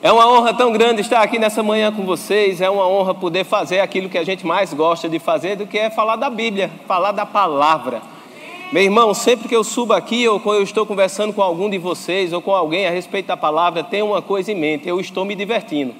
É 0.00 0.12
uma 0.12 0.28
honra 0.28 0.54
tão 0.54 0.70
grande 0.70 1.00
estar 1.00 1.20
aqui 1.20 1.40
nessa 1.40 1.60
manhã 1.60 1.90
com 1.90 2.04
vocês. 2.04 2.60
É 2.60 2.70
uma 2.70 2.86
honra 2.86 3.12
poder 3.12 3.42
fazer 3.42 3.80
aquilo 3.80 4.08
que 4.08 4.16
a 4.16 4.22
gente 4.22 4.46
mais 4.46 4.72
gosta 4.72 5.08
de 5.08 5.18
fazer, 5.18 5.56
do 5.56 5.66
que 5.66 5.76
é 5.76 5.90
falar 5.90 6.14
da 6.14 6.30
Bíblia, 6.30 6.70
falar 6.86 7.10
da 7.10 7.26
palavra. 7.26 8.00
Meu 8.70 8.84
irmão, 8.84 9.12
sempre 9.12 9.48
que 9.48 9.56
eu 9.56 9.64
subo 9.64 9.92
aqui 9.92 10.28
ou 10.28 10.38
quando 10.38 10.58
eu 10.58 10.62
estou 10.62 10.86
conversando 10.86 11.32
com 11.32 11.42
algum 11.42 11.68
de 11.68 11.78
vocês 11.78 12.32
ou 12.32 12.40
com 12.40 12.54
alguém 12.54 12.86
a 12.86 12.90
respeito 12.90 13.26
da 13.26 13.36
palavra, 13.36 13.82
tem 13.82 14.00
uma 14.00 14.22
coisa 14.22 14.52
em 14.52 14.54
mente: 14.54 14.88
eu 14.88 15.00
estou 15.00 15.24
me 15.24 15.34
divertindo. 15.34 15.92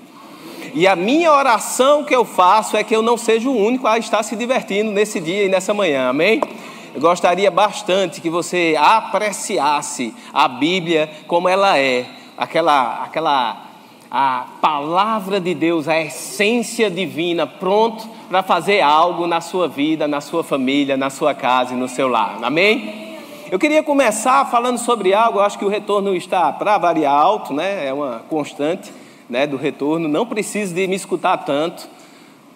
E 0.73 0.87
a 0.87 0.95
minha 0.95 1.33
oração 1.33 2.05
que 2.05 2.15
eu 2.15 2.25
faço 2.25 2.77
é 2.77 2.85
que 2.85 2.95
eu 2.95 3.03
não 3.03 3.17
seja 3.17 3.49
o 3.49 3.57
único 3.57 3.85
a 3.89 3.99
estar 3.99 4.23
se 4.23 4.37
divertindo 4.37 4.93
nesse 4.93 5.19
dia 5.19 5.45
e 5.45 5.49
nessa 5.49 5.75
manhã, 5.75 6.11
amém? 6.11 6.41
Eu 6.95 7.01
gostaria 7.01 7.51
bastante 7.51 8.21
que 8.21 8.30
você 8.30 8.77
apreciasse 8.79 10.15
a 10.33 10.46
Bíblia 10.46 11.11
como 11.27 11.49
ela 11.49 11.77
é, 11.77 12.07
aquela, 12.37 13.03
aquela 13.03 13.68
a 14.11 14.47
palavra 14.61 15.41
de 15.41 15.55
Deus, 15.55 15.87
a 15.87 16.01
essência 16.01 16.91
divina, 16.91 17.47
pronto 17.47 18.09
para 18.29 18.43
fazer 18.43 18.80
algo 18.80 19.27
na 19.27 19.41
sua 19.41 19.69
vida, 19.69 20.09
na 20.09 20.21
sua 20.21 20.43
família, 20.43 20.97
na 20.97 21.11
sua 21.11 21.35
casa 21.35 21.75
e 21.75 21.77
no 21.77 21.89
seu 21.89 22.09
lar. 22.09 22.39
Amém? 22.43 23.19
Eu 23.51 23.59
queria 23.59 23.83
começar 23.83 24.45
falando 24.47 24.79
sobre 24.79 25.15
algo, 25.15 25.39
eu 25.39 25.43
acho 25.43 25.59
que 25.59 25.65
o 25.65 25.69
retorno 25.69 26.15
está 26.15 26.52
para 26.52 26.77
variar 26.79 27.15
alto, 27.15 27.52
né? 27.52 27.87
É 27.87 27.93
uma 27.93 28.23
constante, 28.29 28.93
né, 29.29 29.47
do 29.47 29.57
retorno. 29.57 30.09
Não 30.09 30.27
precisa 30.27 30.75
de 30.75 30.87
me 30.87 30.95
escutar 30.95 31.38
tanto. 31.38 31.88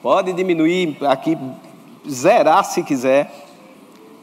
Pode 0.02 0.32
diminuir 0.32 0.96
aqui, 1.02 1.38
zerar 2.08 2.64
se 2.64 2.82
quiser. 2.82 3.32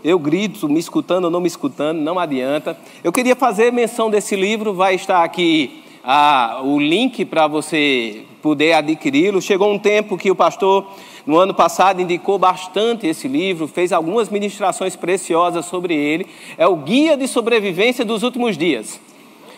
Eu 0.04 0.18
grito, 0.18 0.70
me 0.70 0.80
escutando 0.80 1.26
ou 1.26 1.32
não 1.32 1.42
me 1.42 1.48
escutando, 1.48 2.00
não 2.00 2.20
adianta. 2.20 2.78
Eu 3.04 3.12
queria 3.12 3.36
fazer 3.36 3.72
menção 3.72 4.10
desse 4.10 4.36
livro, 4.36 4.74
vai 4.74 4.96
estar 4.96 5.24
aqui 5.24 5.84
ah, 6.12 6.62
o 6.64 6.80
link 6.80 7.24
para 7.24 7.46
você 7.46 8.24
poder 8.42 8.74
adquiri-lo. 8.74 9.40
Chegou 9.40 9.72
um 9.72 9.78
tempo 9.78 10.18
que 10.18 10.32
o 10.32 10.36
pastor, 10.36 10.88
no 11.24 11.38
ano 11.38 11.54
passado, 11.54 12.02
indicou 12.02 12.40
bastante 12.40 13.06
esse 13.06 13.28
livro, 13.28 13.68
fez 13.68 13.94
algumas 13.94 14.28
ministrações 14.28 14.96
preciosas 14.96 15.68
sobre 15.68 15.94
ele. 15.94 16.26
É 16.58 16.66
o 16.66 16.78
Guia 16.78 17.16
de 17.16 17.28
Sobrevivência 17.28 18.04
dos 18.04 18.24
Últimos 18.24 18.58
Dias. 18.58 19.00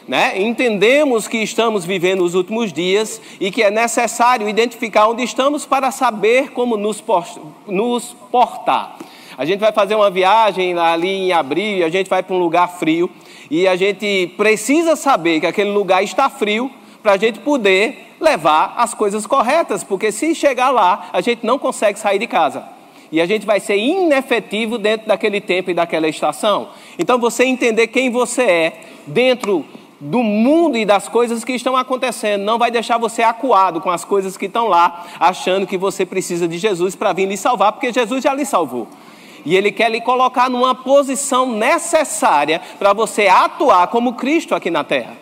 Né? 0.06 0.42
Entendemos 0.42 1.26
que 1.26 1.38
estamos 1.38 1.86
vivendo 1.86 2.22
os 2.22 2.36
últimos 2.36 2.74
dias 2.74 3.22
e 3.40 3.50
que 3.50 3.64
é 3.64 3.72
necessário 3.72 4.50
identificar 4.50 5.08
onde 5.08 5.24
estamos 5.24 5.66
para 5.66 5.90
saber 5.90 6.52
como 6.52 6.76
nos, 6.76 7.02
nos 7.66 8.14
portar. 8.30 8.98
A 9.38 9.46
gente 9.46 9.60
vai 9.62 9.72
fazer 9.72 9.96
uma 9.96 10.12
viagem 10.12 10.78
ali 10.78 11.08
em 11.08 11.32
abril 11.32 11.78
e 11.78 11.84
a 11.86 11.90
gente 11.90 12.10
vai 12.10 12.22
para 12.22 12.36
um 12.36 12.40
lugar 12.40 12.68
frio. 12.78 13.10
E 13.52 13.68
a 13.68 13.76
gente 13.76 14.34
precisa 14.38 14.96
saber 14.96 15.42
que 15.42 15.46
aquele 15.46 15.72
lugar 15.72 16.02
está 16.02 16.30
frio 16.30 16.72
para 17.04 17.12
a 17.12 17.18
gente 17.18 17.40
poder 17.40 18.16
levar 18.18 18.76
as 18.78 18.94
coisas 18.94 19.28
corretas, 19.28 19.84
porque 19.84 20.10
se 20.10 20.34
chegar 20.34 20.70
lá, 20.70 21.10
a 21.12 21.20
gente 21.20 21.46
não 21.46 21.60
consegue 21.60 22.00
sair 22.00 22.18
de 22.18 22.28
casa. 22.28 22.64
E 23.12 23.20
a 23.20 23.26
gente 23.26 23.46
vai 23.46 23.60
ser 23.60 23.76
inefetivo 23.76 24.78
dentro 24.78 25.10
daquele 25.10 25.42
tempo 25.42 25.70
e 25.70 25.74
daquela 25.74 26.08
estação. 26.08 26.70
Então, 26.98 27.20
você 27.20 27.44
entender 27.44 27.88
quem 27.88 28.10
você 28.10 28.44
é 28.44 28.82
dentro 29.06 29.66
do 30.00 30.24
mundo 30.24 30.78
e 30.78 30.86
das 30.86 31.10
coisas 31.10 31.44
que 31.44 31.52
estão 31.52 31.76
acontecendo, 31.76 32.44
não 32.44 32.58
vai 32.58 32.72
deixar 32.72 32.98
você 32.98 33.22
acuado 33.22 33.82
com 33.82 33.90
as 33.90 34.06
coisas 34.06 34.38
que 34.38 34.46
estão 34.46 34.70
lá, 34.70 35.08
achando 35.20 35.68
que 35.68 35.78
você 35.78 36.06
precisa 36.06 36.48
de 36.48 36.58
Jesus 36.58 36.96
para 36.96 37.12
vir 37.12 37.28
lhe 37.28 37.36
salvar, 37.36 37.74
porque 37.74 37.92
Jesus 37.92 38.24
já 38.24 38.34
lhe 38.34 38.46
salvou. 38.46 38.88
E 39.46 39.56
Ele 39.56 39.72
quer 39.72 39.90
lhe 39.90 40.02
colocar 40.02 40.50
numa 40.50 40.76
posição 40.76 41.46
necessária 41.52 42.62
para 42.78 42.94
você 42.94 43.28
atuar 43.28 43.88
como 43.88 44.14
Cristo 44.14 44.56
aqui 44.56 44.70
na 44.70 44.84
terra. 44.84 45.22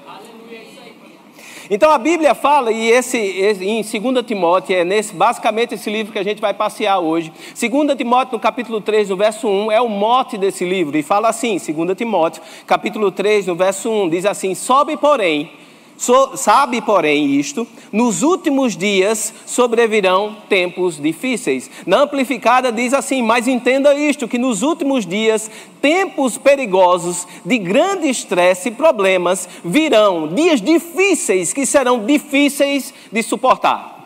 Então 1.72 1.92
a 1.92 2.00
Bíblia 2.00 2.34
fala, 2.34 2.72
e 2.72 2.89
esse, 2.89 3.16
esse, 3.17 3.64
em 3.64 3.84
2 3.84 4.26
Timóteo, 4.26 4.76
é 4.76 4.84
nesse, 4.84 5.14
basicamente 5.14 5.76
esse 5.76 5.88
livro 5.88 6.11
que 6.11 6.17
a 6.17 6.23
gente 6.23 6.42
vai 6.42 6.52
passear 6.52 6.98
hoje. 6.98 7.31
2 7.59 7.95
Timóteo, 7.95 8.34
no 8.34 8.39
capítulo 8.39 8.81
3, 8.81 9.09
no 9.09 9.16
verso 9.16 9.48
1, 9.48 9.72
é 9.72 9.80
o 9.80 9.88
mote 9.88 10.36
desse 10.36 10.65
livro, 10.65 10.98
e 10.98 11.04
fala 11.04 11.30
assim, 11.30 11.60
2 11.60 11.95
Timóteo, 11.95 12.42
capítulo 12.65 13.11
3, 13.11 13.45
no 13.45 13.54
verso 13.54 13.88
1, 13.88 14.10
diz 14.10 14.26
assim: 14.26 14.55
Sobe, 14.55 14.98
porém, 14.98 15.52
So, 15.99 16.37
sabe, 16.37 16.82
porém, 16.82 17.36
isto: 17.36 17.67
nos 17.92 18.23
últimos 18.23 18.77
dias 18.77 19.33
sobrevirão 19.45 20.37
tempos 20.48 20.98
difíceis. 20.98 21.70
Na 21.86 22.04
amplificada 22.04 22.71
diz 22.71 22.93
assim: 22.93 23.21
mas 23.21 23.49
entenda 23.49 23.93
isto, 23.93 24.26
que 24.26 24.38
nos 24.38 24.61
últimos 24.61 25.05
dias 25.05 25.52
tempos 25.82 26.38
perigosos, 26.38 27.27
de 27.43 27.58
grande 27.58 28.08
estresse 28.08 28.70
e 28.70 28.71
problemas 28.71 29.49
virão, 29.64 30.33
dias 30.33 30.61
difíceis 30.61 31.52
que 31.52 31.65
serão 31.65 32.05
difíceis 32.05 32.93
de 33.11 33.21
suportar. 33.21 33.98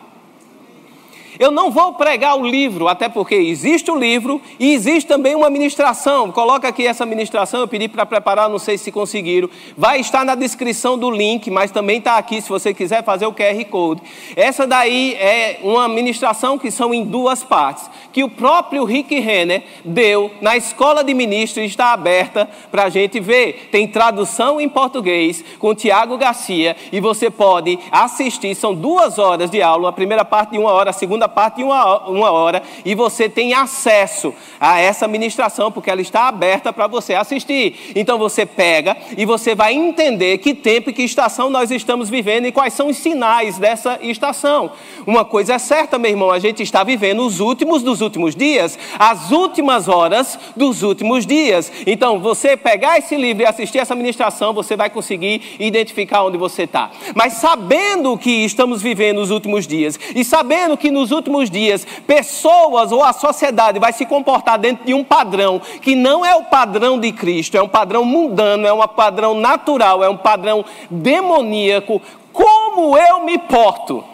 Eu 1.38 1.50
não 1.50 1.70
vou 1.70 1.94
pregar 1.94 2.38
o 2.38 2.46
livro, 2.46 2.86
até 2.86 3.08
porque 3.08 3.34
existe 3.34 3.90
o 3.90 3.96
livro 3.96 4.40
e 4.58 4.72
existe 4.72 5.08
também 5.08 5.34
uma 5.34 5.50
ministração. 5.50 6.30
Coloca 6.30 6.68
aqui 6.68 6.86
essa 6.86 7.04
ministração, 7.04 7.60
eu 7.60 7.68
pedi 7.68 7.88
para 7.88 8.06
preparar, 8.06 8.48
não 8.48 8.58
sei 8.58 8.78
se 8.78 8.92
conseguiram. 8.92 9.50
Vai 9.76 9.98
estar 9.98 10.24
na 10.24 10.34
descrição 10.34 10.96
do 10.96 11.10
link, 11.10 11.50
mas 11.50 11.70
também 11.70 11.98
está 11.98 12.16
aqui 12.16 12.40
se 12.40 12.48
você 12.48 12.72
quiser 12.72 13.02
fazer 13.02 13.26
o 13.26 13.32
QR 13.32 13.64
Code. 13.68 14.02
Essa 14.36 14.66
daí 14.66 15.14
é 15.14 15.58
uma 15.62 15.88
ministração 15.88 16.56
que 16.56 16.70
são 16.70 16.94
em 16.94 17.04
duas 17.04 17.42
partes, 17.42 17.90
que 18.12 18.22
o 18.22 18.28
próprio 18.28 18.84
Rick 18.84 19.18
Renner 19.18 19.64
deu 19.84 20.30
na 20.40 20.56
escola 20.56 21.02
de 21.02 21.12
ministros, 21.14 21.66
está 21.66 21.92
aberta 21.92 22.48
para 22.70 22.84
a 22.84 22.88
gente 22.88 23.18
ver. 23.18 23.68
Tem 23.72 23.88
tradução 23.88 24.60
em 24.60 24.68
português 24.68 25.44
com 25.58 25.74
Tiago 25.74 26.16
Garcia 26.16 26.76
e 26.92 27.00
você 27.00 27.28
pode 27.28 27.78
assistir. 27.90 28.54
São 28.54 28.74
duas 28.74 29.18
horas 29.18 29.50
de 29.50 29.60
aula, 29.60 29.88
a 29.88 29.92
primeira 29.92 30.24
parte 30.24 30.50
de 30.50 30.58
uma 30.58 30.70
hora, 30.70 30.90
a 30.90 30.92
segunda 30.92 31.23
segunda 31.24 31.28
parte 31.28 31.60
em 31.60 31.64
uma, 31.64 32.08
uma 32.08 32.30
hora 32.30 32.62
e 32.84 32.94
você 32.94 33.28
tem 33.28 33.54
acesso 33.54 34.34
a 34.60 34.78
essa 34.78 35.08
ministração, 35.08 35.70
porque 35.70 35.90
ela 35.90 36.00
está 36.00 36.28
aberta 36.28 36.72
para 36.72 36.86
você 36.86 37.14
assistir. 37.14 37.92
Então 37.94 38.18
você 38.18 38.46
pega 38.46 38.96
e 39.16 39.24
você 39.24 39.54
vai 39.54 39.74
entender 39.74 40.38
que 40.38 40.54
tempo 40.54 40.90
e 40.90 40.92
que 40.92 41.02
estação 41.02 41.50
nós 41.50 41.70
estamos 41.70 42.08
vivendo 42.08 42.46
e 42.46 42.52
quais 42.52 42.74
são 42.74 42.88
os 42.88 42.96
sinais 42.96 43.58
dessa 43.58 43.98
estação. 44.02 44.72
Uma 45.06 45.24
coisa 45.24 45.54
é 45.54 45.58
certa, 45.58 45.98
meu 45.98 46.10
irmão, 46.10 46.30
a 46.30 46.38
gente 46.38 46.62
está 46.62 46.84
vivendo 46.84 47.24
os 47.24 47.40
últimos 47.40 47.82
dos 47.82 48.00
últimos 48.00 48.34
dias, 48.34 48.78
as 48.98 49.30
últimas 49.30 49.88
horas 49.88 50.38
dos 50.56 50.82
últimos 50.82 51.26
dias. 51.26 51.70
Então, 51.86 52.20
você 52.20 52.56
pegar 52.56 52.98
esse 52.98 53.16
livro 53.16 53.42
e 53.42 53.46
assistir 53.46 53.78
essa 53.78 53.94
ministração, 53.94 54.52
você 54.52 54.76
vai 54.76 54.90
conseguir 54.90 55.56
identificar 55.58 56.24
onde 56.24 56.36
você 56.36 56.62
está. 56.64 56.90
Mas 57.14 57.34
sabendo 57.34 58.16
que 58.18 58.44
estamos 58.44 58.82
vivendo 58.82 59.18
os 59.18 59.30
últimos 59.30 59.66
dias 59.66 59.98
e 60.14 60.24
sabendo 60.24 60.76
que 60.76 60.90
nos 60.90 61.10
últimos 61.14 61.48
dias, 61.48 61.86
pessoas 62.06 62.92
ou 62.92 63.02
a 63.02 63.14
sociedade 63.14 63.78
vai 63.78 63.92
se 63.92 64.04
comportar 64.04 64.58
dentro 64.58 64.84
de 64.84 64.92
um 64.92 65.02
padrão 65.02 65.60
que 65.80 65.94
não 65.94 66.26
é 66.26 66.34
o 66.34 66.44
padrão 66.44 67.00
de 67.00 67.10
Cristo, 67.12 67.56
é 67.56 67.62
um 67.62 67.68
padrão 67.68 68.04
mundano, 68.04 68.66
é 68.66 68.72
um 68.72 68.86
padrão 68.86 69.34
natural, 69.34 70.04
é 70.04 70.08
um 70.08 70.16
padrão 70.16 70.64
demoníaco. 70.90 72.02
Como 72.32 72.98
eu 72.98 73.24
me 73.24 73.38
porto 73.38 74.04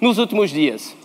nos 0.00 0.18
últimos 0.18 0.50
dias? 0.50 0.97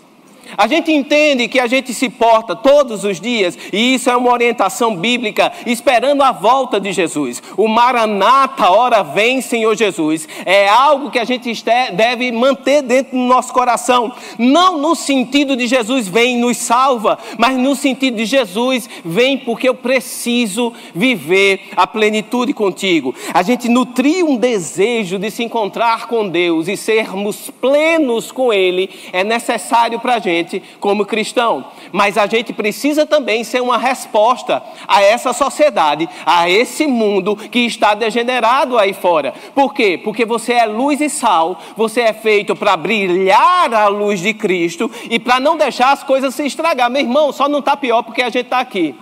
A 0.58 0.68
gente 0.68 0.91
entende 0.91 1.47
que 1.47 1.59
a 1.59 1.68
gente 1.68 1.94
se 1.94 2.09
porta 2.09 2.56
todos 2.56 3.03
os 3.03 3.19
dias, 3.19 3.58
e 3.72 3.96
isso 3.96 4.09
é 4.09 4.16
uma 4.16 4.31
orientação 4.31 4.96
bíblica, 4.96 5.52
esperando 5.66 6.22
a 6.22 6.31
volta 6.31 6.80
de 6.80 6.91
Jesus. 6.91 7.41
O 7.58 7.68
Maranata, 7.68 8.69
hora 8.69 9.03
vem, 9.03 9.41
Senhor 9.41 9.75
Jesus, 9.75 10.28
é 10.46 10.68
algo 10.68 11.09
que 11.09 11.19
a 11.19 11.24
gente 11.24 11.52
deve 11.94 12.31
manter 12.31 12.81
dentro 12.81 13.18
do 13.18 13.24
nosso 13.24 13.53
coração, 13.53 14.12
não 14.38 14.78
no 14.78 14.96
sentido 14.96 15.56
de 15.56 15.68
Jesus 15.68 16.08
vem 16.08 16.38
e 16.38 16.41
nos 16.41 16.58
salva, 16.58 17.18
mas 17.38 17.58
no 17.58 17.75
sentido 17.75 18.18
de 18.18 18.25
Jesus 18.25 18.90
vem 19.03 19.38
porque 19.38 19.70
eu 19.70 19.75
preciso 19.75 20.74
viver 20.94 21.70
a 21.75 21.88
plenitude 21.88 22.53
contigo. 22.53 23.14
A 23.34 23.41
gente 23.41 23.70
nutrir 23.70 24.25
um 24.25 24.35
desejo 24.35 25.18
de 25.18 25.31
se 25.31 25.44
encontrar 25.44 26.08
com 26.08 26.28
Deus 26.28 26.68
e 26.68 26.78
sermos 26.78 27.50
plenos 27.50 28.32
com 28.32 28.52
Ele 28.53 28.90
é 29.11 29.23
necessário 29.23 30.00
para 30.00 30.16
a 30.16 30.20
gente 30.20 30.42
gente 30.43 30.61
como 30.79 31.05
cristão. 31.05 31.66
Mas 31.91 32.17
a 32.17 32.28
gente 32.28 32.53
precisa 32.53 33.05
também 33.05 33.43
ser 33.43 33.61
uma 33.61 33.78
resposta 33.78 34.61
a 34.87 35.01
essa 35.01 35.34
sociedade, 35.34 36.07
a 36.25 36.49
esse 36.49 36.85
mundo 36.85 37.35
que 37.35 37.59
está 37.59 37.93
degenerado 37.93 38.78
aí 38.78 38.93
fora. 38.93 39.34
Por 39.55 39.73
quê? 39.73 39.99
Porque 40.03 40.25
você 40.25 40.53
é 40.53 40.66
luz 40.66 41.01
e 41.01 41.09
sal, 41.09 41.59
você 41.75 42.01
é 42.01 42.13
feito 42.13 42.55
para 42.55 42.78
brilhar 42.78 43.73
a 43.73 43.87
luz 43.87 44.19
de 44.19 44.34
Cristo 44.34 44.90
e 45.09 45.19
para 45.19 45.40
não 45.40 45.57
deixar 45.57 45.91
as 45.91 46.03
coisas 46.03 46.35
se 46.35 46.45
estragar. 46.45 46.90
Meu 46.90 47.01
irmão, 47.01 47.31
só 47.31 47.47
não 47.47 47.59
está 47.59 47.75
pior 47.75 48.03
porque 48.03 48.22
a 48.22 48.29
gente 48.29 48.45
está 48.45 48.59
aqui. 48.59 48.95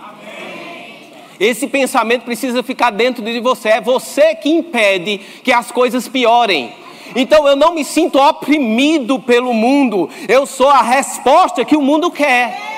Esse 1.40 1.66
pensamento 1.66 2.22
precisa 2.22 2.62
ficar 2.62 2.90
dentro 2.90 3.24
de 3.24 3.40
você. 3.40 3.70
É 3.70 3.80
você 3.80 4.34
que 4.36 4.48
impede 4.48 5.18
que 5.42 5.52
as 5.52 5.72
coisas 5.72 6.06
piorem. 6.06 6.72
Então 7.14 7.46
eu 7.46 7.56
não 7.56 7.74
me 7.74 7.84
sinto 7.84 8.18
oprimido 8.18 9.18
pelo 9.20 9.52
mundo, 9.52 10.08
eu 10.28 10.46
sou 10.46 10.68
a 10.68 10.82
resposta 10.82 11.64
que 11.64 11.76
o 11.76 11.82
mundo 11.82 12.10
quer. 12.10 12.72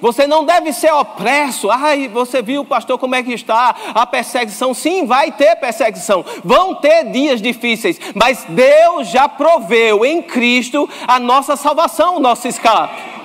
Você 0.00 0.26
não 0.26 0.44
deve 0.44 0.72
ser 0.72 0.92
opresso. 0.92 1.70
Ai, 1.70 2.08
você 2.08 2.40
viu, 2.40 2.64
pastor, 2.64 2.98
como 2.98 3.14
é 3.14 3.22
que 3.22 3.34
está 3.34 3.74
a 3.94 4.06
perseguição? 4.06 4.72
Sim, 4.72 5.04
vai 5.04 5.30
ter 5.30 5.56
perseguição. 5.56 6.24
Vão 6.42 6.74
ter 6.74 7.04
dias 7.10 7.42
difíceis. 7.42 8.00
Mas 8.14 8.44
Deus 8.48 9.08
já 9.08 9.28
proveu 9.28 10.04
em 10.04 10.22
Cristo 10.22 10.88
a 11.06 11.20
nossa 11.20 11.54
salvação, 11.54 12.16
o 12.16 12.20
nosso 12.20 12.48
escape. 12.48 13.19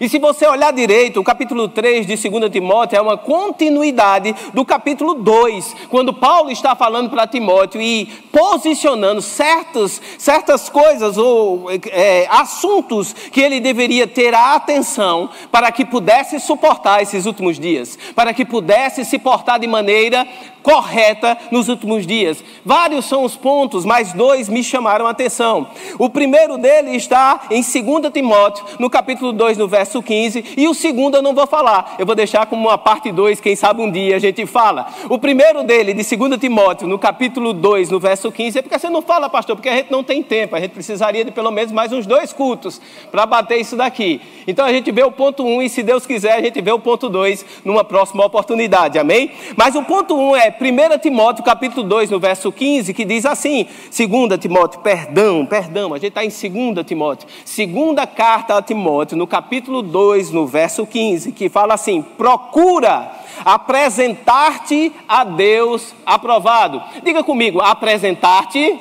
E 0.00 0.08
se 0.08 0.18
você 0.18 0.46
olhar 0.46 0.72
direito, 0.72 1.20
o 1.20 1.24
capítulo 1.24 1.68
3 1.68 2.06
de 2.06 2.16
2 2.16 2.50
Timóteo 2.50 2.96
é 2.96 3.00
uma 3.00 3.16
continuidade 3.16 4.34
do 4.52 4.64
capítulo 4.64 5.14
2, 5.14 5.74
quando 5.88 6.12
Paulo 6.12 6.50
está 6.50 6.74
falando 6.74 7.08
para 7.08 7.26
Timóteo 7.26 7.80
e 7.80 8.06
posicionando 8.30 9.22
certas, 9.22 10.00
certas 10.18 10.68
coisas 10.68 11.16
ou 11.16 11.70
é, 11.90 12.26
assuntos 12.30 13.14
que 13.32 13.40
ele 13.40 13.60
deveria 13.60 14.06
ter 14.06 14.34
a 14.34 14.54
atenção 14.54 15.30
para 15.50 15.72
que 15.72 15.84
pudesse 15.84 16.38
suportar 16.40 17.02
esses 17.02 17.24
últimos 17.24 17.58
dias, 17.58 17.98
para 18.14 18.34
que 18.34 18.44
pudesse 18.44 19.04
se 19.04 19.18
portar 19.18 19.58
de 19.58 19.66
maneira 19.66 20.26
correta 20.66 21.38
nos 21.52 21.68
últimos 21.68 22.04
dias. 22.04 22.42
Vários 22.64 23.04
são 23.04 23.22
os 23.22 23.36
pontos, 23.36 23.84
mas 23.84 24.12
dois 24.12 24.48
me 24.48 24.64
chamaram 24.64 25.06
a 25.06 25.10
atenção. 25.10 25.68
O 25.96 26.10
primeiro 26.10 26.58
dele 26.58 26.96
está 26.96 27.42
em 27.52 27.62
2 27.62 28.12
Timóteo, 28.12 28.64
no 28.80 28.90
capítulo 28.90 29.32
2, 29.32 29.58
no 29.58 29.68
verso 29.68 30.02
15, 30.02 30.54
e 30.56 30.66
o 30.66 30.74
segundo 30.74 31.14
eu 31.18 31.22
não 31.22 31.36
vou 31.36 31.46
falar, 31.46 31.94
eu 32.00 32.04
vou 32.04 32.16
deixar 32.16 32.46
como 32.46 32.66
uma 32.66 32.76
parte 32.76 33.12
2, 33.12 33.40
quem 33.40 33.54
sabe 33.54 33.80
um 33.80 33.88
dia 33.88 34.16
a 34.16 34.18
gente 34.18 34.44
fala. 34.44 34.88
O 35.08 35.20
primeiro 35.20 35.62
dele, 35.62 35.94
de 35.94 36.16
2 36.16 36.40
Timóteo, 36.40 36.88
no 36.88 36.98
capítulo 36.98 37.52
2, 37.52 37.88
no 37.90 38.00
verso 38.00 38.32
15, 38.32 38.58
é 38.58 38.62
porque 38.62 38.76
você 38.76 38.90
não 38.90 39.00
fala, 39.00 39.30
pastor, 39.30 39.54
porque 39.54 39.68
a 39.68 39.76
gente 39.76 39.92
não 39.92 40.02
tem 40.02 40.20
tempo, 40.20 40.56
a 40.56 40.60
gente 40.60 40.72
precisaria 40.72 41.24
de 41.24 41.30
pelo 41.30 41.52
menos 41.52 41.70
mais 41.70 41.92
uns 41.92 42.06
dois 42.06 42.32
cultos 42.32 42.80
para 43.12 43.24
bater 43.24 43.60
isso 43.60 43.76
daqui. 43.76 44.20
Então 44.48 44.66
a 44.66 44.72
gente 44.72 44.90
vê 44.90 45.04
o 45.04 45.12
ponto 45.12 45.44
1 45.44 45.46
um, 45.46 45.62
e, 45.62 45.68
se 45.68 45.84
Deus 45.84 46.04
quiser, 46.04 46.32
a 46.32 46.42
gente 46.42 46.60
vê 46.60 46.72
o 46.72 46.78
ponto 46.80 47.08
2 47.08 47.46
numa 47.64 47.84
próxima 47.84 48.24
oportunidade, 48.24 48.98
amém? 48.98 49.30
Mas 49.56 49.76
o 49.76 49.84
ponto 49.84 50.16
1 50.16 50.30
um 50.30 50.34
é 50.34 50.55
1 50.60 50.98
Timóteo 50.98 51.44
capítulo 51.44 51.86
2, 51.86 52.10
no 52.10 52.18
verso 52.18 52.50
15, 52.50 52.94
que 52.94 53.04
diz 53.04 53.26
assim: 53.26 53.64
2 53.64 54.38
Timóteo, 54.40 54.80
perdão, 54.80 55.44
perdão, 55.44 55.92
a 55.92 55.98
gente 55.98 56.08
está 56.08 56.24
em 56.24 56.28
2 56.28 56.86
Timóteo. 56.86 57.28
Segunda 57.44 58.06
carta 58.06 58.56
a 58.56 58.62
Timóteo, 58.62 59.16
no 59.16 59.26
capítulo 59.26 59.82
2, 59.82 60.30
no 60.30 60.46
verso 60.46 60.86
15, 60.86 61.32
que 61.32 61.48
fala 61.48 61.74
assim: 61.74 62.02
procura 62.02 63.10
apresentar-te 63.44 64.92
a 65.06 65.24
Deus 65.24 65.94
aprovado. 66.04 66.82
Diga 67.02 67.22
comigo, 67.22 67.60
apresentar-te 67.60 68.78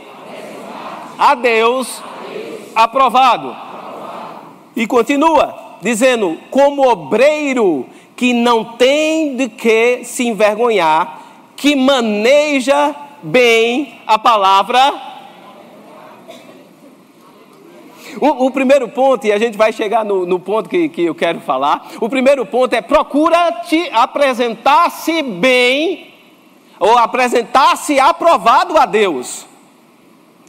a 1.18 1.36
Deus 1.36 2.02
aprovado. 2.76 3.56
E 4.76 4.88
continua 4.88 5.78
dizendo: 5.82 6.38
como 6.50 6.90
obreiro 6.90 7.86
que 8.16 8.34
não 8.34 8.64
tem 8.64 9.36
de 9.36 9.50
que 9.50 10.04
se 10.04 10.28
envergonhar, 10.28 11.25
que 11.56 11.76
maneja 11.76 12.96
bem 13.22 14.02
a 14.06 14.20
palavra. 14.20 14.94
O, 18.20 18.46
o, 18.46 18.52
primeiro 18.52 18.88
ponto, 18.88 19.28
e 19.28 19.32
a 19.32 19.38
gente 19.38 19.58
vai 19.58 19.74
chegar 19.74 20.06
no, 20.06 20.26
no 20.26 20.40
ponto 20.40 20.70
que, 20.70 20.88
que 20.88 21.04
eu 21.04 21.16
quero 21.16 21.40
falar. 21.42 21.90
O 22.00 22.08
primeiro 22.08 22.46
ponto 22.46 22.74
é 22.74 22.82
procura 22.82 23.52
te 23.68 23.90
apresentar-se 23.92 25.22
bem, 25.22 26.14
ou 26.80 26.98
apresentar-se 26.98 28.00
aprovado 28.00 28.78
a 28.78 28.86
Deus. 28.86 29.46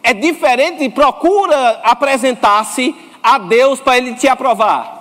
É 0.02 0.14
diferente 0.14 0.88
procura 0.88 1.80
apresentar-se 1.82 2.94
a 3.22 3.38
Deus 3.38 3.80
para 3.80 3.98
Ele 3.98 4.14
te 4.14 4.28
aprovar. 4.28 4.96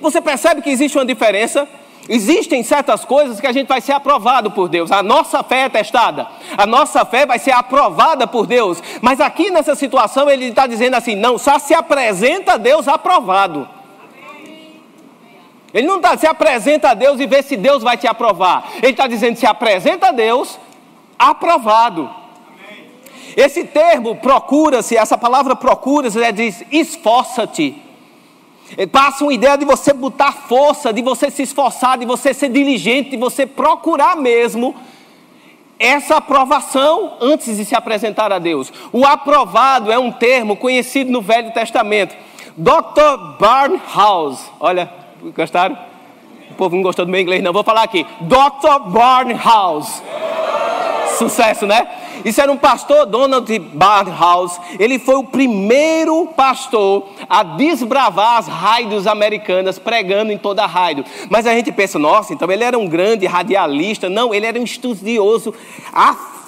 Você 0.00 0.20
percebe 0.20 0.62
que 0.62 0.70
existe 0.70 0.96
uma 0.98 1.04
diferença? 1.04 1.68
Existem 2.08 2.62
certas 2.62 3.04
coisas 3.04 3.38
que 3.38 3.46
a 3.46 3.52
gente 3.52 3.68
vai 3.68 3.80
ser 3.80 3.92
aprovado 3.92 4.50
por 4.50 4.68
Deus. 4.68 4.90
A 4.90 5.02
nossa 5.02 5.42
fé 5.42 5.62
é 5.62 5.68
testada. 5.68 6.26
A 6.56 6.66
nossa 6.66 7.04
fé 7.04 7.26
vai 7.26 7.38
ser 7.38 7.50
aprovada 7.50 8.26
por 8.26 8.46
Deus. 8.46 8.82
Mas 9.02 9.20
aqui 9.20 9.50
nessa 9.50 9.74
situação 9.74 10.30
ele 10.30 10.46
está 10.46 10.66
dizendo 10.66 10.94
assim: 10.94 11.14
não, 11.14 11.36
só 11.36 11.58
se 11.58 11.74
apresenta 11.74 12.54
a 12.54 12.56
Deus 12.56 12.88
aprovado. 12.88 13.68
Ele 15.74 15.86
não 15.86 15.96
está 15.96 16.16
se 16.16 16.26
apresenta 16.26 16.90
a 16.90 16.94
Deus 16.94 17.20
e 17.20 17.26
vê 17.26 17.42
se 17.42 17.56
Deus 17.56 17.82
vai 17.82 17.98
te 17.98 18.06
aprovar. 18.06 18.68
Ele 18.76 18.92
está 18.92 19.06
dizendo 19.06 19.36
se 19.36 19.46
apresenta 19.46 20.08
a 20.08 20.12
Deus 20.12 20.58
aprovado. 21.18 22.08
Esse 23.36 23.64
termo 23.64 24.16
procura-se, 24.16 24.96
essa 24.96 25.18
palavra 25.18 25.54
procura-se, 25.54 26.22
é 26.22 26.32
diz 26.32 26.64
esforça-te. 26.72 27.87
Passa 28.92 29.24
uma 29.24 29.32
ideia 29.32 29.56
de 29.56 29.64
você 29.64 29.92
botar 29.92 30.32
força, 30.32 30.92
de 30.92 31.02
você 31.02 31.30
se 31.30 31.42
esforçar, 31.42 31.98
de 31.98 32.04
você 32.04 32.34
ser 32.34 32.48
diligente, 32.50 33.10
de 33.10 33.16
você 33.16 33.46
procurar 33.46 34.16
mesmo 34.16 34.74
essa 35.78 36.16
aprovação 36.16 37.16
antes 37.20 37.56
de 37.56 37.64
se 37.64 37.74
apresentar 37.74 38.32
a 38.32 38.38
Deus. 38.38 38.72
O 38.92 39.06
aprovado 39.06 39.92
é 39.92 39.98
um 39.98 40.10
termo 40.10 40.56
conhecido 40.56 41.10
no 41.10 41.22
Velho 41.22 41.52
Testamento. 41.52 42.14
Dr. 42.56 43.38
Barnhouse, 43.38 44.42
olha, 44.58 44.90
gostaram? 45.34 45.78
O 46.50 46.54
povo 46.54 46.74
não 46.74 46.82
gostou 46.82 47.04
do 47.04 47.10
meu 47.12 47.20
inglês, 47.20 47.42
não. 47.42 47.52
Vou 47.52 47.62
falar 47.62 47.84
aqui. 47.84 48.04
Dr. 48.22 48.90
Barnhouse. 48.90 50.02
Sucesso, 51.16 51.66
né? 51.66 51.86
Isso 52.24 52.40
era 52.40 52.50
um 52.50 52.56
pastor, 52.56 53.06
Donald 53.06 53.58
Barnhouse. 53.58 54.58
Ele 54.78 54.98
foi 54.98 55.16
o 55.16 55.24
primeiro 55.24 56.26
pastor 56.36 57.08
a 57.28 57.42
desbravar 57.42 58.38
as 58.38 58.46
rádios 58.46 59.06
americanas, 59.06 59.78
pregando 59.78 60.32
em 60.32 60.38
toda 60.38 60.62
a 60.62 60.66
rádio. 60.66 61.04
Mas 61.28 61.46
a 61.46 61.54
gente 61.54 61.72
pensa, 61.72 61.98
nossa, 61.98 62.32
então 62.32 62.50
ele 62.50 62.64
era 62.64 62.78
um 62.78 62.88
grande 62.88 63.26
radialista. 63.26 64.08
Não, 64.08 64.34
ele 64.34 64.46
era 64.46 64.58
um 64.58 64.64
estudioso 64.64 65.54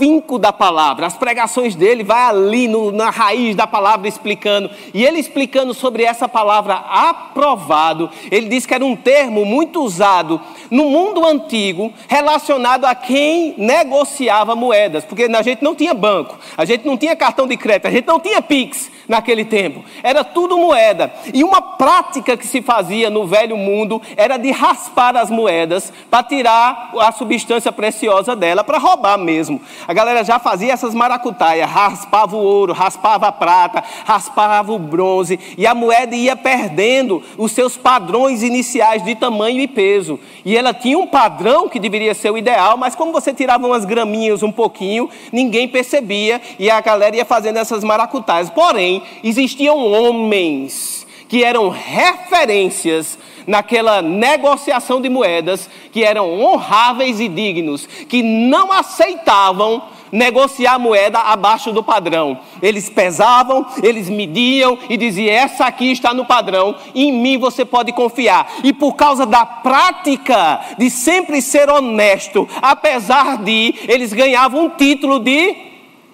afinco 0.00 0.38
da 0.38 0.50
palavra. 0.50 1.06
As 1.06 1.19
pregações 1.19 1.75
dele 1.75 2.02
vai 2.02 2.23
ali 2.23 2.67
no, 2.67 2.91
na 2.91 3.11
raiz 3.11 3.55
da 3.55 3.67
palavra 3.67 4.08
explicando. 4.08 4.70
E 4.94 5.05
ele 5.05 5.19
explicando 5.19 5.75
sobre 5.75 6.05
essa 6.05 6.26
palavra 6.26 6.75
aprovado, 6.75 8.08
ele 8.31 8.49
diz 8.49 8.64
que 8.64 8.73
era 8.73 8.85
um 8.85 8.97
termo 8.97 9.44
muito 9.44 9.82
usado 9.82 10.41
no 10.70 10.85
mundo 10.85 11.26
antigo 11.26 11.93
relacionado 12.08 12.87
a 12.87 12.94
quem 12.94 13.55
negociava 13.58 14.56
moedas, 14.56 15.05
porque 15.05 15.25
a 15.25 15.43
gente 15.43 15.62
não 15.62 15.75
tinha 15.75 15.93
banco, 15.93 16.38
a 16.56 16.64
gente 16.64 16.87
não 16.87 16.96
tinha 16.96 17.14
cartão 17.14 17.46
de 17.46 17.56
crédito, 17.56 17.87
a 17.87 17.91
gente 17.91 18.06
não 18.06 18.19
tinha 18.19 18.41
Pix 18.41 18.91
naquele 19.11 19.44
tempo. 19.44 19.85
Era 20.03 20.23
tudo 20.23 20.56
moeda. 20.56 21.12
E 21.35 21.43
uma 21.43 21.61
prática 21.61 22.37
que 22.37 22.46
se 22.46 22.62
fazia 22.62 23.11
no 23.11 23.26
velho 23.26 23.56
mundo 23.56 24.00
era 24.17 24.37
de 24.37 24.50
raspar 24.53 25.17
as 25.17 25.29
moedas 25.29 25.93
para 26.08 26.23
tirar 26.23 26.93
a 26.99 27.12
substância 27.12 27.73
preciosa 27.73 28.37
dela, 28.37 28.62
para 28.62 28.79
roubar 28.79 29.19
mesmo. 29.19 29.61
A 29.90 29.92
galera 29.92 30.22
já 30.22 30.38
fazia 30.38 30.72
essas 30.72 30.94
maracutaias, 30.94 31.69
raspava 31.69 32.36
o 32.36 32.38
ouro, 32.38 32.72
raspava 32.72 33.26
a 33.26 33.32
prata, 33.32 33.82
raspava 34.05 34.72
o 34.72 34.79
bronze, 34.79 35.36
e 35.58 35.67
a 35.67 35.74
moeda 35.74 36.15
ia 36.15 36.36
perdendo 36.36 37.20
os 37.36 37.50
seus 37.50 37.76
padrões 37.76 38.44
iniciais 38.44 39.05
de 39.05 39.17
tamanho 39.17 39.60
e 39.60 39.67
peso. 39.67 40.20
E 40.44 40.56
ela 40.56 40.72
tinha 40.72 40.96
um 40.96 41.08
padrão 41.08 41.69
que 41.69 41.81
deveria 41.81 42.15
ser 42.15 42.31
o 42.31 42.38
ideal, 42.38 42.76
mas 42.76 42.94
como 42.94 43.10
você 43.10 43.34
tirava 43.34 43.67
umas 43.67 43.84
graminhas 43.84 44.44
um 44.44 44.53
pouquinho, 44.53 45.10
ninguém 45.32 45.67
percebia 45.67 46.41
e 46.56 46.70
a 46.70 46.81
galera 46.81 47.17
ia 47.17 47.24
fazendo 47.24 47.56
essas 47.56 47.82
maracutaias. 47.82 48.48
Porém, 48.48 49.03
existiam 49.24 49.76
homens 49.76 51.05
que 51.26 51.43
eram 51.43 51.69
referências 51.69 53.19
naquela 53.47 54.03
negociação 54.03 55.01
de 55.01 55.09
moedas, 55.09 55.69
que 55.93 56.05
eram 56.05 56.41
honráveis 56.41 57.20
e 57.20 57.29
dignos, 57.29 57.87
que 57.87 58.23
não 58.23 58.73
aceitavam 58.73 59.82
negociar 60.13 60.79
moeda 60.79 61.19
abaixo 61.19 61.73
do 61.73 61.82
padrão. 61.82 62.41
Eles 62.61 62.89
pesavam, 62.89 63.67
eles 63.82 64.09
mediam 64.09 64.79
e 64.89 64.97
diziam: 64.97 65.32
essa 65.32 65.67
aqui 65.67 65.93
está 65.93 66.13
no 66.13 66.25
padrão, 66.25 66.75
em 66.94 67.13
mim 67.13 67.39
você 67.39 67.65
pode 67.65 67.93
confiar. 67.93 68.51
E 68.65 68.73
por 68.73 68.94
causa 68.94 69.25
da 69.25 69.44
prática 69.44 70.61
de 70.79 70.91
sempre 70.91 71.41
ser 71.41 71.69
honesto, 71.70 72.49
apesar 72.61 73.39
de, 73.39 73.75
eles 73.89 74.13
ganhavam 74.13 74.67
um 74.67 74.70
título 74.70 75.19
de 75.19 75.56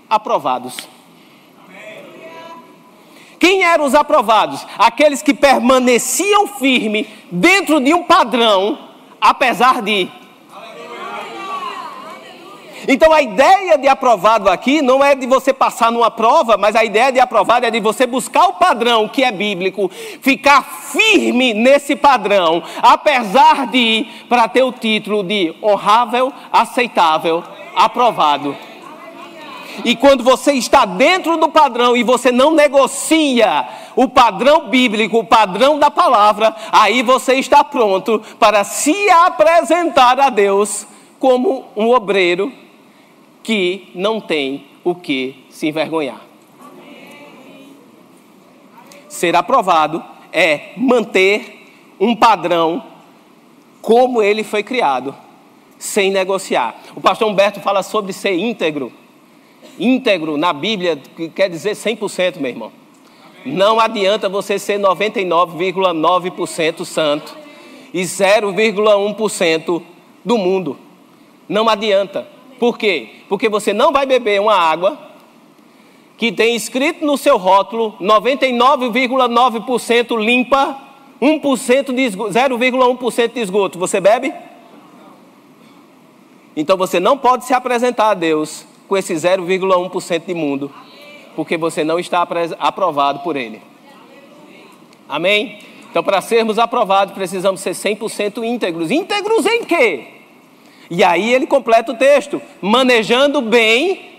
aprovados. 0.08 0.95
Quem 3.38 3.64
eram 3.64 3.84
os 3.84 3.94
aprovados? 3.94 4.66
Aqueles 4.78 5.22
que 5.22 5.34
permaneciam 5.34 6.46
firmes 6.46 7.06
dentro 7.30 7.80
de 7.80 7.92
um 7.92 8.02
padrão, 8.02 8.78
apesar 9.20 9.82
de. 9.82 10.08
Então 12.88 13.12
a 13.12 13.20
ideia 13.20 13.76
de 13.76 13.88
aprovado 13.88 14.48
aqui 14.48 14.80
não 14.80 15.02
é 15.02 15.14
de 15.14 15.26
você 15.26 15.52
passar 15.52 15.90
numa 15.90 16.10
prova, 16.10 16.56
mas 16.56 16.76
a 16.76 16.84
ideia 16.84 17.10
de 17.10 17.18
aprovado 17.18 17.66
é 17.66 17.70
de 17.70 17.80
você 17.80 18.06
buscar 18.06 18.46
o 18.46 18.54
padrão 18.54 19.08
que 19.08 19.24
é 19.24 19.32
bíblico, 19.32 19.90
ficar 20.20 20.62
firme 20.62 21.52
nesse 21.52 21.96
padrão, 21.96 22.62
apesar 22.80 23.66
de, 23.66 24.06
para 24.28 24.46
ter 24.46 24.62
o 24.62 24.72
título 24.72 25.24
de 25.24 25.52
honrável, 25.60 26.32
aceitável, 26.52 27.42
aprovado. 27.74 28.56
E 29.84 29.94
quando 29.96 30.24
você 30.24 30.52
está 30.52 30.84
dentro 30.84 31.36
do 31.36 31.48
padrão 31.48 31.96
e 31.96 32.02
você 32.02 32.32
não 32.32 32.52
negocia 32.52 33.66
o 33.94 34.08
padrão 34.08 34.68
bíblico, 34.68 35.18
o 35.18 35.24
padrão 35.24 35.78
da 35.78 35.90
palavra, 35.90 36.54
aí 36.72 37.02
você 37.02 37.34
está 37.34 37.64
pronto 37.64 38.20
para 38.38 38.64
se 38.64 39.10
apresentar 39.10 40.20
a 40.20 40.28
Deus 40.28 40.86
como 41.18 41.64
um 41.76 41.90
obreiro 41.90 42.52
que 43.42 43.90
não 43.94 44.20
tem 44.20 44.66
o 44.84 44.94
que 44.94 45.46
se 45.50 45.68
envergonhar. 45.68 46.20
Ser 49.08 49.34
aprovado 49.34 50.04
é 50.32 50.72
manter 50.76 51.96
um 51.98 52.14
padrão 52.14 52.84
como 53.80 54.20
ele 54.20 54.42
foi 54.42 54.62
criado, 54.62 55.14
sem 55.78 56.10
negociar. 56.10 56.74
O 56.94 57.00
pastor 57.00 57.28
Humberto 57.28 57.60
fala 57.60 57.82
sobre 57.82 58.12
ser 58.12 58.36
íntegro. 58.36 58.92
Íntegro 59.78 60.36
na 60.36 60.52
Bíblia 60.52 61.00
quer 61.34 61.48
dizer 61.48 61.72
100%, 61.72 62.36
meu 62.38 62.50
irmão. 62.50 62.70
Não 63.44 63.78
adianta 63.78 64.28
você 64.28 64.58
ser 64.58 64.80
99,9% 64.80 66.84
santo 66.84 67.36
e 67.94 68.02
0,1% 68.02 69.82
do 70.24 70.36
mundo. 70.36 70.76
Não 71.48 71.68
adianta. 71.68 72.26
Por 72.58 72.76
quê? 72.76 73.10
Porque 73.28 73.48
você 73.48 73.72
não 73.72 73.92
vai 73.92 74.04
beber 74.04 74.40
uma 74.40 74.56
água 74.56 74.98
que 76.16 76.32
tem 76.32 76.56
escrito 76.56 77.04
no 77.04 77.18
seu 77.18 77.36
rótulo 77.36 77.94
99,9% 78.00 80.18
limpa, 80.18 80.80
1% 81.20 81.94
de 81.94 82.10
0,1% 82.10 83.32
de 83.32 83.40
esgoto. 83.40 83.78
Você 83.78 84.00
bebe? 84.00 84.32
Então 86.56 86.76
você 86.76 86.98
não 86.98 87.16
pode 87.18 87.44
se 87.44 87.54
apresentar 87.54 88.10
a 88.10 88.14
Deus 88.14 88.66
com 88.88 88.96
esse 88.96 89.14
0,1% 89.14 90.26
de 90.26 90.34
mundo, 90.34 90.72
porque 91.34 91.56
você 91.56 91.84
não 91.84 91.98
está 91.98 92.26
aprovado 92.58 93.20
por 93.20 93.36
Ele. 93.36 93.60
Amém? 95.08 95.58
Então, 95.90 96.02
para 96.02 96.20
sermos 96.20 96.58
aprovados, 96.58 97.14
precisamos 97.14 97.60
ser 97.60 97.70
100% 97.70 98.44
íntegros. 98.44 98.90
Íntegros 98.90 99.46
em 99.46 99.64
quê? 99.64 100.08
E 100.90 101.02
aí 101.02 101.32
ele 101.32 101.46
completa 101.46 101.92
o 101.92 101.96
texto: 101.96 102.40
manejando 102.60 103.40
bem 103.40 104.10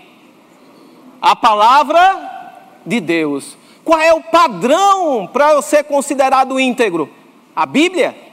a 1.20 1.36
palavra 1.36 2.76
de 2.84 3.00
Deus. 3.00 3.56
Qual 3.84 4.00
é 4.00 4.12
o 4.12 4.20
padrão 4.20 5.28
para 5.32 5.52
eu 5.52 5.62
ser 5.62 5.84
considerado 5.84 6.58
íntegro? 6.58 7.08
A 7.54 7.64
Bíblia. 7.64 8.27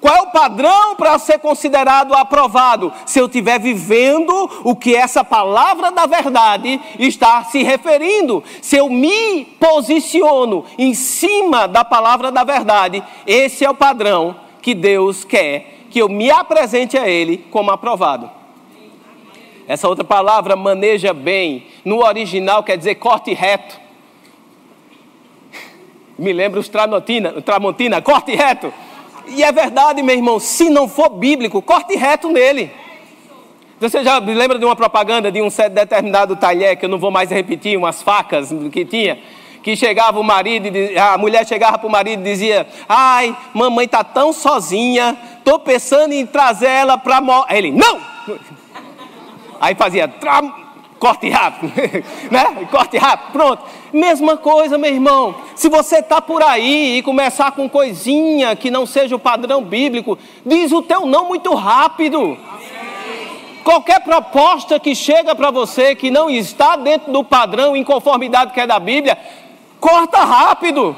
Qual 0.00 0.14
é 0.14 0.22
o 0.22 0.30
padrão 0.30 0.96
para 0.96 1.18
ser 1.18 1.38
considerado 1.40 2.14
aprovado? 2.14 2.90
Se 3.04 3.18
eu 3.18 3.26
estiver 3.26 3.60
vivendo 3.60 4.32
o 4.64 4.74
que 4.74 4.96
essa 4.96 5.22
palavra 5.22 5.92
da 5.92 6.06
verdade 6.06 6.80
está 6.98 7.44
se 7.44 7.62
referindo. 7.62 8.42
Se 8.62 8.76
eu 8.76 8.88
me 8.88 9.44
posiciono 9.44 10.64
em 10.78 10.94
cima 10.94 11.68
da 11.68 11.84
palavra 11.84 12.32
da 12.32 12.44
verdade, 12.44 13.02
esse 13.26 13.64
é 13.64 13.68
o 13.68 13.74
padrão 13.74 14.36
que 14.62 14.74
Deus 14.74 15.24
quer 15.24 15.80
que 15.90 16.00
eu 16.00 16.08
me 16.08 16.30
apresente 16.30 16.96
a 16.96 17.08
Ele 17.08 17.38
como 17.50 17.70
aprovado. 17.70 18.30
Essa 19.66 19.88
outra 19.88 20.04
palavra, 20.04 20.56
maneja 20.56 21.12
bem, 21.12 21.66
no 21.84 22.04
original 22.04 22.62
quer 22.62 22.78
dizer 22.78 22.94
corte 22.94 23.34
reto. 23.34 23.78
Me 26.18 26.32
lembra 26.32 26.60
os 26.60 26.68
Tramontina, 26.68 27.42
Tramontina, 27.42 28.00
corte 28.00 28.34
reto. 28.34 28.72
E 29.26 29.42
é 29.42 29.52
verdade, 29.52 30.02
meu 30.02 30.14
irmão, 30.14 30.38
se 30.38 30.68
não 30.68 30.88
for 30.88 31.08
bíblico, 31.10 31.62
corte 31.62 31.94
reto 31.96 32.28
nele. 32.28 32.70
Você 33.80 34.04
já 34.04 34.18
lembra 34.18 34.58
de 34.58 34.64
uma 34.64 34.76
propaganda 34.76 35.32
de 35.32 35.40
um 35.40 35.48
determinado 35.72 36.36
talher, 36.36 36.76
que 36.76 36.84
eu 36.84 36.88
não 36.88 36.98
vou 36.98 37.10
mais 37.10 37.30
repetir, 37.30 37.78
umas 37.78 38.02
facas 38.02 38.50
que 38.70 38.84
tinha? 38.84 39.18
Que 39.62 39.74
chegava 39.74 40.20
o 40.20 40.24
marido, 40.24 40.68
a 40.98 41.16
mulher 41.16 41.46
chegava 41.46 41.78
para 41.78 41.86
o 41.86 41.90
marido 41.90 42.20
e 42.20 42.24
dizia: 42.24 42.66
Ai, 42.88 43.34
mamãe 43.54 43.86
está 43.86 44.04
tão 44.04 44.32
sozinha, 44.32 45.16
estou 45.38 45.58
pensando 45.58 46.12
em 46.12 46.26
trazer 46.26 46.68
ela 46.68 46.98
para. 46.98 47.20
Ele, 47.50 47.70
não! 47.70 48.00
Aí 49.60 49.74
fazia. 49.74 50.12
Corte 51.00 51.30
rápido, 51.30 51.72
né? 52.30 52.68
Corte 52.70 52.98
rápido, 52.98 53.32
pronto. 53.32 53.64
Mesma 53.92 54.36
coisa, 54.36 54.76
meu 54.76 54.92
irmão. 54.92 55.34
Se 55.56 55.68
você 55.68 55.96
está 55.96 56.20
por 56.20 56.42
aí 56.42 56.98
e 56.98 57.02
começar 57.02 57.50
com 57.52 57.68
coisinha 57.68 58.54
que 58.54 58.70
não 58.70 58.84
seja 58.84 59.16
o 59.16 59.18
padrão 59.18 59.64
bíblico, 59.64 60.18
diz 60.44 60.70
o 60.70 60.82
teu 60.82 61.06
não 61.06 61.26
muito 61.26 61.52
rápido. 61.54 62.36
Qualquer 63.64 64.00
proposta 64.00 64.78
que 64.78 64.94
chega 64.94 65.34
para 65.34 65.50
você 65.50 65.94
que 65.94 66.10
não 66.10 66.28
está 66.28 66.76
dentro 66.76 67.10
do 67.10 67.24
padrão 67.24 67.74
em 67.74 67.82
conformidade 67.82 68.52
que 68.52 68.60
é 68.60 68.66
da 68.66 68.78
Bíblia, 68.78 69.18
corta 69.80 70.18
rápido. 70.18 70.94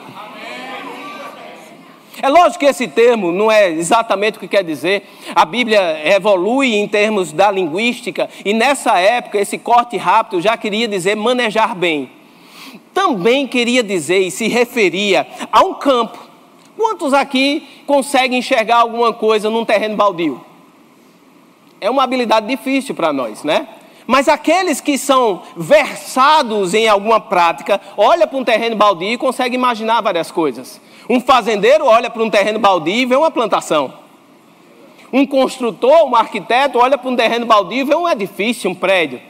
É 2.23 2.29
lógico 2.29 2.61
que 2.61 2.67
esse 2.67 2.87
termo 2.87 3.33
não 3.33 3.51
é 3.51 3.69
exatamente 3.69 4.37
o 4.37 4.41
que 4.41 4.47
quer 4.47 4.63
dizer. 4.63 5.11
A 5.35 5.45
Bíblia 5.45 6.01
evolui 6.05 6.77
em 6.77 6.87
termos 6.87 7.33
da 7.33 7.51
linguística 7.51 8.31
e 8.45 8.55
nessa 8.55 8.97
época 8.97 9.41
esse 9.41 9.59
corte 9.59 9.97
rápido 9.97 10.41
já 10.41 10.57
queria 10.57 10.87
dizer 10.87 11.17
manejar 11.17 11.75
bem. 11.75 12.09
Também 12.95 13.49
queria 13.49 13.83
dizer 13.83 14.21
e 14.21 14.31
se 14.31 14.47
referia 14.47 15.27
a 15.51 15.63
um 15.63 15.75
campo. 15.75 16.17
Quantos 16.77 17.13
aqui 17.13 17.67
conseguem 17.89 18.39
enxergar 18.39 18.77
alguma 18.77 19.13
coisa 19.13 19.51
num 19.51 19.65
terreno 19.65 19.97
baldio? 19.97 20.41
É 21.81 21.91
uma 21.91 22.05
habilidade 22.05 22.47
difícil 22.47 22.95
para 22.95 23.13
nós, 23.13 23.43
né? 23.43 23.67
Mas 24.07 24.29
aqueles 24.29 24.81
que 24.81 24.97
são 24.97 25.43
versados 25.57 26.73
em 26.73 26.87
alguma 26.87 27.19
prática, 27.19 27.81
olha 27.97 28.29
para 28.29 28.39
um 28.39 28.45
terreno 28.45 28.77
baldio 28.77 29.09
e 29.09 29.19
consegue 29.19 29.57
imaginar 29.57 30.01
várias 30.01 30.31
coisas. 30.31 30.81
Um 31.09 31.21
fazendeiro 31.21 31.85
olha 31.87 32.09
para 32.09 32.23
um 32.23 32.31
terreno 32.31 32.59
baldio 32.59 32.95
e 32.95 33.07
vê 33.07 33.17
uma 33.17 33.31
plantação. 33.31 33.95
Um 35.13 35.27
construtor, 35.27 36.05
um 36.05 36.17
arquiteto, 36.17 36.79
olha 36.79 36.97
para 36.97 37.11
um 37.11 37.17
terreno 37.17 37.45
baldio 37.45 37.81
e 37.81 37.85
vê 37.85 37.95
um 37.95 38.09
edifício, 38.09 38.71
um 38.71 38.75
prédio. 38.75 39.21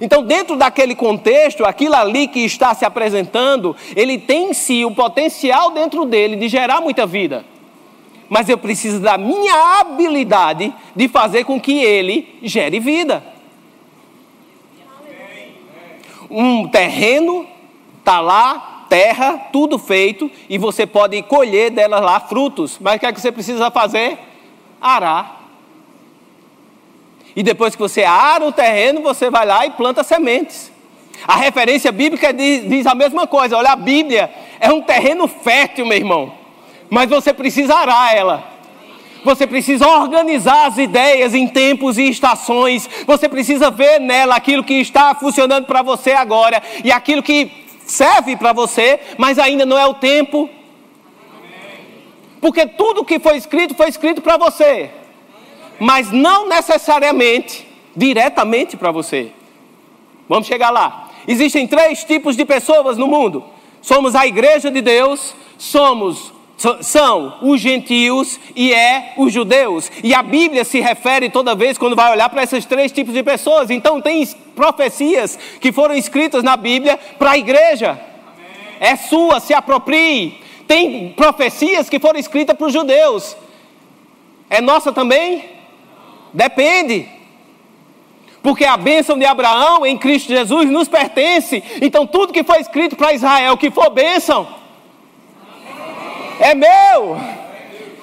Então, 0.00 0.22
dentro 0.22 0.56
daquele 0.56 0.94
contexto, 0.94 1.64
aquilo 1.64 1.94
ali 1.94 2.28
que 2.28 2.40
está 2.40 2.74
se 2.74 2.84
apresentando, 2.84 3.74
ele 3.96 4.18
tem 4.18 4.50
em 4.50 4.54
si 4.54 4.84
o 4.84 4.90
potencial 4.90 5.70
dentro 5.70 6.04
dele 6.04 6.36
de 6.36 6.48
gerar 6.48 6.80
muita 6.80 7.06
vida. 7.06 7.44
Mas 8.28 8.48
eu 8.48 8.58
preciso 8.58 9.00
da 9.00 9.16
minha 9.16 9.80
habilidade 9.80 10.72
de 10.94 11.08
fazer 11.08 11.44
com 11.44 11.60
que 11.60 11.82
ele 11.82 12.38
gere 12.42 12.78
vida. 12.78 13.24
Um 16.30 16.68
terreno 16.68 17.46
está 17.98 18.20
lá, 18.20 18.77
terra, 18.88 19.48
tudo 19.52 19.78
feito, 19.78 20.30
e 20.48 20.58
você 20.58 20.86
pode 20.86 21.22
colher 21.22 21.70
dela 21.70 22.00
lá 22.00 22.20
frutos. 22.20 22.78
Mas 22.80 22.96
o 22.96 23.00
que 23.00 23.06
é 23.06 23.12
que 23.12 23.20
você 23.20 23.32
precisa 23.32 23.70
fazer? 23.70 24.18
Arar. 24.80 25.42
E 27.36 27.42
depois 27.42 27.74
que 27.74 27.80
você 27.80 28.02
ara 28.02 28.44
o 28.44 28.52
terreno, 28.52 29.00
você 29.02 29.30
vai 29.30 29.46
lá 29.46 29.64
e 29.66 29.70
planta 29.70 30.02
sementes. 30.02 30.72
A 31.26 31.36
referência 31.36 31.90
bíblica 31.90 32.32
diz, 32.32 32.68
diz, 32.68 32.86
a 32.86 32.94
mesma 32.94 33.26
coisa. 33.26 33.56
Olha, 33.56 33.72
a 33.72 33.76
Bíblia 33.76 34.30
é 34.60 34.72
um 34.72 34.80
terreno 34.80 35.26
fértil, 35.28 35.86
meu 35.86 35.96
irmão. 35.96 36.32
Mas 36.90 37.08
você 37.08 37.32
precisa 37.32 37.74
arar 37.74 38.16
ela. 38.16 38.44
Você 39.24 39.46
precisa 39.46 39.86
organizar 39.86 40.66
as 40.66 40.78
ideias 40.78 41.34
em 41.34 41.46
tempos 41.46 41.98
e 41.98 42.08
estações. 42.08 42.88
Você 43.06 43.28
precisa 43.28 43.70
ver 43.70 44.00
nela 44.00 44.36
aquilo 44.36 44.62
que 44.62 44.74
está 44.74 45.14
funcionando 45.14 45.66
para 45.66 45.82
você 45.82 46.12
agora 46.12 46.62
e 46.84 46.90
aquilo 46.92 47.22
que 47.22 47.67
serve 47.88 48.36
para 48.36 48.52
você, 48.52 49.00
mas 49.16 49.38
ainda 49.38 49.66
não 49.66 49.76
é 49.76 49.86
o 49.86 49.94
tempo. 49.94 50.48
Porque 52.40 52.66
tudo 52.66 53.04
que 53.04 53.18
foi 53.18 53.36
escrito 53.36 53.74
foi 53.74 53.88
escrito 53.88 54.22
para 54.22 54.36
você, 54.36 54.90
mas 55.80 56.12
não 56.12 56.48
necessariamente 56.48 57.66
diretamente 57.96 58.76
para 58.76 58.92
você. 58.92 59.32
Vamos 60.28 60.46
chegar 60.46 60.70
lá. 60.70 61.10
Existem 61.26 61.66
três 61.66 62.04
tipos 62.04 62.36
de 62.36 62.44
pessoas 62.44 62.96
no 62.96 63.08
mundo: 63.08 63.42
somos 63.82 64.14
a 64.14 64.26
igreja 64.26 64.70
de 64.70 64.80
Deus, 64.80 65.34
somos 65.56 66.32
são 66.80 67.38
os 67.40 67.60
gentios 67.60 68.38
e 68.54 68.72
é 68.72 69.14
os 69.16 69.32
judeus. 69.32 69.90
E 70.02 70.12
a 70.12 70.22
Bíblia 70.22 70.64
se 70.64 70.80
refere 70.80 71.30
toda 71.30 71.54
vez 71.54 71.78
quando 71.78 71.94
vai 71.94 72.10
olhar 72.10 72.28
para 72.28 72.42
esses 72.42 72.64
três 72.64 72.90
tipos 72.90 73.14
de 73.14 73.22
pessoas. 73.22 73.70
Então 73.70 74.00
tem 74.00 74.26
profecias 74.56 75.38
que 75.60 75.70
foram 75.70 75.94
escritas 75.94 76.42
na 76.42 76.56
Bíblia 76.56 76.98
para 77.18 77.32
a 77.32 77.38
igreja. 77.38 77.90
Amém. 77.90 78.76
É 78.80 78.96
sua, 78.96 79.38
se 79.38 79.54
aproprie. 79.54 80.40
Tem 80.66 81.10
profecias 81.10 81.88
que 81.88 82.00
foram 82.00 82.18
escritas 82.18 82.56
para 82.56 82.66
os 82.66 82.72
judeus. 82.72 83.36
É 84.50 84.60
nossa 84.60 84.92
também? 84.92 85.44
Depende. 86.34 87.08
Porque 88.42 88.64
a 88.64 88.76
bênção 88.76 89.16
de 89.16 89.24
Abraão 89.24 89.86
em 89.86 89.96
Cristo 89.96 90.28
Jesus 90.28 90.68
nos 90.68 90.88
pertence. 90.88 91.62
Então 91.80 92.04
tudo 92.06 92.32
que 92.32 92.42
foi 92.42 92.60
escrito 92.60 92.96
para 92.96 93.12
Israel, 93.12 93.56
que 93.56 93.70
for 93.70 93.90
bênção, 93.90 94.57
é 96.40 96.54
meu. 96.54 97.18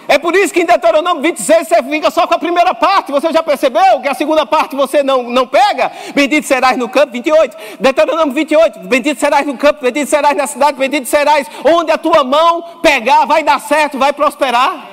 É 0.07 0.19
por 0.19 0.35
isso 0.35 0.53
que 0.53 0.61
em 0.61 0.65
Deuteronômio 0.65 1.21
26 1.21 1.67
você 1.67 1.83
fica 1.83 2.11
só 2.11 2.27
com 2.27 2.35
a 2.35 2.39
primeira 2.39 2.73
parte. 2.75 3.11
Você 3.11 3.31
já 3.31 3.41
percebeu 3.41 3.99
que 4.01 4.07
a 4.07 4.13
segunda 4.13 4.45
parte 4.45 4.75
você 4.75 5.01
não, 5.01 5.23
não 5.23 5.47
pega? 5.47 5.91
Bendito 6.13 6.45
serás 6.45 6.77
no 6.77 6.87
campo, 6.87 7.11
28. 7.11 7.57
Deuteronômio 7.79 8.33
28. 8.33 8.79
Bendito 8.79 9.19
serás 9.19 9.47
no 9.47 9.57
campo, 9.57 9.81
bendito 9.81 10.07
serás 10.07 10.35
na 10.37 10.45
cidade, 10.45 10.77
bendito 10.77 11.07
serás 11.07 11.47
onde 11.63 11.91
a 11.91 11.97
tua 11.97 12.23
mão 12.23 12.79
pegar, 12.83 13.25
vai 13.25 13.43
dar 13.43 13.59
certo, 13.59 13.97
vai 13.97 14.13
prosperar. 14.13 14.89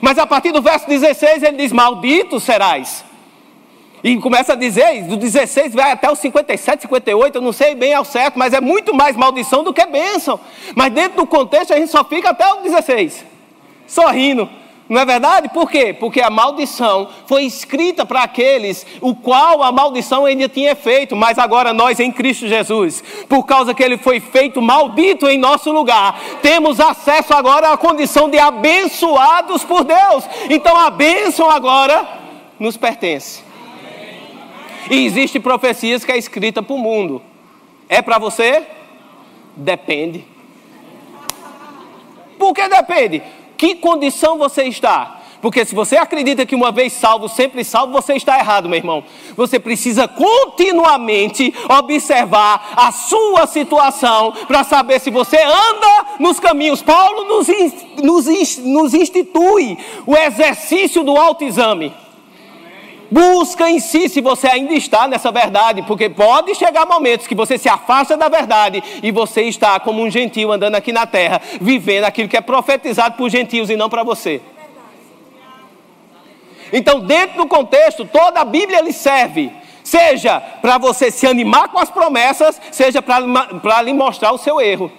Mas 0.00 0.18
a 0.18 0.26
partir 0.26 0.52
do 0.52 0.60
verso 0.60 0.86
16 0.86 1.42
ele 1.42 1.56
diz: 1.56 1.72
Maldito 1.72 2.38
serás. 2.38 3.04
E 4.04 4.18
começa 4.18 4.52
a 4.52 4.56
dizer, 4.56 5.04
do 5.04 5.16
16 5.16 5.74
vai 5.74 5.90
até 5.90 6.10
o 6.10 6.14
57, 6.14 6.82
58, 6.82 7.36
eu 7.36 7.40
não 7.40 7.54
sei 7.54 7.74
bem 7.74 7.94
ao 7.94 8.04
certo, 8.04 8.38
mas 8.38 8.52
é 8.52 8.60
muito 8.60 8.94
mais 8.94 9.16
maldição 9.16 9.64
do 9.64 9.72
que 9.72 9.86
bênção. 9.86 10.38
Mas 10.76 10.92
dentro 10.92 11.16
do 11.16 11.26
contexto 11.26 11.72
a 11.72 11.78
gente 11.78 11.90
só 11.90 12.04
fica 12.04 12.28
até 12.28 12.46
o 12.52 12.60
16 12.60 13.24
sorrindo. 13.86 14.46
Não 14.86 15.00
é 15.00 15.06
verdade? 15.06 15.48
Por 15.48 15.70
quê? 15.70 15.96
Porque 15.98 16.20
a 16.20 16.28
maldição 16.28 17.08
foi 17.26 17.44
escrita 17.44 18.04
para 18.04 18.22
aqueles 18.22 18.86
o 19.00 19.14
qual 19.14 19.62
a 19.62 19.72
maldição 19.72 20.26
ainda 20.26 20.46
tinha 20.50 20.72
efeito, 20.72 21.16
mas 21.16 21.38
agora 21.38 21.72
nós 21.72 21.98
em 21.98 22.12
Cristo 22.12 22.46
Jesus, 22.46 23.02
por 23.26 23.44
causa 23.44 23.72
que 23.72 23.82
ele 23.82 23.96
foi 23.96 24.20
feito 24.20 24.60
maldito 24.60 25.26
em 25.26 25.38
nosso 25.38 25.72
lugar, 25.72 26.20
temos 26.42 26.78
acesso 26.78 27.32
agora 27.32 27.72
à 27.72 27.78
condição 27.78 28.28
de 28.28 28.38
abençoados 28.38 29.64
por 29.64 29.82
Deus. 29.84 30.24
Então 30.50 30.78
a 30.78 30.90
bênção 30.90 31.48
agora 31.48 32.06
nos 32.60 32.76
pertence. 32.76 33.53
E 34.90 35.04
existe 35.04 35.40
profecias 35.40 36.04
que 36.04 36.12
é 36.12 36.18
escrita 36.18 36.62
para 36.62 36.74
o 36.74 36.78
mundo. 36.78 37.22
É 37.88 38.02
para 38.02 38.18
você? 38.18 38.66
Depende. 39.56 40.24
Por 42.38 42.52
que 42.52 42.68
depende? 42.68 43.22
que 43.64 43.74
condição 43.76 44.36
você 44.36 44.64
está? 44.64 45.20
Porque 45.40 45.64
se 45.64 45.74
você 45.74 45.96
acredita 45.96 46.46
que 46.46 46.54
uma 46.54 46.72
vez 46.72 46.92
salvo, 46.92 47.28
sempre 47.28 47.64
salvo, 47.64 47.92
você 47.92 48.14
está 48.14 48.38
errado, 48.38 48.68
meu 48.68 48.78
irmão. 48.78 49.04
Você 49.36 49.58
precisa 49.58 50.08
continuamente 50.08 51.54
observar 51.68 52.72
a 52.76 52.90
sua 52.92 53.46
situação 53.46 54.32
para 54.46 54.64
saber 54.64 55.00
se 55.00 55.10
você 55.10 55.38
anda 55.42 56.06
nos 56.18 56.40
caminhos. 56.40 56.82
Paulo 56.82 57.24
nos, 57.24 57.46
nos, 58.02 58.58
nos 58.58 58.94
institui 58.94 59.78
o 60.06 60.16
exercício 60.16 61.02
do 61.02 61.16
autoexame. 61.16 61.92
Busca 63.14 63.70
em 63.70 63.78
si 63.78 64.08
se 64.08 64.20
você 64.20 64.48
ainda 64.48 64.74
está 64.74 65.06
nessa 65.06 65.30
verdade, 65.30 65.82
porque 65.82 66.08
pode 66.08 66.52
chegar 66.56 66.84
momentos 66.84 67.28
que 67.28 67.34
você 67.36 67.56
se 67.56 67.68
afasta 67.68 68.16
da 68.16 68.28
verdade 68.28 68.82
e 69.04 69.12
você 69.12 69.42
está 69.42 69.78
como 69.78 70.02
um 70.02 70.10
gentil 70.10 70.50
andando 70.50 70.74
aqui 70.74 70.92
na 70.92 71.06
terra, 71.06 71.40
vivendo 71.60 72.06
aquilo 72.06 72.28
que 72.28 72.36
é 72.36 72.40
profetizado 72.40 73.16
por 73.16 73.30
gentios 73.30 73.70
e 73.70 73.76
não 73.76 73.88
para 73.88 74.02
você. 74.02 74.42
Então, 76.72 76.98
dentro 76.98 77.36
do 77.36 77.46
contexto, 77.46 78.04
toda 78.04 78.40
a 78.40 78.44
Bíblia 78.44 78.80
lhe 78.80 78.92
serve, 78.92 79.52
seja 79.84 80.40
para 80.40 80.76
você 80.76 81.08
se 81.08 81.24
animar 81.24 81.68
com 81.68 81.78
as 81.78 81.92
promessas, 81.92 82.60
seja 82.72 83.00
para 83.00 83.82
lhe 83.82 83.92
mostrar 83.92 84.32
o 84.32 84.38
seu 84.38 84.60
erro. 84.60 84.90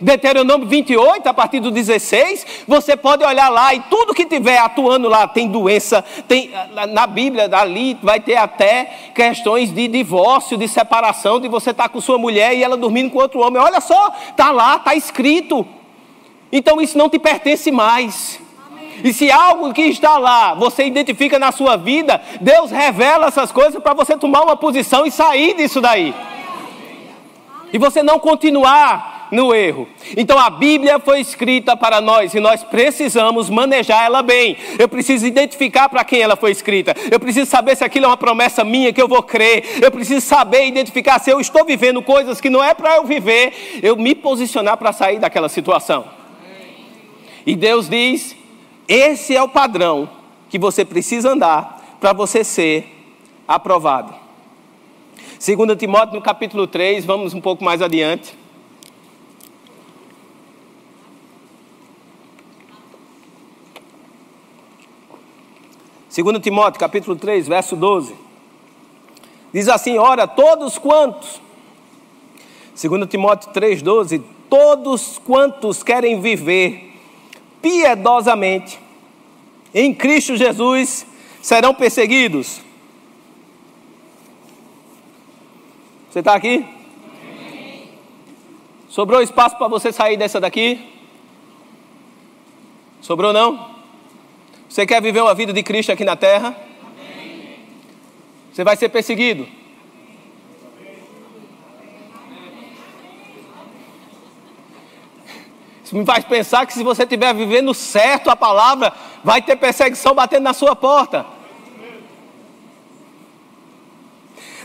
Deuteronômio 0.00 0.66
28, 0.66 1.26
a 1.26 1.34
partir 1.34 1.60
do 1.60 1.70
16, 1.70 2.64
você 2.68 2.96
pode 2.96 3.24
olhar 3.24 3.48
lá 3.48 3.74
e 3.74 3.80
tudo 3.80 4.14
que 4.14 4.26
tiver 4.26 4.58
atuando 4.58 5.08
lá 5.08 5.26
tem 5.26 5.48
doença, 5.48 6.04
tem 6.28 6.50
na 6.92 7.06
Bíblia 7.06 7.48
ali 7.52 7.96
vai 8.02 8.20
ter 8.20 8.36
até 8.36 9.10
questões 9.14 9.72
de 9.72 9.88
divórcio, 9.88 10.56
de 10.56 10.68
separação, 10.68 11.40
de 11.40 11.48
você 11.48 11.70
estar 11.70 11.84
tá 11.84 11.88
com 11.88 12.00
sua 12.00 12.18
mulher 12.18 12.54
e 12.54 12.62
ela 12.62 12.76
dormindo 12.76 13.10
com 13.10 13.18
outro 13.18 13.40
homem. 13.40 13.60
Olha 13.60 13.80
só, 13.80 14.10
tá 14.36 14.50
lá, 14.50 14.78
tá 14.78 14.94
escrito. 14.94 15.66
Então 16.52 16.80
isso 16.80 16.96
não 16.98 17.08
te 17.08 17.18
pertence 17.18 17.70
mais. 17.70 18.40
E 19.02 19.12
se 19.12 19.30
algo 19.30 19.72
que 19.72 19.82
está 19.82 20.18
lá 20.18 20.54
você 20.54 20.84
identifica 20.84 21.38
na 21.38 21.52
sua 21.52 21.76
vida, 21.76 22.20
Deus 22.40 22.70
revela 22.70 23.26
essas 23.26 23.52
coisas 23.52 23.82
para 23.82 23.94
você 23.94 24.16
tomar 24.16 24.42
uma 24.42 24.56
posição 24.56 25.06
e 25.06 25.10
sair 25.10 25.54
disso 25.54 25.80
daí. 25.80 26.14
E 27.72 27.78
você 27.78 28.02
não 28.02 28.18
continuar 28.18 29.15
no 29.30 29.54
erro. 29.54 29.88
Então 30.16 30.38
a 30.38 30.50
Bíblia 30.50 30.98
foi 30.98 31.20
escrita 31.20 31.76
para 31.76 32.00
nós 32.00 32.34
e 32.34 32.40
nós 32.40 32.62
precisamos 32.62 33.50
manejar 33.50 34.04
ela 34.04 34.22
bem. 34.22 34.56
Eu 34.78 34.88
preciso 34.88 35.26
identificar 35.26 35.88
para 35.88 36.04
quem 36.04 36.20
ela 36.20 36.36
foi 36.36 36.50
escrita. 36.50 36.94
Eu 37.10 37.18
preciso 37.18 37.50
saber 37.50 37.76
se 37.76 37.84
aquilo 37.84 38.06
é 38.06 38.08
uma 38.08 38.16
promessa 38.16 38.64
minha 38.64 38.92
que 38.92 39.00
eu 39.00 39.08
vou 39.08 39.22
crer. 39.22 39.82
Eu 39.82 39.90
preciso 39.90 40.24
saber 40.24 40.66
identificar 40.66 41.18
se 41.18 41.30
eu 41.30 41.40
estou 41.40 41.64
vivendo 41.64 42.02
coisas 42.02 42.40
que 42.40 42.50
não 42.50 42.62
é 42.62 42.74
para 42.74 42.96
eu 42.96 43.04
viver, 43.04 43.80
eu 43.82 43.96
me 43.96 44.14
posicionar 44.14 44.76
para 44.76 44.92
sair 44.92 45.18
daquela 45.18 45.48
situação. 45.48 46.04
E 47.46 47.54
Deus 47.54 47.88
diz: 47.88 48.36
esse 48.88 49.36
é 49.36 49.42
o 49.42 49.48
padrão 49.48 50.08
que 50.48 50.58
você 50.58 50.84
precisa 50.84 51.30
andar 51.30 51.98
para 52.00 52.12
você 52.12 52.44
ser 52.44 52.86
aprovado. 53.46 54.14
Segundo 55.38 55.76
Timóteo 55.76 56.14
no 56.14 56.22
capítulo 56.22 56.66
3, 56.66 57.04
vamos 57.04 57.34
um 57.34 57.40
pouco 57.40 57.62
mais 57.62 57.82
adiante. 57.82 58.34
2 66.16 66.40
Timóteo 66.40 66.80
capítulo 66.80 67.14
3, 67.14 67.46
verso 67.46 67.76
12. 67.76 68.14
Diz 69.52 69.68
assim: 69.68 69.98
Ora, 69.98 70.26
todos 70.26 70.78
quantos, 70.78 71.42
2 72.80 73.06
Timóteo 73.06 73.50
3, 73.52 73.82
12, 73.82 74.20
todos 74.48 75.18
quantos 75.18 75.82
querem 75.82 76.18
viver 76.18 76.94
piedosamente 77.60 78.80
em 79.74 79.92
Cristo 79.92 80.38
Jesus 80.38 81.06
serão 81.42 81.74
perseguidos. 81.74 82.62
Você 86.10 86.20
está 86.20 86.34
aqui? 86.34 86.64
Sobrou 88.88 89.20
espaço 89.20 89.58
para 89.58 89.68
você 89.68 89.92
sair 89.92 90.16
dessa 90.16 90.40
daqui? 90.40 90.80
Sobrou 93.02 93.34
não? 93.34 93.75
Você 94.76 94.84
quer 94.84 95.00
viver 95.00 95.22
uma 95.22 95.32
vida 95.34 95.54
de 95.54 95.62
Cristo 95.62 95.90
aqui 95.90 96.04
na 96.04 96.16
terra? 96.16 96.54
Você 98.52 98.62
vai 98.62 98.76
ser 98.76 98.90
perseguido. 98.90 99.48
Isso 105.82 105.96
me 105.96 106.04
faz 106.04 106.26
pensar 106.26 106.66
que 106.66 106.74
se 106.74 106.84
você 106.84 107.04
estiver 107.04 107.34
vivendo 107.34 107.72
certo 107.72 108.28
a 108.28 108.36
palavra, 108.36 108.92
vai 109.24 109.40
ter 109.40 109.56
perseguição 109.56 110.14
batendo 110.14 110.42
na 110.42 110.52
sua 110.52 110.76
porta. 110.76 111.24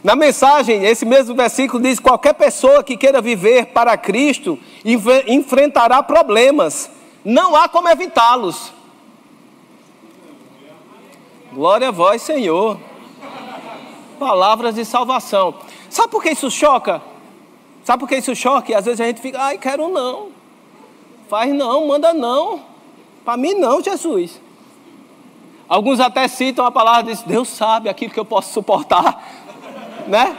Na 0.04 0.14
mensagem, 0.14 0.84
esse 0.84 1.06
mesmo 1.06 1.34
versículo 1.34 1.82
diz: 1.82 2.02
qualquer 2.02 2.34
pessoa 2.34 2.84
que 2.84 2.98
queira 2.98 3.22
viver 3.22 3.68
para 3.68 3.96
Cristo 3.96 4.60
enfrentará 5.26 6.04
problemas, 6.04 6.92
não 7.24 7.56
há 7.56 7.70
como 7.70 7.88
evitá-los. 7.88 8.81
Glória 11.54 11.90
a 11.90 11.92
vós, 11.92 12.22
Senhor. 12.22 12.80
Palavras 14.18 14.76
de 14.76 14.86
salvação. 14.86 15.56
Sabe 15.90 16.10
por 16.10 16.24
que 16.24 16.32
isso 16.32 16.50
choca? 16.50 17.02
Sabe 17.84 18.00
por 18.00 18.08
que 18.08 18.16
isso 18.16 18.34
choca? 18.36 18.72
E 18.72 18.76
às 18.76 18.86
vezes 18.86 19.02
a 19.02 19.06
gente 19.06 19.20
fica, 19.20 19.42
ai, 19.42 19.58
quero 19.58 19.90
não. 19.90 20.30
Faz 21.28 21.54
não, 21.54 21.88
manda 21.88 22.14
não. 22.14 22.62
Para 23.26 23.36
mim 23.36 23.54
não, 23.56 23.82
Jesus. 23.82 24.40
Alguns 25.68 26.00
até 26.00 26.28
citam 26.28 26.66
a 26.66 26.72
palavra 26.72 27.12
diz, 27.12 27.22
Deus 27.24 27.48
sabe 27.50 27.90
aquilo 27.90 28.14
que 28.14 28.20
eu 28.20 28.26
posso 28.26 28.54
suportar, 28.54 29.24
né? 30.08 30.38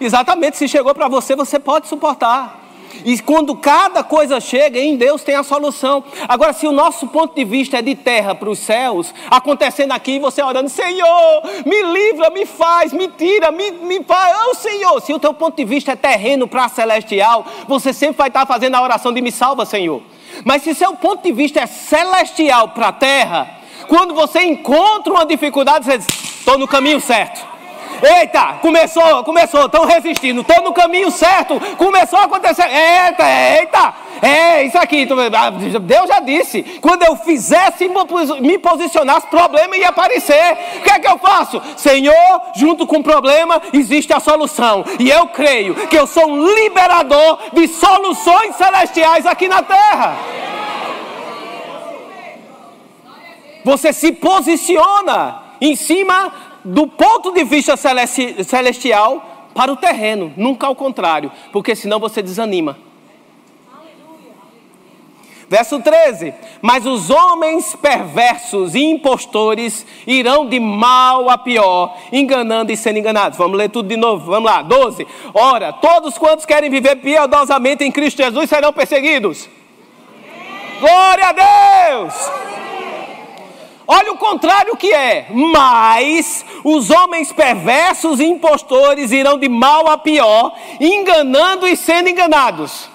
Exatamente, 0.00 0.56
se 0.56 0.66
chegou 0.66 0.94
para 0.94 1.08
você, 1.08 1.36
você 1.36 1.58
pode 1.58 1.86
suportar. 1.86 2.59
E 3.04 3.18
quando 3.20 3.54
cada 3.56 4.02
coisa 4.02 4.40
chega, 4.40 4.78
em 4.78 4.96
Deus 4.96 5.22
tem 5.22 5.34
a 5.34 5.42
solução. 5.42 6.04
Agora, 6.28 6.52
se 6.52 6.66
o 6.66 6.72
nosso 6.72 7.06
ponto 7.08 7.34
de 7.34 7.44
vista 7.44 7.78
é 7.78 7.82
de 7.82 7.94
terra 7.94 8.34
para 8.34 8.50
os 8.50 8.58
céus, 8.58 9.14
acontecendo 9.30 9.92
aqui, 9.92 10.18
você 10.18 10.42
orando, 10.42 10.68
Senhor, 10.68 11.42
me 11.64 11.82
livra, 11.82 12.30
me 12.30 12.46
faz, 12.46 12.92
me 12.92 13.08
tira, 13.08 13.50
me, 13.50 13.70
me 13.70 14.02
faz, 14.04 14.36
oh 14.48 14.54
Senhor. 14.54 15.00
Se 15.00 15.12
o 15.12 15.18
teu 15.18 15.32
ponto 15.34 15.56
de 15.56 15.64
vista 15.64 15.92
é 15.92 15.96
terreno 15.96 16.46
para 16.46 16.68
celestial, 16.68 17.44
você 17.66 17.92
sempre 17.92 18.18
vai 18.18 18.28
estar 18.28 18.46
fazendo 18.46 18.74
a 18.74 18.82
oração 18.82 19.12
de 19.12 19.20
me 19.20 19.32
salva, 19.32 19.64
Senhor. 19.64 20.02
Mas 20.44 20.62
se 20.62 20.74
seu 20.74 20.94
ponto 20.94 21.22
de 21.22 21.32
vista 21.32 21.60
é 21.60 21.66
celestial 21.66 22.68
para 22.68 22.88
a 22.88 22.92
terra, 22.92 23.60
quando 23.88 24.14
você 24.14 24.42
encontra 24.42 25.12
uma 25.12 25.26
dificuldade, 25.26 25.84
você 25.84 25.98
diz, 25.98 26.06
estou 26.06 26.56
no 26.58 26.68
caminho 26.68 27.00
certo. 27.00 27.50
Eita, 28.02 28.58
começou, 28.62 29.22
começou, 29.24 29.66
estão 29.66 29.84
resistindo, 29.84 30.40
estão 30.40 30.64
no 30.64 30.72
caminho 30.72 31.10
certo, 31.10 31.60
começou 31.76 32.18
a 32.18 32.24
acontecer. 32.24 32.64
Eita, 32.64 33.24
eita, 33.58 33.94
é 34.22 34.64
isso 34.64 34.78
aqui. 34.78 35.06
Ah, 35.36 35.50
Deus 35.50 36.08
já 36.08 36.20
disse: 36.20 36.62
quando 36.80 37.02
eu 37.02 37.16
fizesse 37.16 37.90
me 38.40 38.58
posicionasse, 38.58 39.26
problema 39.26 39.76
ia 39.76 39.88
aparecer. 39.88 40.58
O 40.78 40.82
que 40.82 40.90
é 40.90 40.98
que 40.98 41.08
eu 41.08 41.18
faço? 41.18 41.60
Senhor, 41.76 42.42
junto 42.54 42.86
com 42.86 42.98
o 42.98 43.02
problema, 43.02 43.60
existe 43.72 44.12
a 44.12 44.20
solução. 44.20 44.84
E 44.98 45.10
eu 45.10 45.28
creio 45.28 45.74
que 45.88 45.98
eu 45.98 46.06
sou 46.06 46.26
um 46.26 46.54
liberador 46.54 47.38
de 47.52 47.68
soluções 47.68 48.56
celestiais 48.56 49.26
aqui 49.26 49.48
na 49.48 49.62
terra. 49.62 50.16
Você 53.64 53.92
se 53.92 54.12
posiciona 54.12 55.42
em 55.60 55.76
cima 55.76 56.32
do 56.64 56.86
ponto 56.86 57.32
de 57.32 57.44
vista 57.44 57.76
celestial 57.76 59.48
para 59.54 59.72
o 59.72 59.76
terreno, 59.76 60.32
nunca 60.36 60.66
ao 60.66 60.74
contrário, 60.74 61.30
porque 61.52 61.74
senão 61.74 61.98
você 61.98 62.22
desanima. 62.22 62.76
Verso 65.50 65.80
13: 65.80 66.32
Mas 66.62 66.86
os 66.86 67.10
homens 67.10 67.74
perversos 67.74 68.76
e 68.76 68.84
impostores 68.84 69.84
irão 70.06 70.46
de 70.46 70.60
mal 70.60 71.28
a 71.28 71.36
pior, 71.36 71.96
enganando 72.12 72.70
e 72.70 72.76
sendo 72.76 73.00
enganados. 73.00 73.36
Vamos 73.36 73.58
ler 73.58 73.68
tudo 73.68 73.88
de 73.88 73.96
novo, 73.96 74.26
vamos 74.26 74.48
lá. 74.48 74.62
12: 74.62 75.04
Ora, 75.34 75.72
todos 75.72 76.16
quantos 76.16 76.46
querem 76.46 76.70
viver 76.70 76.94
piedosamente 76.96 77.82
em 77.82 77.90
Cristo 77.90 78.22
Jesus 78.22 78.48
serão 78.48 78.72
perseguidos. 78.72 79.48
Glória 80.78 81.26
a 81.26 81.32
Deus! 81.32 82.14
Olha 83.92 84.12
o 84.12 84.18
contrário 84.18 84.76
que 84.76 84.92
é. 84.92 85.26
Mas 85.30 86.44
os 86.62 86.90
homens 86.90 87.32
perversos 87.32 88.20
e 88.20 88.24
impostores 88.24 89.10
irão 89.10 89.36
de 89.36 89.48
mal 89.48 89.90
a 89.90 89.98
pior, 89.98 90.54
enganando 90.80 91.66
e 91.66 91.76
sendo 91.76 92.08
enganados. 92.08 92.88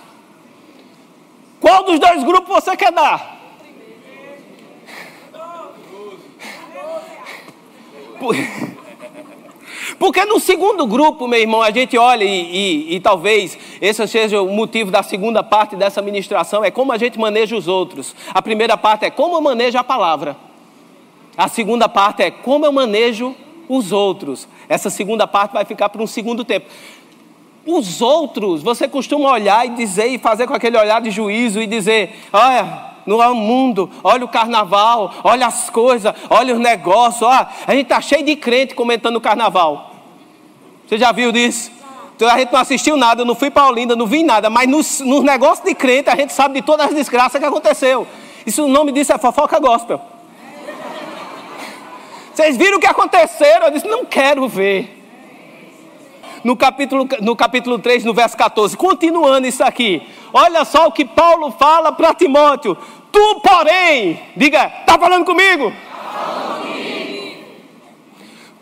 Qual 1.59 1.83
dos 1.83 1.99
dois 1.99 2.23
grupos 2.23 2.63
você 2.63 2.77
quer 2.77 2.93
dar? 2.93 3.35
Porque 9.99 10.23
no 10.23 10.39
segundo 10.39 10.87
grupo, 10.87 11.27
meu 11.27 11.41
irmão, 11.41 11.61
a 11.61 11.71
gente 11.71 11.97
olha 11.97 12.23
e, 12.23 12.29
e, 12.29 12.95
e, 12.95 12.99
talvez 13.01 13.57
esse 13.81 14.07
seja 14.07 14.41
o 14.41 14.47
motivo 14.47 14.89
da 14.91 15.03
segunda 15.03 15.43
parte 15.43 15.75
dessa 15.75 16.01
ministração, 16.01 16.63
é 16.63 16.71
como 16.71 16.93
a 16.93 16.97
gente 16.97 17.19
maneja 17.19 17.53
os 17.53 17.67
outros. 17.67 18.15
A 18.33 18.41
primeira 18.41 18.77
parte 18.77 19.03
é 19.03 19.09
como 19.09 19.35
eu 19.35 19.41
manejo 19.41 19.77
a 19.77 19.83
palavra. 19.83 20.54
A 21.37 21.47
segunda 21.47 21.89
parte 21.89 22.21
é 22.21 22.31
como 22.31 22.65
eu 22.65 22.71
manejo 22.71 23.35
os 23.67 23.91
outros. 23.91 24.47
Essa 24.69 24.89
segunda 24.89 25.27
parte 25.27 25.53
vai 25.53 25.65
ficar 25.65 25.89
para 25.89 26.01
um 26.01 26.07
segundo 26.07 26.43
tempo. 26.45 26.67
Os 27.65 28.01
outros, 28.01 28.61
você 28.61 28.87
costuma 28.87 29.31
olhar 29.31 29.65
e 29.65 29.69
dizer 29.69 30.07
e 30.07 30.17
fazer 30.17 30.47
com 30.47 30.53
aquele 30.53 30.77
olhar 30.77 31.01
de 31.01 31.09
juízo 31.09 31.61
e 31.61 31.65
dizer: 31.65 32.15
olha, 32.31 32.93
no 33.05 33.35
mundo, 33.35 33.89
olha 34.03 34.23
o 34.23 34.27
carnaval, 34.27 35.13
olha 35.23 35.47
as 35.47 35.69
coisas, 35.69 36.13
olha 36.29 36.53
os 36.53 36.59
negócios, 36.59 37.23
ó, 37.23 37.47
a 37.65 37.71
gente 37.73 37.83
está 37.83 37.99
cheio 38.01 38.23
de 38.23 38.35
crente 38.35 38.75
comentando 38.75 39.15
o 39.15 39.21
carnaval. 39.21 39.91
Você 40.87 40.97
já 40.97 41.11
viu 41.11 41.31
disso? 41.31 41.71
Então, 42.15 42.29
a 42.29 42.37
gente 42.37 42.53
não 42.53 42.59
assistiu 42.59 42.95
nada, 42.95 43.21
eu 43.21 43.25
não 43.25 43.35
fui 43.35 43.51
para 43.51 43.67
Olinda, 43.67 43.95
não 43.95 44.05
vi 44.05 44.23
nada, 44.23 44.49
mas 44.49 44.69
nos, 44.69 45.01
nos 45.01 45.21
negócios 45.21 45.65
de 45.65 45.75
crente 45.75 46.09
a 46.09 46.15
gente 46.15 46.31
sabe 46.31 46.61
de 46.61 46.65
todas 46.65 46.87
as 46.87 46.93
desgraças 46.93 47.39
que 47.39 47.45
aconteceu. 47.45 48.07
Isso 48.45 48.63
o 48.63 48.67
nome 48.67 48.91
disso 48.91 49.11
é 49.11 49.17
fofoca 49.17 49.59
gospel. 49.59 50.14
Vocês 52.35 52.57
viram 52.57 52.79
o 52.79 52.81
que 52.81 52.85
aconteceu? 52.85 53.61
Eu 53.63 53.71
disse, 53.71 53.87
não 53.87 54.03
quero 54.03 54.45
ver 54.45 54.93
no 56.43 56.57
capítulo, 56.57 57.07
no 57.21 57.33
capítulo 57.33 57.79
3, 57.79 58.03
no 58.03 58.13
verso 58.13 58.35
14. 58.35 58.75
Continuando 58.75 59.47
isso 59.47 59.63
aqui. 59.63 60.05
Olha 60.33 60.65
só 60.65 60.85
o 60.85 60.91
que 60.91 61.05
Paulo 61.05 61.51
fala 61.51 61.93
para 61.93 62.13
Timóteo. 62.13 62.77
Tu, 63.09 63.39
porém, 63.39 64.19
diga, 64.35 64.65
está 64.81 64.99
falando 64.99 65.23
comigo? 65.23 65.71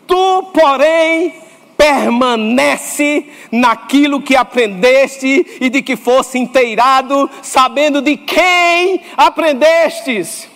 Tu, 0.06 0.42
porém, 0.54 1.34
permanece 1.76 3.28
naquilo 3.50 4.22
que 4.22 4.36
aprendeste 4.36 5.58
e 5.60 5.68
de 5.68 5.82
que 5.82 5.96
fosse 5.96 6.38
inteirado, 6.38 7.28
sabendo 7.42 8.00
de 8.00 8.16
quem 8.18 9.00
aprendestes 9.16 10.53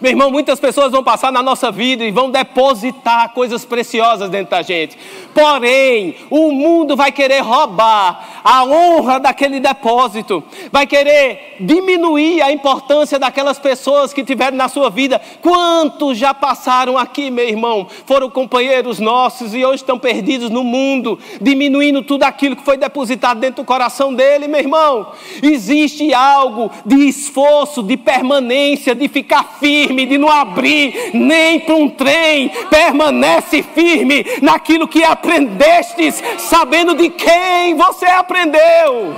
meu 0.00 0.12
irmão, 0.12 0.30
muitas 0.30 0.60
pessoas 0.60 0.92
vão 0.92 1.02
passar 1.02 1.32
na 1.32 1.42
nossa 1.42 1.72
vida 1.72 2.04
e 2.04 2.12
vão 2.12 2.30
depositar 2.30 3.30
coisas 3.30 3.64
preciosas 3.64 4.30
dentro 4.30 4.52
da 4.52 4.62
gente. 4.62 4.96
Porém, 5.34 6.14
o 6.30 6.52
mundo 6.52 6.96
vai 6.96 7.10
querer 7.10 7.40
roubar 7.40 8.40
a 8.44 8.64
honra 8.64 9.18
daquele 9.18 9.58
depósito, 9.58 10.42
vai 10.70 10.86
querer 10.86 11.56
diminuir 11.60 12.40
a 12.42 12.52
importância 12.52 13.18
daquelas 13.18 13.58
pessoas 13.58 14.12
que 14.12 14.22
tiveram 14.22 14.56
na 14.56 14.68
sua 14.68 14.88
vida. 14.88 15.20
Quantos 15.42 16.16
já 16.16 16.32
passaram 16.32 16.96
aqui, 16.96 17.28
meu 17.30 17.48
irmão? 17.48 17.88
Foram 18.06 18.30
companheiros 18.30 19.00
nossos 19.00 19.52
e 19.52 19.64
hoje 19.64 19.82
estão 19.82 19.98
perdidos 19.98 20.48
no 20.48 20.62
mundo, 20.62 21.18
diminuindo 21.40 22.02
tudo 22.02 22.22
aquilo 22.22 22.54
que 22.54 22.64
foi 22.64 22.76
depositado 22.76 23.40
dentro 23.40 23.62
do 23.62 23.66
coração 23.66 24.14
dele, 24.14 24.46
meu 24.46 24.60
irmão. 24.60 25.08
Existe 25.42 26.14
algo 26.14 26.70
de 26.86 27.08
esforço, 27.08 27.82
de 27.82 27.96
permanência, 27.96 28.94
de 28.94 29.08
ficar 29.08 29.56
firme 29.58 29.87
firme, 29.88 30.06
de 30.06 30.18
não 30.18 30.28
abrir 30.28 31.10
nem 31.14 31.58
para 31.60 31.74
um 31.74 31.88
trem. 31.88 32.50
Permanece 32.70 33.62
firme 33.62 34.24
naquilo 34.42 34.86
que 34.86 35.02
aprendestes, 35.02 36.22
sabendo 36.38 36.94
de 36.94 37.08
quem 37.08 37.74
você 37.74 38.06
aprendeu. 38.06 39.16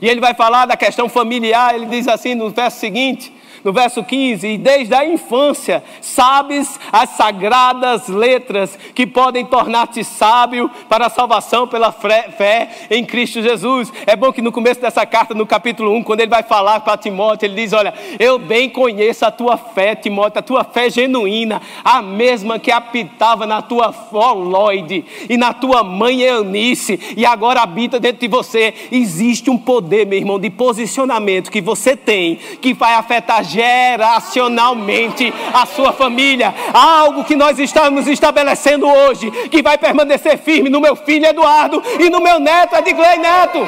E 0.00 0.06
ele 0.06 0.20
vai 0.20 0.34
falar 0.34 0.66
da 0.66 0.76
questão 0.76 1.08
familiar, 1.08 1.74
ele 1.74 1.86
diz 1.86 2.06
assim 2.06 2.34
no 2.34 2.50
verso 2.50 2.78
seguinte: 2.78 3.32
no 3.66 3.72
verso 3.72 4.04
15: 4.04 4.46
E 4.46 4.56
desde 4.56 4.94
a 4.94 5.04
infância 5.04 5.82
sabes 6.00 6.78
as 6.92 7.10
sagradas 7.10 8.06
letras 8.06 8.78
que 8.94 9.04
podem 9.04 9.44
tornar-te 9.44 10.04
sábio 10.04 10.70
para 10.88 11.06
a 11.06 11.10
salvação 11.10 11.66
pela 11.66 11.90
fé 11.90 12.68
em 12.88 13.04
Cristo 13.04 13.42
Jesus. 13.42 13.92
É 14.06 14.14
bom 14.14 14.32
que 14.32 14.40
no 14.40 14.52
começo 14.52 14.80
dessa 14.80 15.04
carta, 15.04 15.34
no 15.34 15.44
capítulo 15.44 15.92
1, 15.94 16.04
quando 16.04 16.20
ele 16.20 16.30
vai 16.30 16.44
falar 16.44 16.78
para 16.78 16.96
Timóteo, 16.96 17.46
ele 17.46 17.56
diz: 17.56 17.72
Olha, 17.72 17.92
eu 18.20 18.38
bem 18.38 18.70
conheço 18.70 19.26
a 19.26 19.32
tua 19.32 19.56
fé, 19.56 19.96
Timóteo, 19.96 20.38
a 20.38 20.42
tua 20.42 20.62
fé 20.62 20.88
genuína, 20.88 21.60
a 21.82 22.00
mesma 22.00 22.60
que 22.60 22.70
apitava 22.70 23.46
na 23.46 23.60
tua 23.62 23.92
Lóide 24.12 25.04
e 25.28 25.36
na 25.36 25.52
tua 25.52 25.82
mãe 25.82 26.20
Eunice, 26.20 27.00
e 27.16 27.26
agora 27.26 27.62
habita 27.62 27.98
dentro 27.98 28.20
de 28.20 28.28
você. 28.28 28.72
Existe 28.92 29.50
um 29.50 29.58
poder, 29.58 30.06
meu 30.06 30.18
irmão, 30.20 30.38
de 30.38 30.50
posicionamento 30.50 31.50
que 31.50 31.60
você 31.60 31.96
tem, 31.96 32.36
que 32.60 32.72
vai 32.72 32.94
afetar 32.94 33.42
geracionalmente 33.56 35.32
a 35.54 35.64
sua 35.64 35.92
família. 35.92 36.54
Algo 36.72 37.24
que 37.24 37.34
nós 37.34 37.58
estamos 37.58 38.06
estabelecendo 38.06 38.86
hoje, 38.86 39.30
que 39.48 39.62
vai 39.62 39.78
permanecer 39.78 40.36
firme 40.38 40.68
no 40.68 40.80
meu 40.80 40.94
filho 40.94 41.26
Eduardo 41.26 41.82
e 41.98 42.10
no 42.10 42.20
meu 42.20 42.38
neto 42.38 42.76
Edgley 42.76 43.18
Neto. 43.18 43.66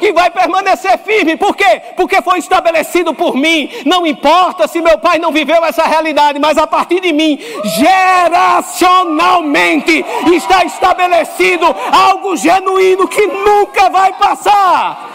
Que 0.00 0.12
vai 0.12 0.30
permanecer 0.30 0.98
firme. 0.98 1.36
Por 1.36 1.54
quê? 1.54 1.82
Porque 1.94 2.20
foi 2.22 2.38
estabelecido 2.38 3.12
por 3.14 3.36
mim. 3.36 3.70
Não 3.86 4.04
importa 4.06 4.66
se 4.66 4.80
meu 4.80 4.98
pai 4.98 5.18
não 5.18 5.30
viveu 5.30 5.62
essa 5.64 5.84
realidade, 5.84 6.40
mas 6.40 6.58
a 6.58 6.66
partir 6.66 7.00
de 7.00 7.12
mim, 7.12 7.38
geracionalmente, 7.78 10.04
está 10.32 10.64
estabelecido 10.64 11.66
algo 11.92 12.36
genuíno 12.36 13.06
que 13.06 13.24
nunca 13.26 13.90
vai 13.90 14.14
passar. 14.14 15.10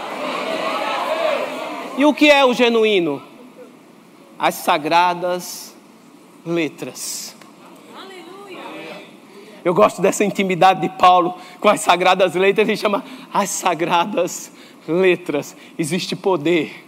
E 1.97 2.05
o 2.05 2.13
que 2.13 2.29
é 2.29 2.45
o 2.45 2.53
genuíno? 2.53 3.23
As 4.37 4.55
sagradas 4.55 5.73
letras. 6.45 7.33
Eu 9.63 9.73
gosto 9.73 9.99
dessa 9.99 10.23
intimidade 10.23 10.81
de 10.81 10.89
Paulo 10.89 11.39
com 11.59 11.67
as 11.67 11.81
sagradas 11.81 12.35
letras, 12.35 12.67
ele 12.67 12.77
chama 12.77 13.03
as 13.33 13.49
sagradas 13.49 14.51
letras, 14.87 15.55
existe 15.77 16.15
poder 16.15 16.85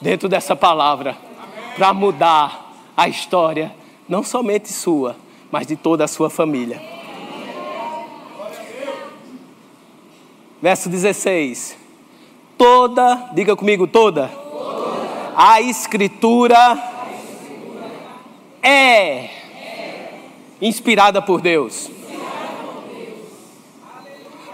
dentro 0.00 0.28
dessa 0.28 0.54
palavra 0.54 1.16
para 1.76 1.92
mudar 1.92 2.74
a 2.96 3.08
história, 3.08 3.74
não 4.08 4.22
somente 4.22 4.72
sua, 4.72 5.16
mas 5.50 5.66
de 5.66 5.76
toda 5.76 6.04
a 6.04 6.08
sua 6.08 6.30
família. 6.30 6.82
Verso 10.60 10.88
16. 10.88 11.76
Toda, 12.56 13.30
diga 13.34 13.54
comigo, 13.54 13.86
toda. 13.86 14.28
toda. 14.28 15.32
A, 15.36 15.60
escritura 15.60 16.56
a 16.56 16.80
escritura 16.80 17.96
é, 18.62 18.68
é 18.70 20.20
inspirada 20.60 21.20
por 21.20 21.42
Deus. 21.42 21.90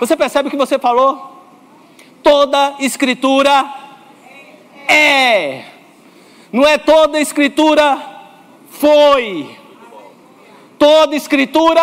Você 0.00 0.16
percebe 0.16 0.48
o 0.48 0.50
que 0.50 0.56
você 0.56 0.80
falou? 0.80 1.31
Toda 2.32 2.76
escritura 2.78 3.74
é. 4.88 5.64
Não 6.50 6.66
é 6.66 6.78
toda 6.78 7.20
escritura 7.20 8.00
foi. 8.70 9.54
Toda 10.78 11.14
escritura 11.14 11.82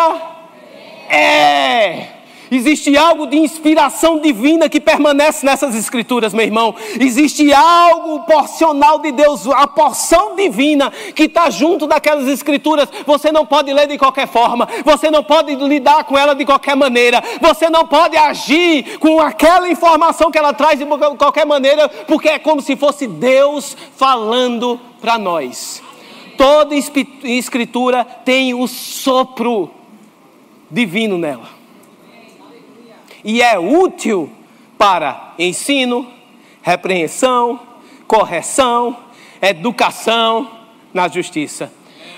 é. 1.08 2.19
Existe 2.50 2.96
algo 2.96 3.28
de 3.28 3.36
inspiração 3.36 4.18
divina 4.18 4.68
que 4.68 4.80
permanece 4.80 5.46
nessas 5.46 5.74
escrituras, 5.76 6.34
meu 6.34 6.44
irmão. 6.44 6.74
Existe 6.98 7.52
algo 7.52 8.20
porcional 8.24 8.98
de 8.98 9.12
Deus, 9.12 9.46
a 9.46 9.68
porção 9.68 10.34
divina 10.34 10.90
que 11.14 11.24
está 11.24 11.48
junto 11.48 11.86
daquelas 11.86 12.26
escrituras. 12.26 12.88
Você 13.06 13.30
não 13.30 13.46
pode 13.46 13.72
ler 13.72 13.86
de 13.86 13.96
qualquer 13.96 14.26
forma, 14.26 14.68
você 14.84 15.10
não 15.10 15.22
pode 15.22 15.54
lidar 15.54 16.02
com 16.04 16.18
ela 16.18 16.34
de 16.34 16.44
qualquer 16.44 16.74
maneira, 16.74 17.22
você 17.40 17.70
não 17.70 17.86
pode 17.86 18.16
agir 18.16 18.98
com 18.98 19.20
aquela 19.20 19.70
informação 19.70 20.30
que 20.30 20.38
ela 20.38 20.52
traz 20.52 20.78
de 20.78 20.86
qualquer 21.16 21.46
maneira, 21.46 21.88
porque 21.88 22.30
é 22.30 22.38
como 22.38 22.60
se 22.60 22.74
fosse 22.74 23.06
Deus 23.06 23.76
falando 23.96 24.80
para 25.00 25.18
nós. 25.18 25.80
Toda 26.36 26.74
escritura 26.74 28.04
tem 28.24 28.54
o 28.54 28.66
sopro 28.66 29.70
divino 30.70 31.16
nela 31.16 31.59
e 33.24 33.42
é 33.42 33.58
útil 33.58 34.30
para 34.78 35.34
ensino, 35.38 36.06
repreensão, 36.62 37.60
correção, 38.06 38.96
educação 39.40 40.50
na 40.92 41.08
justiça. 41.08 41.72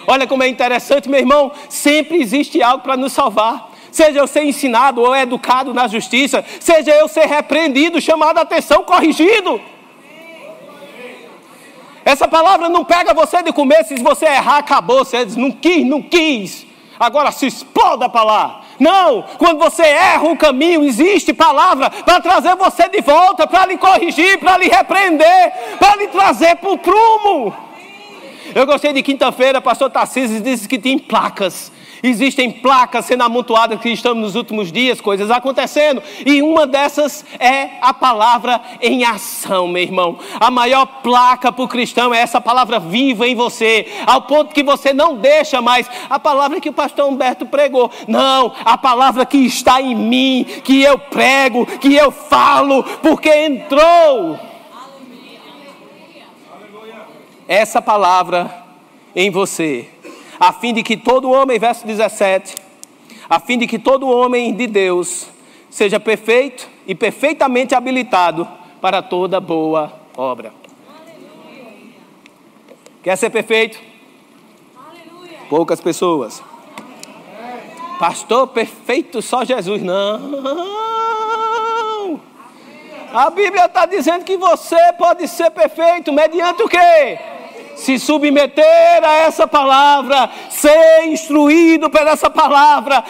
Olha 0.07 0.27
como 0.27 0.43
é 0.43 0.49
interessante, 0.49 1.09
meu 1.09 1.21
irmão, 1.21 1.53
sempre 1.69 2.21
existe 2.21 2.63
algo 2.63 2.83
para 2.83 2.97
nos 2.97 3.13
salvar. 3.13 3.71
Seja 3.91 4.21
eu 4.21 4.27
ser 4.27 4.45
ensinado 4.45 5.03
ou 5.03 5.15
educado 5.15 5.75
na 5.75 5.87
justiça, 5.87 6.43
seja 6.59 6.93
eu 6.93 7.07
ser 7.09 7.27
repreendido, 7.27 8.01
chamado 8.01 8.39
a 8.39 8.41
atenção, 8.41 8.85
corrigido. 8.85 9.61
Essa 12.05 12.27
palavra 12.27 12.69
não 12.69 12.85
pega 12.85 13.15
você 13.15 13.43
de 13.43 13.53
comer, 13.53 13.85
se 13.85 13.95
você 13.97 14.25
errar, 14.25 14.59
acabou. 14.59 15.05
Você 15.05 15.25
diz, 15.25 15.37
não 15.37 15.53
quis, 15.53 15.87
não 15.87 16.03
quis. 16.03 16.67
Agora 16.99 17.31
se 17.31 17.47
exploda 17.47 18.09
para 18.09 18.23
lá. 18.25 18.62
Não, 18.83 19.23
quando 19.39 19.61
você 19.61 19.85
erra 19.85 20.25
o 20.25 20.37
caminho, 20.37 20.83
existe 20.83 21.33
palavra 21.33 21.89
para 21.89 22.21
trazer 22.21 22.57
você 22.57 22.89
de 22.89 23.01
volta, 23.01 23.47
para 23.47 23.67
lhe 23.67 23.79
corrigir, 23.79 24.41
para 24.41 24.57
lhe 24.57 24.67
repreender, 24.67 25.53
para 25.79 25.95
lhe 25.95 26.09
trazer 26.09 26.57
para 26.57 26.73
o 26.73 26.77
prumo. 26.77 27.55
Eu 28.53 28.67
gostei 28.67 28.93
de 28.93 29.01
quinta-feira, 29.01 29.61
pastor 29.61 29.89
Tarcísio 29.89 30.41
disse 30.41 30.67
que 30.67 30.81
tem 30.81 30.99
placas 30.99 31.71
Existem 32.03 32.51
placas 32.51 33.05
sendo 33.05 33.23
amontoadas 33.23 33.81
que 33.81 33.89
estamos 33.89 34.21
nos 34.21 34.35
últimos 34.35 34.73
dias, 34.73 35.01
coisas 35.01 35.31
acontecendo. 35.31 36.03
E 36.27 36.43
uma 36.43 36.67
dessas 36.67 37.25
é 37.39 37.71
a 37.81 37.95
palavra 37.95 38.61
em 38.81 39.05
ação, 39.05 39.69
meu 39.69 39.83
irmão. 39.83 40.19
A 40.41 40.51
maior 40.51 40.85
placa 40.85 41.53
para 41.53 41.65
o 41.65 41.69
cristão 41.69 42.13
é 42.13 42.19
essa 42.19 42.41
palavra 42.41 42.81
viva 42.81 43.29
em 43.29 43.37
você, 43.37 43.87
ao 44.05 44.23
ponto 44.23 44.53
que 44.53 44.65
você 44.65 44.93
não 44.93 45.15
deixa 45.17 45.63
mais 45.63 45.89
a 46.11 46.19
palavra 46.19 46.61
que 46.61 46.69
o 46.69 46.73
pastor 46.73 47.09
Humberto 47.09 47.47
pregou. 47.47 47.89
Não, 48.09 48.53
a 48.65 48.77
palavra 48.77 49.25
que 49.25 49.39
está 49.39 49.81
em 49.81 49.95
mim, 49.95 50.45
que 50.65 50.83
eu 50.83 50.99
prego, 50.99 51.65
que 51.67 51.95
eu 51.95 52.11
falo, 52.11 52.83
porque 53.01 53.33
entrou. 53.33 54.41
Essa 57.47 57.81
palavra 57.81 58.53
em 59.15 59.31
você 59.31 59.92
a 60.43 60.53
fim 60.53 60.75
de 60.75 60.83
que 60.83 60.97
todo 60.97 61.31
homem, 61.31 61.57
verso 61.57 61.87
17, 61.87 62.57
a 63.31 63.39
fim 63.39 63.57
de 63.57 63.69
que 63.69 63.79
todo 63.79 64.09
homem 64.09 64.53
de 64.53 64.67
Deus 64.67 65.29
seja 65.71 66.01
perfeito 66.01 66.69
e 66.85 66.97
perfeitamente 66.97 67.77
habilitado 67.77 68.49
para 68.81 69.01
toda 69.01 69.39
boa 69.39 69.93
obra. 70.17 70.53
Quer 73.05 73.17
ser 73.17 73.31
perfeito? 73.31 73.79
Aleluia. 74.77 75.39
Poucas 75.49 75.81
pessoas. 75.81 76.43
Pastor, 78.01 78.49
perfeito 78.49 79.23
só 79.23 79.45
Jesus. 79.45 79.81
Não. 79.81 80.19
A 83.15 83.31
Bíblia 83.31 83.67
está 83.67 83.87
dizendo 83.87 84.25
que 84.25 84.37
você 84.37 84.93
pode 84.99 85.29
ser 85.29 85.53
perfeito 85.53 86.13
mediante 86.13 86.65
o 86.65 86.69
quê? 86.69 87.32
Se 87.83 87.99
submeter 87.99 89.05
a 89.05 89.13
essa 89.27 89.47
palavra, 89.47 90.31
ser 90.49 91.07
instruído 91.07 91.91
por 91.91 92.07
essa 92.07 92.31
palavra, 92.31 93.05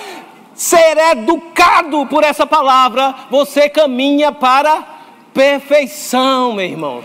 ser 0.54 0.96
educado 1.12 2.06
por 2.06 2.24
essa 2.24 2.46
palavra, 2.46 3.14
você 3.30 3.68
caminha 3.68 4.32
para 4.32 4.82
perfeição, 5.34 6.54
meu 6.54 6.64
irmão. 6.64 7.04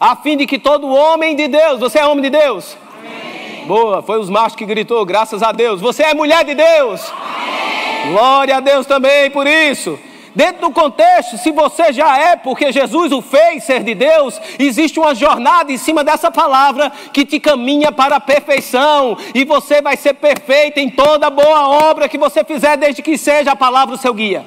A 0.00 0.16
fim 0.16 0.36
de 0.36 0.46
que 0.46 0.58
todo 0.58 0.88
homem 0.88 1.36
de 1.36 1.46
Deus, 1.46 1.78
você 1.78 1.98
é 1.98 2.06
homem 2.06 2.22
de 2.22 2.30
Deus? 2.30 2.76
Amém. 2.98 3.66
Boa, 3.66 4.02
foi 4.02 4.18
os 4.18 4.30
machos 4.30 4.56
que 4.56 4.64
gritou, 4.64 5.04
graças 5.04 5.42
a 5.42 5.52
Deus. 5.52 5.78
Você 5.80 6.02
é 6.02 6.14
mulher 6.14 6.42
de 6.42 6.54
Deus? 6.54 7.12
Amém. 7.12 8.12
Glória 8.12 8.56
a 8.56 8.60
Deus 8.60 8.86
também 8.86 9.30
por 9.30 9.46
isso. 9.46 9.98
Dentro 10.34 10.68
do 10.68 10.70
contexto, 10.70 11.36
se 11.38 11.50
você 11.50 11.92
já 11.92 12.16
é, 12.16 12.36
porque 12.36 12.70
Jesus 12.70 13.10
o 13.10 13.20
fez 13.20 13.64
ser 13.64 13.82
de 13.82 13.94
Deus, 13.94 14.40
existe 14.58 14.98
uma 15.00 15.14
jornada 15.14 15.72
em 15.72 15.76
cima 15.76 16.04
dessa 16.04 16.30
palavra 16.30 16.90
que 17.12 17.26
te 17.26 17.40
caminha 17.40 17.90
para 17.90 18.16
a 18.16 18.20
perfeição, 18.20 19.16
e 19.34 19.44
você 19.44 19.82
vai 19.82 19.96
ser 19.96 20.14
perfeito 20.14 20.78
em 20.78 20.88
toda 20.88 21.28
boa 21.30 21.68
obra 21.68 22.08
que 22.08 22.18
você 22.18 22.44
fizer, 22.44 22.76
desde 22.76 23.02
que 23.02 23.18
seja 23.18 23.52
a 23.52 23.56
palavra 23.56 23.94
o 23.94 23.98
seu 23.98 24.14
guia. 24.14 24.44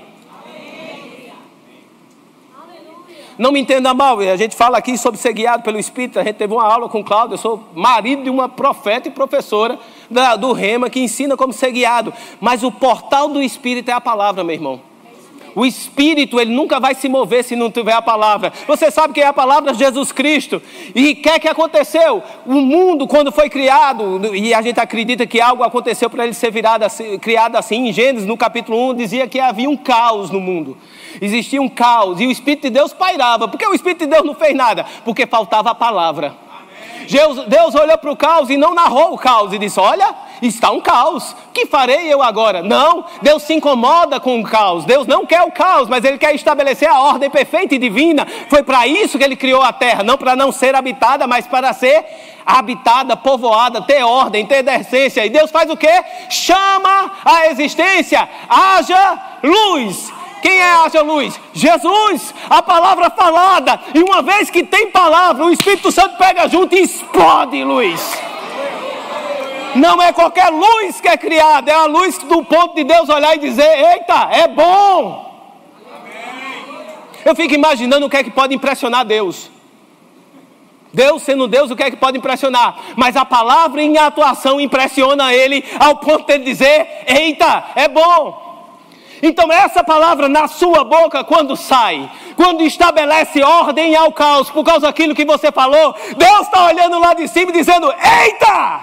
Não 3.37 3.51
me 3.51 3.59
entenda 3.59 3.93
mal, 3.95 4.19
a 4.19 4.35
gente 4.35 4.55
fala 4.55 4.77
aqui 4.77 4.95
sobre 4.95 5.19
ser 5.19 5.33
guiado 5.33 5.63
pelo 5.63 5.79
Espírito. 5.79 6.19
A 6.19 6.23
gente 6.23 6.35
teve 6.35 6.53
uma 6.53 6.63
aula 6.63 6.87
com 6.87 6.99
o 6.99 7.03
Cláudio. 7.03 7.33
Eu 7.33 7.39
sou 7.39 7.63
marido 7.73 8.23
de 8.23 8.29
uma 8.29 8.47
profeta 8.47 9.07
e 9.07 9.11
professora 9.11 9.79
da, 10.07 10.35
do 10.35 10.53
Rema 10.53 10.87
que 10.87 10.99
ensina 10.99 11.35
como 11.35 11.51
ser 11.51 11.71
guiado. 11.71 12.13
Mas 12.39 12.61
o 12.61 12.71
portal 12.71 13.27
do 13.29 13.41
Espírito 13.41 13.89
é 13.89 13.93
a 13.93 13.99
palavra, 13.99 14.43
meu 14.43 14.53
irmão. 14.53 14.92
O 15.55 15.65
espírito, 15.65 16.39
ele 16.39 16.53
nunca 16.53 16.79
vai 16.79 16.95
se 16.95 17.07
mover 17.07 17.43
se 17.43 17.55
não 17.55 17.69
tiver 17.69 17.93
a 17.93 18.01
palavra. 18.01 18.51
Você 18.67 18.89
sabe 18.89 19.13
que 19.13 19.21
é 19.21 19.27
a 19.27 19.33
palavra 19.33 19.73
Jesus 19.73 20.11
Cristo. 20.11 20.61
E 20.95 21.11
o 21.11 21.15
que 21.15 21.29
é 21.29 21.39
que 21.39 21.47
aconteceu? 21.47 22.23
O 22.45 22.55
mundo, 22.55 23.07
quando 23.07 23.31
foi 23.31 23.49
criado, 23.49 24.35
e 24.35 24.53
a 24.53 24.61
gente 24.61 24.79
acredita 24.79 25.25
que 25.27 25.39
algo 25.39 25.63
aconteceu 25.63 26.09
para 26.09 26.23
ele 26.23 26.33
ser 26.33 26.51
virado 26.51 26.83
assim, 26.83 27.17
criado 27.19 27.55
assim, 27.55 27.87
em 27.87 27.93
Gênesis, 27.93 28.27
no 28.27 28.37
capítulo 28.37 28.91
1, 28.91 28.95
dizia 28.95 29.27
que 29.27 29.39
havia 29.39 29.69
um 29.69 29.77
caos 29.77 30.31
no 30.31 30.39
mundo. 30.39 30.77
Existia 31.21 31.61
um 31.61 31.69
caos, 31.69 32.19
e 32.19 32.25
o 32.25 32.31
Espírito 32.31 32.63
de 32.63 32.71
Deus 32.71 32.93
pairava. 32.93 33.47
Por 33.47 33.59
que 33.59 33.65
o 33.65 33.73
Espírito 33.73 33.99
de 33.99 34.07
Deus 34.07 34.25
não 34.25 34.33
fez 34.33 34.55
nada? 34.55 34.85
Porque 35.05 35.27
faltava 35.27 35.69
a 35.69 35.75
palavra. 35.75 36.43
Deus, 37.47 37.75
olhou 37.75 37.97
para 37.97 38.11
o 38.11 38.15
caos 38.15 38.49
e 38.49 38.57
não 38.57 38.73
narrou 38.73 39.13
o 39.13 39.17
caos 39.17 39.53
e 39.53 39.57
disse: 39.57 39.79
Olha, 39.79 40.13
está 40.41 40.71
um 40.71 40.81
caos, 40.81 41.35
que 41.53 41.65
farei 41.65 42.11
eu 42.13 42.21
agora? 42.21 42.61
Não, 42.61 43.05
Deus 43.21 43.43
se 43.43 43.53
incomoda 43.53 44.19
com 44.19 44.39
o 44.39 44.43
caos, 44.43 44.85
Deus 44.85 45.07
não 45.07 45.25
quer 45.25 45.41
o 45.43 45.51
caos, 45.51 45.87
mas 45.87 46.03
Ele 46.03 46.17
quer 46.17 46.33
estabelecer 46.35 46.89
a 46.89 46.99
ordem 46.99 47.29
perfeita 47.29 47.75
e 47.75 47.77
divina. 47.77 48.27
Foi 48.49 48.63
para 48.63 48.87
isso 48.87 49.17
que 49.17 49.23
Ele 49.23 49.35
criou 49.35 49.61
a 49.61 49.73
terra, 49.73 50.03
não 50.03 50.17
para 50.17 50.35
não 50.35 50.51
ser 50.51 50.75
habitada, 50.75 51.27
mas 51.27 51.47
para 51.47 51.73
ser 51.73 52.05
habitada, 52.45 53.15
povoada, 53.15 53.81
ter 53.81 54.03
ordem, 54.03 54.45
ter 54.45 54.63
decência. 54.63 55.25
E 55.25 55.29
Deus 55.29 55.51
faz 55.51 55.69
o 55.69 55.77
que? 55.77 56.03
Chama 56.29 57.11
a 57.23 57.47
existência, 57.47 58.27
haja 58.49 59.19
luz. 59.43 60.11
Quem 60.43 60.60
é 60.60 60.71
haja 60.73 61.01
luz? 61.01 61.39
Jesus, 61.53 62.36
a 62.49 62.62
palavra 62.62 63.10
falada. 63.10 63.79
E 63.95 64.03
uma 64.03 64.21
vez 64.21 64.49
que 64.49 64.62
tem 64.62 64.91
palavra, 64.91 65.45
o 65.45 65.51
Espírito 65.51 65.89
Santo 65.89 66.17
pega 66.17 66.49
junto 66.49 66.75
e 66.75 66.82
explode 66.82 67.63
luz. 67.63 68.21
Não 69.73 70.01
é 70.01 70.12
qualquer 70.12 70.49
luz 70.49 70.99
que 70.99 71.08
é 71.08 71.15
criada, 71.15 71.71
é 71.71 71.73
a 71.73 71.86
luz 71.86 72.17
do 72.17 72.43
ponto 72.43 72.75
de 72.75 72.84
Deus 72.84 73.08
olhar 73.08 73.38
e 73.38 73.39
dizer: 73.39 73.63
Eita, 73.63 74.27
é 74.34 74.49
bom. 74.49 75.32
Eu 77.23 77.34
fico 77.34 77.53
imaginando 77.53 78.06
o 78.06 78.10
que 78.10 78.17
é 78.17 78.23
que 78.23 78.29
pode 78.29 78.53
impressionar 78.53 79.06
Deus. 79.06 79.49
Deus 80.93 81.23
sendo 81.23 81.47
Deus, 81.47 81.71
o 81.71 81.75
que 81.75 81.84
é 81.84 81.89
que 81.89 81.95
pode 81.95 82.17
impressionar? 82.17 82.79
Mas 82.97 83.15
a 83.15 83.23
palavra 83.23 83.82
em 83.82 83.97
atuação 83.97 84.60
impressiona 84.60 85.34
ele 85.34 85.63
ao 85.79 85.95
ponto 85.95 86.27
de 86.27 86.34
ele 86.34 86.43
dizer: 86.43 87.06
Eita, 87.08 87.63
é 87.75 87.88
bom. 87.88 88.42
Então, 89.25 89.49
essa 89.49 89.81
palavra 89.86 90.27
na 90.27 90.49
sua 90.49 90.83
boca, 90.83 91.23
quando 91.23 91.55
sai, 91.55 92.12
quando 92.36 92.62
estabelece 92.62 93.41
ordem 93.41 93.95
ao 93.95 94.12
caos, 94.12 94.49
por 94.49 94.65
causa 94.65 94.81
daquilo 94.81 95.15
que 95.15 95.23
você 95.23 95.49
falou, 95.49 95.95
Deus 96.17 96.41
está 96.41 96.65
olhando 96.65 96.99
lá 96.99 97.13
de 97.13 97.25
cima 97.29 97.49
e 97.49 97.53
dizendo: 97.53 97.89
Eita! 97.93 98.81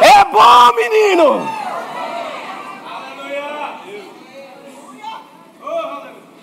É 0.00 0.24
bom, 0.24 0.72
menino! 0.74 1.55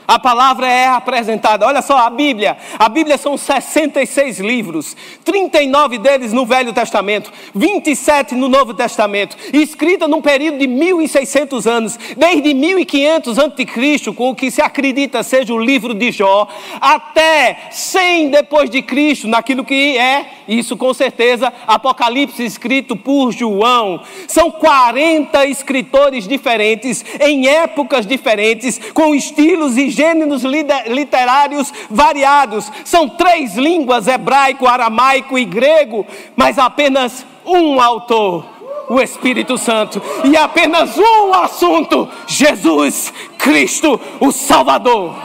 A 0.08 0.20
palavra 0.20 0.68
é 0.68 0.88
apresentada. 0.88 1.66
Olha 1.66 1.82
só 1.82 1.98
a 1.98 2.10
Bíblia. 2.10 2.58
A 2.78 2.90
Bíblia 2.90 3.18
são 3.18 3.38
66 3.38 4.40
livros, 4.40 4.96
39 5.24 5.98
deles 5.98 6.34
no 6.34 6.46
Velho 6.46 6.74
Testamento, 6.74 7.32
27 7.54 8.36
no 8.36 8.50
Novo 8.50 8.74
Testamento, 8.74 9.38
escrita 9.54 10.08
num 10.08 10.22
período 10.22 10.58
de 10.58 10.68
1600 10.68 11.68
anos, 11.68 12.00
desde 12.18 12.54
1500 12.54 13.40
a.C., 13.40 14.14
com 14.16 14.30
o 14.30 14.36
que 14.36 14.52
se 14.52 14.62
acredita 14.62 15.24
seja 15.24 15.54
o 15.54 15.60
livro 15.60 15.94
de 15.94 16.12
Jó, 16.12 16.48
até 16.82 17.68
100 17.72 18.30
depois 18.30 18.70
de 18.70 18.82
Cristo, 18.82 19.28
naquilo 19.28 19.64
que 19.64 19.98
é 19.98 20.26
isso 20.48 20.76
com 20.76 20.94
certeza, 20.94 21.54
Apocalipse 21.66 22.44
escrito 22.44 22.96
por 22.96 23.32
João. 23.32 24.02
São 24.28 24.52
40 24.52 25.46
escritores 25.46 26.28
diferentes, 26.28 27.04
em 27.20 27.48
épocas 27.48 28.06
diferentes, 28.06 28.80
com 28.94 29.16
estilos 29.16 29.78
e 29.78 29.90
gêneros 29.94 30.44
literários 30.44 31.72
variados. 31.90 32.72
São 32.84 33.08
três 33.08 33.56
línguas: 33.56 34.08
hebraico, 34.08 34.68
aramaico 34.68 35.38
e 35.38 35.46
grego, 35.46 36.06
mas 36.36 36.60
apenas 36.60 37.26
um 37.46 37.80
autor 37.80 38.54
o 38.90 39.00
Espírito 39.00 39.58
Santo 39.58 40.02
e 40.26 40.36
apenas 40.36 40.98
um 40.98 41.34
assunto: 41.34 42.10
Jesus 42.28 43.14
Cristo, 43.38 44.00
o 44.20 44.32
Salvador. 44.32 45.16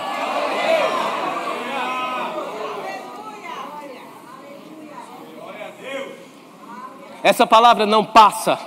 Essa 7.23 7.47
palavra 7.47 7.85
não 7.85 8.05
passa. 8.05 8.59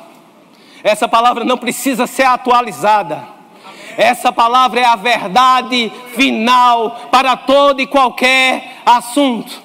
Essa 0.84 1.08
palavra 1.08 1.44
não 1.44 1.58
precisa 1.58 2.06
ser 2.06 2.24
atualizada. 2.24 3.41
Essa 3.98 4.32
palavra 4.32 4.80
é 4.80 4.86
a 4.86 4.96
verdade 4.96 5.92
final 6.16 7.08
para 7.12 7.36
todo 7.36 7.82
e 7.82 7.88
qualquer 7.88 8.82
assunto. 8.86 9.62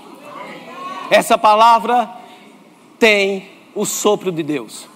Essa 1.10 1.38
palavra 1.38 2.10
tem 2.98 3.48
o 3.74 3.84
sopro 3.84 4.32
de 4.32 4.42
Deus. 4.42 4.88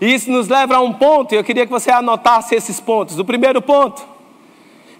Isso 0.00 0.32
nos 0.32 0.48
leva 0.48 0.76
a 0.76 0.80
um 0.80 0.92
ponto, 0.92 1.32
e 1.32 1.38
eu 1.38 1.44
queria 1.44 1.64
que 1.64 1.70
você 1.70 1.90
anotasse 1.90 2.56
esses 2.56 2.80
pontos. 2.80 3.20
O 3.20 3.24
primeiro 3.24 3.62
ponto: 3.62 4.04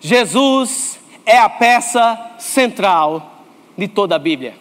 Jesus 0.00 0.98
é 1.26 1.38
a 1.38 1.48
peça 1.48 2.34
central 2.38 3.32
de 3.76 3.88
toda 3.88 4.14
a 4.14 4.18
Bíblia. 4.18 4.54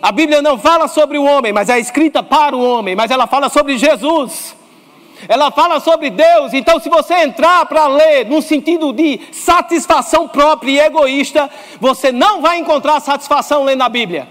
A 0.00 0.10
Bíblia 0.12 0.40
não 0.40 0.58
fala 0.58 0.88
sobre 0.88 1.18
o 1.18 1.24
homem, 1.24 1.52
mas 1.52 1.68
é 1.68 1.78
escrita 1.78 2.22
para 2.22 2.56
o 2.56 2.62
homem, 2.62 2.96
mas 2.96 3.10
ela 3.10 3.26
fala 3.26 3.50
sobre 3.50 3.76
Jesus. 3.76 4.55
Ela 5.28 5.50
fala 5.50 5.80
sobre 5.80 6.10
Deus, 6.10 6.52
então 6.52 6.78
se 6.78 6.88
você 6.88 7.14
entrar 7.14 7.64
para 7.66 7.86
ler 7.86 8.26
no 8.26 8.42
sentido 8.42 8.92
de 8.92 9.20
satisfação 9.32 10.28
própria 10.28 10.70
e 10.70 10.78
egoísta, 10.78 11.50
você 11.80 12.12
não 12.12 12.40
vai 12.42 12.58
encontrar 12.58 13.00
satisfação 13.00 13.64
lendo 13.64 13.82
a 13.82 13.88
Bíblia. 13.88 14.28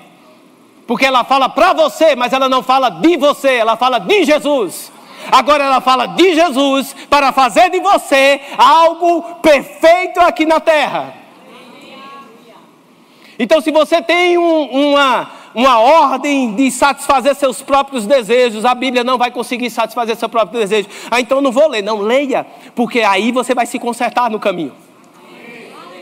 Porque 0.88 1.06
ela 1.06 1.24
fala 1.24 1.50
para 1.50 1.74
você, 1.74 2.15
mas 2.15 2.32
ela 2.32 2.48
não 2.48 2.62
fala 2.62 2.89
de 2.89 3.17
você, 3.17 3.56
ela 3.56 3.76
fala 3.76 4.00
de 4.00 4.24
Jesus. 4.24 4.91
Agora 5.32 5.63
ela 5.63 5.82
fala 5.82 6.06
de 6.06 6.36
Jesus 6.36 6.95
para 7.10 7.32
fazer 7.32 7.69
de 7.71 7.80
você 7.80 8.39
algo 8.58 9.24
perfeito 9.41 10.19
aqui 10.19 10.45
na 10.45 10.60
terra. 10.60 11.26
Então, 13.38 13.60
se 13.60 13.71
você 13.71 14.02
tem 14.02 14.38
um, 14.38 14.91
uma, 14.91 15.30
uma 15.55 15.79
ordem 15.79 16.53
de 16.53 16.69
satisfazer 16.69 17.33
seus 17.33 17.61
próprios 17.61 18.05
desejos, 18.05 18.65
a 18.65 18.75
Bíblia 18.75 19.05
não 19.05 19.17
vai 19.17 19.31
conseguir 19.31 19.69
satisfazer 19.69 20.17
seu 20.17 20.27
próprio 20.27 20.59
desejo. 20.59 20.89
Ah, 21.09 21.21
então 21.21 21.39
não 21.39 21.51
vou 21.51 21.69
ler. 21.69 21.81
Não, 21.81 22.01
leia, 22.01 22.45
porque 22.75 22.99
aí 22.99 23.31
você 23.31 23.55
vai 23.55 23.65
se 23.65 23.79
consertar 23.79 24.29
no 24.29 24.37
caminho. 24.37 24.73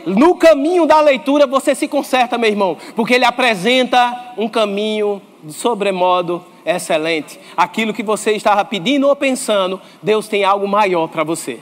No 0.04 0.34
caminho 0.34 0.84
da 0.84 1.00
leitura 1.00 1.46
você 1.46 1.74
se 1.74 1.86
conserta, 1.86 2.36
meu 2.36 2.50
irmão, 2.50 2.76
porque 2.96 3.14
ele 3.14 3.24
apresenta 3.24 4.34
um 4.36 4.48
caminho 4.48 5.22
sobremodo 5.48 6.44
excelente. 6.66 7.38
Aquilo 7.56 7.94
que 7.94 8.02
você 8.02 8.32
estava 8.32 8.64
pedindo 8.64 9.08
ou 9.08 9.14
pensando, 9.14 9.80
Deus 10.02 10.26
tem 10.26 10.44
algo 10.44 10.66
maior 10.66 11.06
para 11.08 11.22
você. 11.22 11.60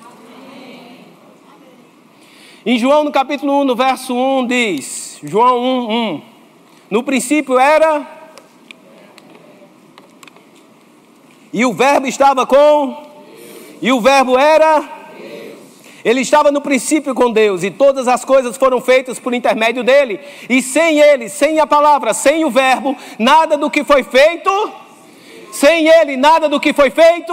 Em 2.65 2.79
João, 2.79 3.05
no 3.05 3.13
capítulo 3.13 3.61
1, 3.61 3.65
no 3.65 3.77
verso 3.77 4.15
1, 4.15 4.47
diz: 4.47 5.19
João 5.23 5.59
1, 5.59 6.15
1. 6.15 6.32
No 6.93 7.03
princípio 7.03 7.59
era. 7.59 8.07
E 11.51 11.65
o 11.65 11.73
Verbo 11.73 12.07
estava 12.07 12.47
com. 12.47 13.11
E 13.81 13.91
o 13.91 13.99
Verbo 13.99 14.39
era 14.39 15.01
ele 16.05 16.21
estava 16.21 16.51
no 16.53 16.61
princípio 16.61 17.15
com 17.15 17.31
Deus 17.31 17.63
e 17.63 17.71
todas 17.71 18.09
as 18.09 18.27
coisas 18.27 18.59
foram 18.59 18.79
feitas 18.79 19.19
por 19.19 19.33
intermédio 19.33 19.83
dele. 19.83 20.21
E 20.51 20.61
sem 20.61 20.99
ele, 20.99 21.31
sem 21.31 21.61
a 21.61 21.67
palavra, 21.67 22.13
sem 22.13 22.45
o 22.45 22.51
verbo, 22.51 22.95
nada 23.19 23.57
do 23.57 23.71
que 23.71 23.85
foi 23.85 24.03
feito, 24.03 24.51
sem 25.51 25.89
ele, 25.89 26.19
nada 26.19 26.47
do 26.47 26.61
que 26.61 26.75
foi 26.75 26.91
feito, 26.91 27.33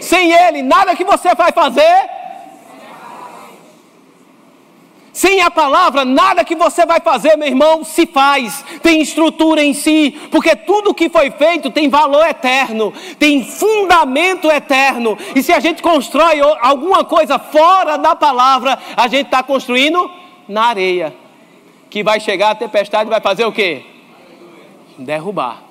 sem 0.00 0.32
ele, 0.32 0.60
nada 0.60 0.94
que 0.94 1.04
você 1.04 1.34
vai 1.34 1.52
fazer 1.52 2.17
sem 5.18 5.42
a 5.42 5.50
palavra, 5.50 6.04
nada 6.04 6.44
que 6.44 6.54
você 6.54 6.86
vai 6.86 7.00
fazer, 7.00 7.36
meu 7.36 7.48
irmão, 7.48 7.82
se 7.82 8.06
faz, 8.06 8.64
tem 8.80 9.00
estrutura 9.02 9.60
em 9.60 9.74
si, 9.74 10.16
porque 10.30 10.54
tudo 10.54 10.94
que 10.94 11.08
foi 11.08 11.28
feito 11.32 11.72
tem 11.72 11.88
valor 11.88 12.24
eterno, 12.24 12.94
tem 13.18 13.44
fundamento 13.44 14.48
eterno. 14.48 15.18
E 15.34 15.42
se 15.42 15.52
a 15.52 15.58
gente 15.58 15.82
constrói 15.82 16.38
alguma 16.60 17.02
coisa 17.02 17.36
fora 17.36 17.96
da 17.98 18.14
palavra, 18.14 18.78
a 18.96 19.08
gente 19.08 19.26
está 19.26 19.42
construindo 19.42 20.08
na 20.46 20.66
areia, 20.66 21.12
que 21.90 22.04
vai 22.04 22.20
chegar 22.20 22.50
a 22.50 22.54
tempestade 22.54 23.08
e 23.08 23.10
vai 23.10 23.20
fazer 23.20 23.44
o 23.44 23.50
quê? 23.50 23.84
Derrubar. 24.96 25.64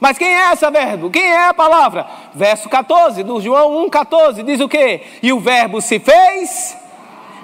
Mas 0.00 0.18
quem 0.18 0.26
é 0.26 0.50
essa 0.50 0.72
verbo? 0.72 1.08
Quem 1.08 1.22
é 1.22 1.46
a 1.46 1.54
palavra? 1.54 2.04
Verso 2.34 2.68
14, 2.68 3.22
do 3.22 3.40
João 3.40 3.86
1,14, 3.88 4.42
diz 4.42 4.58
o 4.58 4.68
quê? 4.68 5.02
E 5.22 5.32
o 5.32 5.38
verbo 5.38 5.80
se 5.80 6.00
fez 6.00 6.84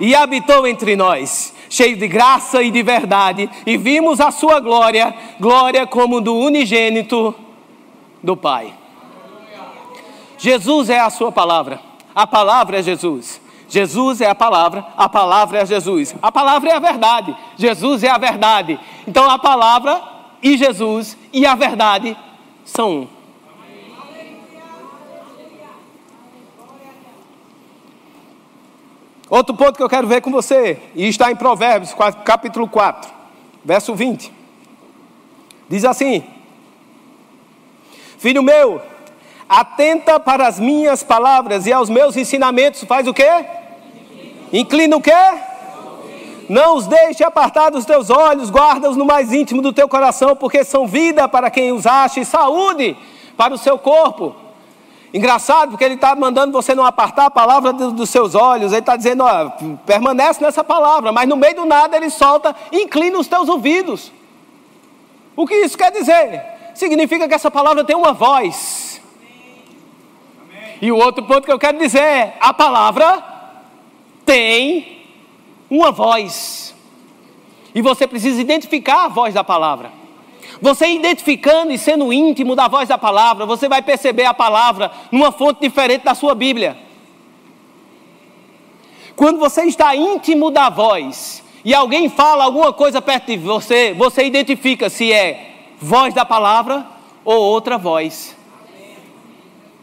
e 0.02 0.16
habitou 0.16 0.66
entre 0.66 0.96
nós, 0.96 1.54
cheio 1.70 1.96
de 1.96 2.08
graça 2.08 2.60
e 2.60 2.72
de 2.72 2.82
verdade, 2.82 3.48
e 3.64 3.76
vimos 3.76 4.20
a 4.20 4.32
sua 4.32 4.58
glória, 4.58 5.14
glória 5.38 5.86
como 5.86 6.20
do 6.20 6.34
unigênito 6.34 7.32
do 8.20 8.36
Pai. 8.36 8.74
Jesus 10.36 10.90
é 10.90 10.98
a 10.98 11.08
sua 11.08 11.30
palavra, 11.30 11.80
a 12.12 12.26
palavra 12.26 12.80
é 12.80 12.82
Jesus. 12.82 13.40
Jesus 13.68 14.20
é 14.20 14.28
a 14.28 14.34
palavra, 14.34 14.84
a 14.96 15.08
palavra 15.08 15.60
é 15.60 15.66
Jesus. 15.66 16.16
A 16.20 16.32
palavra 16.32 16.70
é 16.70 16.74
a 16.74 16.80
verdade, 16.80 17.36
Jesus 17.56 18.02
é 18.02 18.10
a 18.10 18.18
verdade. 18.18 18.80
Então 19.06 19.30
a 19.30 19.38
palavra 19.38 20.02
e 20.42 20.58
Jesus 20.58 21.16
e 21.32 21.46
a 21.46 21.54
verdade 21.54 22.16
são 22.64 22.90
um. 22.90 23.21
Outro 29.32 29.54
ponto 29.54 29.78
que 29.78 29.82
eu 29.82 29.88
quero 29.88 30.06
ver 30.06 30.20
com 30.20 30.30
você, 30.30 30.78
e 30.94 31.08
está 31.08 31.32
em 31.32 31.34
Provérbios, 31.34 31.94
capítulo 32.22 32.68
4, 32.68 33.10
verso 33.64 33.94
20. 33.94 34.30
Diz 35.70 35.86
assim: 35.86 36.22
Filho 38.18 38.42
meu, 38.42 38.82
atenta 39.48 40.20
para 40.20 40.46
as 40.46 40.60
minhas 40.60 41.02
palavras 41.02 41.64
e 41.64 41.72
aos 41.72 41.88
meus 41.88 42.14
ensinamentos, 42.14 42.84
faz 42.84 43.08
o 43.08 43.14
quê? 43.14 43.46
Inclina 44.52 44.98
o 44.98 45.00
quê? 45.00 45.14
Não 46.46 46.76
os 46.76 46.86
deixe 46.86 47.24
apartar 47.24 47.70
dos 47.70 47.86
teus 47.86 48.10
olhos, 48.10 48.50
guarda-os 48.50 48.98
no 48.98 49.06
mais 49.06 49.32
íntimo 49.32 49.62
do 49.62 49.72
teu 49.72 49.88
coração, 49.88 50.36
porque 50.36 50.62
são 50.62 50.86
vida 50.86 51.26
para 51.26 51.50
quem 51.50 51.72
os 51.72 51.86
acha 51.86 52.20
e 52.20 52.26
saúde 52.26 52.94
para 53.34 53.54
o 53.54 53.58
seu 53.58 53.78
corpo. 53.78 54.36
Engraçado, 55.12 55.70
porque 55.70 55.84
ele 55.84 55.94
está 55.94 56.16
mandando 56.16 56.52
você 56.52 56.74
não 56.74 56.86
apartar 56.86 57.26
a 57.26 57.30
palavra 57.30 57.72
dos 57.72 58.08
seus 58.08 58.34
olhos, 58.34 58.72
ele 58.72 58.80
está 58.80 58.96
dizendo, 58.96 59.22
ó, 59.24 59.50
permanece 59.84 60.42
nessa 60.42 60.64
palavra, 60.64 61.12
mas 61.12 61.28
no 61.28 61.36
meio 61.36 61.54
do 61.54 61.66
nada 61.66 61.96
ele 61.96 62.08
solta, 62.08 62.56
inclina 62.72 63.18
os 63.18 63.28
teus 63.28 63.46
ouvidos. 63.48 64.10
O 65.36 65.46
que 65.46 65.54
isso 65.54 65.76
quer 65.76 65.92
dizer? 65.92 66.42
Significa 66.74 67.28
que 67.28 67.34
essa 67.34 67.50
palavra 67.50 67.84
tem 67.84 67.94
uma 67.94 68.14
voz. 68.14 69.02
E 70.80 70.90
o 70.90 70.96
outro 70.96 71.22
ponto 71.24 71.44
que 71.44 71.52
eu 71.52 71.58
quero 71.58 71.78
dizer 71.78 72.02
é: 72.02 72.36
a 72.40 72.52
palavra 72.54 73.22
tem 74.24 75.06
uma 75.70 75.92
voz. 75.92 76.74
E 77.74 77.82
você 77.82 78.06
precisa 78.06 78.40
identificar 78.40 79.04
a 79.04 79.08
voz 79.08 79.34
da 79.34 79.44
palavra. 79.44 80.01
Você 80.62 80.86
identificando 80.86 81.72
e 81.72 81.76
sendo 81.76 82.12
íntimo 82.12 82.54
da 82.54 82.68
voz 82.68 82.88
da 82.88 82.96
palavra, 82.96 83.44
você 83.44 83.68
vai 83.68 83.82
perceber 83.82 84.26
a 84.26 84.32
palavra 84.32 84.92
numa 85.10 85.32
fonte 85.32 85.60
diferente 85.60 86.04
da 86.04 86.14
sua 86.14 86.36
Bíblia. 86.36 86.76
Quando 89.16 89.40
você 89.40 89.64
está 89.64 89.96
íntimo 89.96 90.52
da 90.52 90.70
voz 90.70 91.42
e 91.64 91.74
alguém 91.74 92.08
fala 92.08 92.44
alguma 92.44 92.72
coisa 92.72 93.02
perto 93.02 93.26
de 93.26 93.38
você, 93.38 93.92
você 93.92 94.24
identifica 94.24 94.88
se 94.88 95.12
é 95.12 95.72
voz 95.80 96.14
da 96.14 96.24
palavra 96.24 96.86
ou 97.24 97.42
outra 97.42 97.76
voz. 97.76 98.36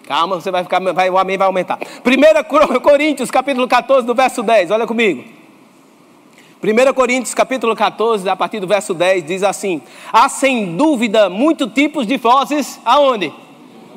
Calma, 0.07 0.39
você 0.39 0.49
vai 0.49 0.63
ficar, 0.63 0.79
vai, 0.93 1.09
o 1.09 1.17
amém 1.17 1.37
vai 1.37 1.47
aumentar. 1.47 1.77
1 1.77 2.79
Coríntios, 2.79 3.29
capítulo 3.29 3.67
14, 3.67 4.07
do 4.07 4.15
verso 4.15 4.41
10, 4.41 4.71
olha 4.71 4.87
comigo. 4.87 5.38
1 6.61 6.93
Coríntios 6.93 7.33
capítulo 7.33 7.73
14, 7.73 8.27
a 8.27 8.35
partir 8.35 8.59
do 8.59 8.67
verso 8.67 8.93
10, 8.93 9.25
diz 9.25 9.43
assim: 9.43 9.81
Há 10.11 10.27
sem 10.27 10.75
dúvida 10.75 11.29
muitos 11.29 11.71
tipos 11.73 12.05
de 12.05 12.17
vozes, 12.17 12.79
aonde? 12.83 13.31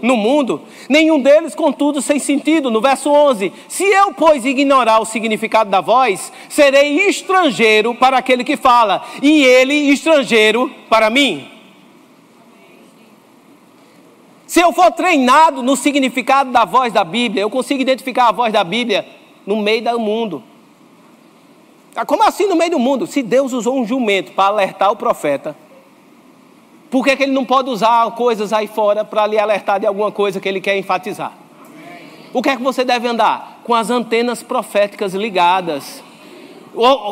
no 0.03 0.17
mundo, 0.17 0.63
nenhum 0.89 1.21
deles, 1.21 1.55
contudo, 1.55 2.03
sem 2.03 2.19
sentido. 2.19 2.71
No 2.71 2.81
verso 2.81 3.11
11: 3.11 3.53
Se 3.69 3.85
eu, 3.85 4.13
pois, 4.13 4.45
ignorar 4.45 5.01
o 5.01 5.05
significado 5.05 5.71
da 5.71 5.81
voz, 5.81 6.33
serei 6.49 7.09
estrangeiro 7.09 7.95
para 7.95 8.19
aquele 8.19 8.43
que 8.43 8.57
fala, 8.57 9.05
e 9.23 9.45
ele 9.45 9.75
estrangeiro 9.75 10.71
para 10.91 11.09
mim. 11.09 11.49
Se 14.47 14.61
eu 14.61 14.73
for 14.73 14.91
treinado 14.91 15.63
no 15.63 15.77
significado 15.77 16.51
da 16.51 16.65
voz 16.65 16.93
da 16.93 17.05
Bíblia, 17.05 17.43
eu 17.43 17.49
consigo 17.49 17.81
identificar 17.81 18.29
a 18.29 18.33
voz 18.33 18.53
da 18.53 18.63
Bíblia 18.63 19.07
no 19.47 19.57
meio 19.57 19.83
do 19.83 19.99
mundo. 19.99 20.43
Ah, 21.95 22.07
como 22.07 22.23
assim 22.23 22.47
no 22.47 22.57
meio 22.57 22.71
do 22.71 22.79
mundo? 22.79 23.07
Se 23.07 23.23
Deus 23.23 23.53
usou 23.53 23.79
um 23.79 23.87
jumento 23.87 24.33
para 24.33 24.49
alertar 24.49 24.91
o 24.91 24.97
profeta, 24.97 25.55
por 26.91 27.05
que, 27.05 27.17
que 27.17 27.23
ele 27.23 27.33
não 27.33 27.45
pode 27.45 27.69
usar 27.71 28.11
coisas 28.13 28.53
aí 28.53 28.67
fora 28.67 29.05
para 29.05 29.27
lhe 29.27 29.39
alertar 29.39 29.81
de 29.81 29.87
alguma 29.87 30.11
coisa 30.11 30.41
que 30.41 30.49
ele 30.49 30.61
quer 30.61 30.77
enfatizar? 30.77 31.33
O 32.33 32.43
que 32.43 32.49
é 32.49 32.57
que 32.57 32.63
você 32.63 32.85
deve 32.85 33.07
andar? 33.07 33.61
Com 33.65 33.75
as 33.75 33.91
antenas 33.91 34.43
proféticas 34.43 35.15
ligadas. 35.15 36.03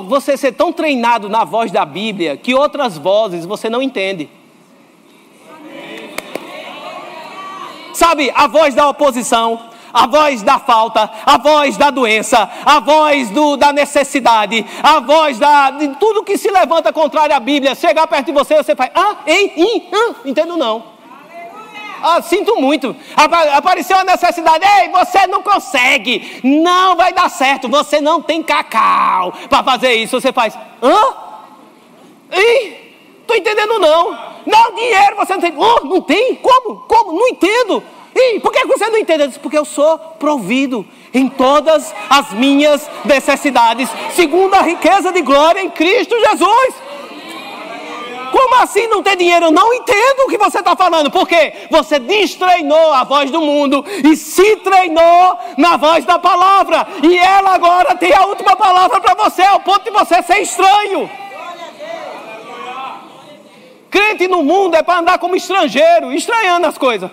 Você 0.06 0.36
ser 0.36 0.52
tão 0.52 0.72
treinado 0.72 1.28
na 1.28 1.44
voz 1.44 1.70
da 1.70 1.84
Bíblia 1.84 2.36
que 2.36 2.54
outras 2.54 2.96
vozes 2.96 3.44
você 3.44 3.68
não 3.68 3.82
entende. 3.82 4.30
Sabe, 7.92 8.32
a 8.34 8.46
voz 8.46 8.74
da 8.74 8.88
oposição, 8.88 9.69
a 9.92 10.06
voz 10.06 10.42
da 10.42 10.58
falta, 10.58 11.10
a 11.24 11.38
voz 11.38 11.76
da 11.76 11.90
doença, 11.90 12.48
a 12.64 12.80
voz 12.80 13.30
do, 13.30 13.56
da 13.56 13.72
necessidade, 13.72 14.64
a 14.82 15.00
voz 15.00 15.38
da, 15.38 15.70
de 15.70 15.88
tudo 15.96 16.22
que 16.22 16.38
se 16.38 16.50
levanta 16.50 16.92
contrário 16.92 17.34
à 17.34 17.40
Bíblia. 17.40 17.74
Chegar 17.74 18.06
perto 18.06 18.26
de 18.26 18.32
você, 18.32 18.56
você 18.56 18.74
faz, 18.74 18.90
ah, 18.94 19.16
hein, 19.26 19.52
hein, 19.56 19.90
entendo 20.24 20.56
não. 20.56 21.00
Ah, 22.02 22.22
sinto 22.22 22.56
muito. 22.56 22.96
Apareceu 23.54 23.98
a 23.98 24.04
necessidade. 24.04 24.64
Ei, 24.64 24.88
você 24.88 25.26
não 25.26 25.42
consegue. 25.42 26.40
Não 26.42 26.96
vai 26.96 27.12
dar 27.12 27.28
certo. 27.28 27.68
Você 27.68 28.00
não 28.00 28.22
tem 28.22 28.42
cacau 28.42 29.34
para 29.50 29.62
fazer 29.62 29.92
isso. 29.94 30.18
Você 30.18 30.32
faz. 30.32 30.58
Hã? 30.82 31.14
Ih, 32.32 32.94
tô 33.26 33.34
entendendo 33.34 33.78
não. 33.78 34.18
Não, 34.46 34.74
dinheiro 34.74 35.16
você 35.16 35.34
não 35.34 35.40
tem. 35.40 35.54
Oh, 35.56 35.84
não 35.84 36.00
tem? 36.00 36.36
Como? 36.36 36.76
Como? 36.88 37.12
Não 37.12 37.28
entendo. 37.28 37.82
E 38.14 38.40
por 38.40 38.52
que 38.52 38.64
você 38.66 38.88
não 38.88 38.98
entende? 38.98 39.28
Disse, 39.28 39.38
porque 39.38 39.58
eu 39.58 39.64
sou 39.64 39.98
provido 39.98 40.86
em 41.12 41.28
todas 41.28 41.94
as 42.08 42.32
minhas 42.32 42.88
necessidades, 43.04 43.88
segundo 44.14 44.54
a 44.54 44.62
riqueza 44.62 45.12
de 45.12 45.22
glória 45.22 45.60
em 45.60 45.70
Cristo 45.70 46.18
Jesus. 46.18 46.74
Como 48.30 48.54
assim 48.62 48.86
não 48.86 49.02
ter 49.02 49.16
dinheiro? 49.16 49.46
Eu 49.46 49.50
não 49.50 49.74
entendo 49.74 50.20
o 50.24 50.28
que 50.28 50.38
você 50.38 50.60
está 50.60 50.76
falando, 50.76 51.10
porque 51.10 51.52
você 51.70 51.98
destreinou 51.98 52.92
a 52.92 53.02
voz 53.02 53.30
do 53.30 53.40
mundo 53.40 53.84
e 54.04 54.16
se 54.16 54.56
treinou 54.56 55.38
na 55.56 55.76
voz 55.76 56.04
da 56.04 56.18
palavra, 56.18 56.86
e 57.02 57.18
ela 57.18 57.54
agora 57.54 57.96
tem 57.96 58.12
a 58.12 58.26
última 58.26 58.54
palavra 58.54 59.00
para 59.00 59.14
você, 59.14 59.42
ao 59.42 59.60
ponto 59.60 59.84
de 59.84 59.90
você 59.90 60.22
ser 60.22 60.38
estranho. 60.40 61.10
Crente 63.90 64.28
no 64.28 64.44
mundo 64.44 64.76
é 64.76 64.82
para 64.82 65.00
andar 65.00 65.18
como 65.18 65.34
estrangeiro, 65.34 66.12
estranhando 66.12 66.68
as 66.68 66.78
coisas. 66.78 67.10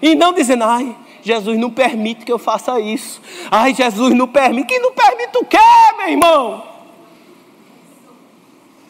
E 0.00 0.14
não 0.14 0.32
dizendo, 0.32 0.64
ai, 0.64 0.94
Jesus 1.22 1.58
não 1.58 1.70
permite 1.70 2.24
que 2.24 2.32
eu 2.32 2.38
faça 2.38 2.80
isso. 2.80 3.20
Ai, 3.50 3.74
Jesus 3.74 4.14
não 4.14 4.28
permite. 4.28 4.66
Que 4.66 4.78
não 4.78 4.92
permite 4.92 5.36
o 5.36 5.44
quê, 5.44 5.58
meu 5.98 6.08
irmão? 6.08 6.62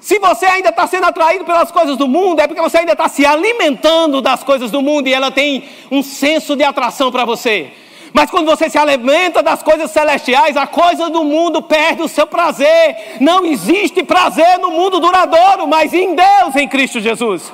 Se 0.00 0.18
você 0.18 0.46
ainda 0.46 0.70
está 0.70 0.86
sendo 0.86 1.04
atraído 1.04 1.44
pelas 1.44 1.70
coisas 1.70 1.96
do 1.96 2.08
mundo, 2.08 2.40
é 2.40 2.46
porque 2.46 2.62
você 2.62 2.78
ainda 2.78 2.92
está 2.92 3.08
se 3.08 3.26
alimentando 3.26 4.22
das 4.22 4.42
coisas 4.42 4.70
do 4.70 4.80
mundo 4.80 5.08
e 5.08 5.12
ela 5.12 5.30
tem 5.30 5.68
um 5.90 6.02
senso 6.02 6.56
de 6.56 6.64
atração 6.64 7.10
para 7.10 7.24
você. 7.24 7.72
Mas 8.12 8.30
quando 8.30 8.46
você 8.46 8.70
se 8.70 8.78
alimenta 8.78 9.42
das 9.42 9.62
coisas 9.62 9.90
celestiais, 9.90 10.56
a 10.56 10.66
coisa 10.66 11.10
do 11.10 11.24
mundo 11.24 11.60
perde 11.60 12.02
o 12.02 12.08
seu 12.08 12.26
prazer. 12.26 13.18
Não 13.20 13.44
existe 13.44 14.02
prazer 14.02 14.58
no 14.58 14.70
mundo 14.70 14.98
duradouro, 14.98 15.66
mas 15.66 15.92
em 15.92 16.14
Deus, 16.14 16.56
em 16.56 16.66
Cristo 16.66 17.00
Jesus. 17.00 17.52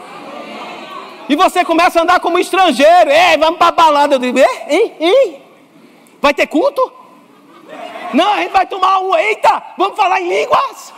E 1.28 1.36
você 1.36 1.64
começa 1.64 1.98
a 1.98 2.02
andar 2.02 2.20
como 2.20 2.38
estrangeiro. 2.38 3.10
Ei, 3.10 3.36
vamos 3.38 3.58
para 3.58 3.68
a 3.68 3.72
balada. 3.72 4.14
Eu 4.16 4.18
digo, 4.18 4.38
hein? 4.38 5.42
Vai 6.20 6.34
ter 6.34 6.46
culto? 6.46 6.92
Não, 8.12 8.32
a 8.32 8.36
gente 8.38 8.52
vai 8.52 8.66
tomar 8.66 9.00
um. 9.00 9.14
Eita, 9.16 9.62
vamos 9.76 9.96
falar 9.96 10.20
em 10.20 10.28
línguas. 10.28 10.92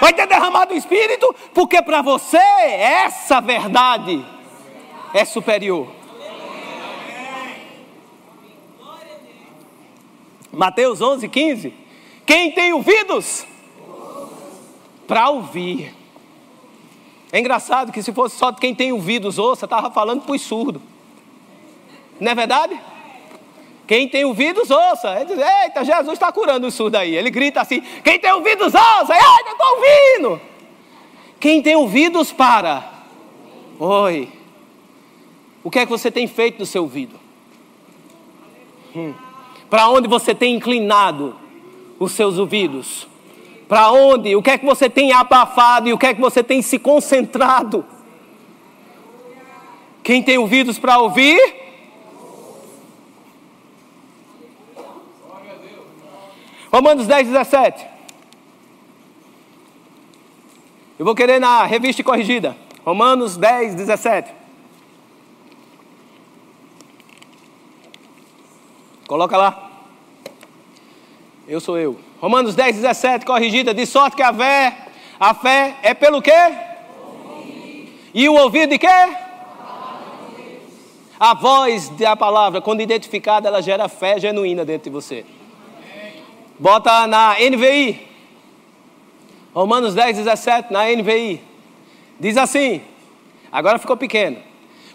Vai 0.00 0.12
ter 0.12 0.26
derramado 0.26 0.74
o 0.74 0.76
Espírito, 0.76 1.34
porque 1.54 1.80
para 1.80 2.02
você 2.02 2.36
essa 2.36 3.40
verdade 3.40 4.24
é 5.12 5.24
superior. 5.24 5.88
Mateus 10.52 11.00
11, 11.00 11.28
15. 11.28 11.74
Quem 12.26 12.52
tem 12.52 12.72
ouvidos 12.72 13.46
para 15.06 15.28
ouvir 15.30 15.94
é 17.34 17.40
engraçado 17.40 17.90
que 17.90 18.00
se 18.00 18.12
fosse 18.12 18.36
só 18.36 18.52
quem 18.52 18.72
tem 18.72 18.92
ouvidos 18.92 19.40
ouça, 19.40 19.66
estava 19.66 19.90
falando 19.90 20.22
para 20.22 20.36
os 20.36 20.40
surdos. 20.40 20.80
Não 22.20 22.30
é 22.30 22.34
verdade? 22.36 22.80
Quem 23.88 24.08
tem 24.08 24.24
ouvidos 24.24 24.70
ouça. 24.70 25.16
Ele 25.16 25.34
diz, 25.34 25.38
eita, 25.38 25.84
Jesus 25.84 26.12
está 26.12 26.30
curando 26.30 26.64
os 26.64 26.74
surdos 26.74 27.00
aí. 27.00 27.16
Ele 27.16 27.30
grita 27.30 27.60
assim, 27.60 27.80
quem 28.04 28.20
tem 28.20 28.30
ouvidos 28.30 28.72
ouça. 28.72 29.12
Eita, 29.12 29.50
estou 29.50 29.66
ouvindo. 29.66 30.40
Quem 31.40 31.60
tem 31.60 31.74
ouvidos 31.74 32.30
para. 32.30 32.88
Oi. 33.80 34.28
O 35.64 35.72
que 35.72 35.80
é 35.80 35.84
que 35.84 35.90
você 35.90 36.12
tem 36.12 36.28
feito 36.28 36.58
do 36.58 36.66
seu 36.66 36.82
ouvido? 36.82 37.18
Hum. 38.94 39.12
Para 39.68 39.88
onde 39.88 40.06
você 40.06 40.36
tem 40.36 40.54
inclinado 40.54 41.34
os 41.98 42.12
seus 42.12 42.38
ouvidos? 42.38 43.08
Para 43.74 43.90
onde? 43.90 44.36
O 44.36 44.40
que 44.40 44.52
é 44.52 44.56
que 44.56 44.64
você 44.64 44.88
tem 44.88 45.10
abafado 45.10 45.88
e 45.88 45.92
o 45.92 45.98
que 45.98 46.06
é 46.06 46.14
que 46.14 46.20
você 46.20 46.44
tem 46.44 46.62
se 46.62 46.78
concentrado? 46.78 47.84
Quem 50.00 50.22
tem 50.22 50.38
ouvidos 50.38 50.78
para 50.78 50.96
ouvir? 51.00 51.40
Romanos 56.72 57.08
10, 57.08 57.26
17. 57.26 57.84
Eu 60.96 61.04
vou 61.04 61.16
querer 61.16 61.40
na 61.40 61.64
revista 61.64 62.04
corrigida. 62.04 62.56
Romanos 62.84 63.36
10, 63.36 63.74
17. 63.74 64.32
Coloca 69.08 69.36
lá. 69.36 69.63
Eu 71.46 71.60
sou 71.60 71.78
eu. 71.78 71.98
Romanos 72.20 72.54
10, 72.54 72.76
17, 72.76 73.26
corrigida, 73.26 73.74
de 73.74 73.84
sorte 73.84 74.16
que 74.16 74.22
a 74.22 74.32
fé, 74.32 74.78
a 75.20 75.34
fé 75.34 75.76
é 75.82 75.92
pelo 75.92 76.22
quê? 76.22 76.32
E 78.14 78.26
o 78.30 78.34
ouvido 78.34 78.70
de 78.70 78.78
quê? 78.78 78.86
A 81.20 81.34
voz 81.34 81.90
da 81.90 82.16
palavra, 82.16 82.62
quando 82.62 82.80
identificada, 82.80 83.46
ela 83.48 83.60
gera 83.60 83.88
fé 83.88 84.18
genuína 84.18 84.64
dentro 84.64 84.84
de 84.84 84.90
você. 84.90 85.26
Bota 86.58 87.06
na 87.06 87.36
NVI. 87.38 88.08
Romanos 89.52 89.94
10, 89.94 90.16
17, 90.16 90.72
na 90.72 90.86
NVI. 90.86 91.42
Diz 92.18 92.38
assim, 92.38 92.80
agora 93.52 93.78
ficou 93.78 93.98
pequeno. 93.98 94.38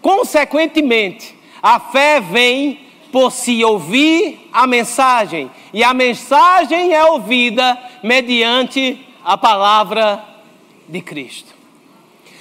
Consequentemente, 0.01 1.35
a 1.61 1.79
fé 1.79 2.19
vem 2.19 2.88
por 3.11 3.31
se 3.31 3.63
ouvir 3.63 4.49
a 4.51 4.67
mensagem, 4.67 5.49
e 5.73 5.83
a 5.83 5.93
mensagem 5.93 6.93
é 6.93 7.03
ouvida 7.05 7.77
mediante 8.03 9.05
a 9.23 9.37
palavra 9.37 10.23
de 10.87 11.01
Cristo. 11.01 11.53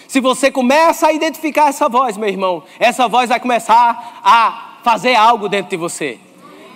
Se 0.07 0.21
você 0.21 0.51
começa 0.51 1.07
a 1.07 1.13
identificar 1.13 1.69
essa 1.69 1.89
voz, 1.89 2.17
meu 2.17 2.29
irmão, 2.29 2.63
essa 2.79 3.07
voz 3.09 3.29
vai 3.29 3.39
começar 3.39 4.21
a 4.25 4.79
fazer 4.83 5.15
algo 5.15 5.49
dentro 5.49 5.71
de 5.71 5.77
você. 5.77 6.19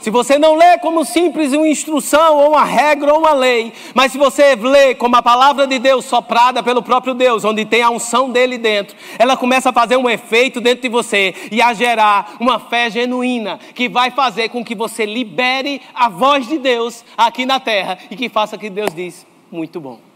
Se 0.03 0.11
você 0.11 0.37
não 0.37 0.57
lê 0.57 0.79
como 0.79 1.05
simples 1.05 1.53
uma 1.53 1.69
instrução, 1.69 2.37
ou 2.39 2.51
uma 2.51 2.65
regra, 2.65 3.13
ou 3.13 3.21
uma 3.21 3.33
lei, 3.33 3.73
mas 3.95 4.11
se 4.11 4.19
você 4.19 4.57
lê 4.57 4.97
como 4.97 5.15
a 5.15 5.23
palavra 5.23 5.65
de 5.65 5.79
Deus 5.79 6.05
soprada 6.05 6.61
pelo 6.61 6.83
próprio 6.83 7.15
Deus, 7.15 7.45
onde 7.45 7.65
tem 7.65 7.83
a 7.83 7.91
unção 7.91 8.29
dele 8.29 8.59
dentro, 8.59 8.97
ela 9.17 9.37
começa 9.37 9.71
a 9.71 9.73
fazer 9.73 9.97
um 9.97 10.11
efeito 10.11 10.61
dentro 10.61 10.83
de 10.83 10.89
você 10.89 11.33
e 11.53 11.63
a 11.63 11.73
gerar 11.73 12.35
uma 12.41 12.59
fé 12.59 12.91
genuína 12.91 13.61
que 13.77 13.89
vai 13.89 14.11
fazer 14.11 14.49
com 14.49 14.65
que 14.65 14.75
você 14.75 15.07
libere 15.07 15.81
a 15.95 16.09
voz 16.09 16.49
de 16.49 16.59
Deus 16.59 17.05
aqui 17.17 17.47
na 17.47 17.61
terra 17.61 17.97
e 18.11 18.17
que 18.17 18.29
faça 18.29 18.57
o 18.57 18.59
que 18.59 18.69
Deus 18.69 18.93
diz. 18.93 19.25
Muito 19.53 19.81
bom. 19.81 20.12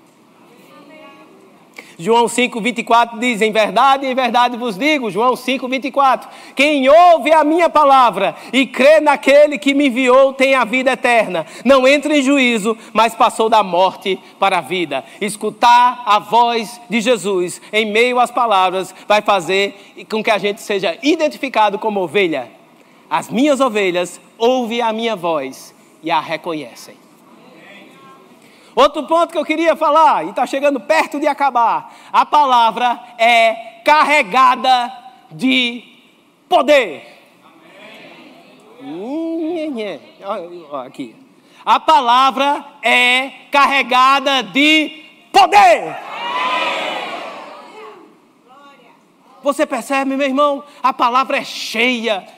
João 1.98 2.28
5, 2.28 2.60
24 2.60 3.18
diz: 3.18 3.40
Em 3.40 3.50
verdade, 3.50 4.06
em 4.06 4.14
verdade 4.14 4.56
vos 4.56 4.76
digo, 4.76 5.10
João 5.10 5.34
5, 5.34 5.66
24: 5.66 6.28
Quem 6.54 6.88
ouve 6.88 7.32
a 7.32 7.42
minha 7.42 7.70
palavra 7.70 8.34
e 8.52 8.66
crê 8.66 9.00
naquele 9.00 9.58
que 9.58 9.72
me 9.72 9.86
enviou 9.86 10.32
tem 10.34 10.54
a 10.54 10.64
vida 10.64 10.92
eterna. 10.92 11.46
Não 11.64 11.88
entra 11.88 12.16
em 12.16 12.22
juízo, 12.22 12.76
mas 12.92 13.14
passou 13.14 13.48
da 13.48 13.62
morte 13.62 14.18
para 14.38 14.58
a 14.58 14.60
vida. 14.60 15.04
Escutar 15.20 16.02
a 16.04 16.18
voz 16.18 16.80
de 16.90 17.00
Jesus 17.00 17.62
em 17.72 17.86
meio 17.86 18.20
às 18.20 18.30
palavras 18.30 18.94
vai 19.08 19.22
fazer 19.22 19.94
com 20.10 20.22
que 20.22 20.30
a 20.30 20.38
gente 20.38 20.60
seja 20.60 20.98
identificado 21.02 21.78
como 21.78 22.00
ovelha. 22.00 22.50
As 23.08 23.30
minhas 23.30 23.60
ovelhas 23.60 24.20
ouvem 24.36 24.82
a 24.82 24.92
minha 24.92 25.16
voz 25.16 25.74
e 26.02 26.10
a 26.10 26.20
reconhecem. 26.20 27.05
Outro 28.76 29.04
ponto 29.04 29.32
que 29.32 29.38
eu 29.38 29.44
queria 29.44 29.74
falar, 29.74 30.26
e 30.26 30.28
está 30.28 30.44
chegando 30.46 30.78
perto 30.78 31.18
de 31.18 31.26
acabar: 31.26 31.94
a 32.12 32.26
palavra 32.26 33.00
é 33.16 33.80
carregada 33.82 34.92
de 35.32 35.82
poder. 36.46 37.16
Aqui. 40.84 41.16
A 41.64 41.80
palavra 41.80 42.64
é 42.82 43.30
carregada 43.50 44.42
de 44.42 45.04
poder. 45.32 45.96
Você 49.42 49.64
percebe, 49.64 50.16
meu 50.16 50.26
irmão? 50.26 50.62
A 50.82 50.92
palavra 50.92 51.38
é 51.38 51.44
cheia 51.44 52.28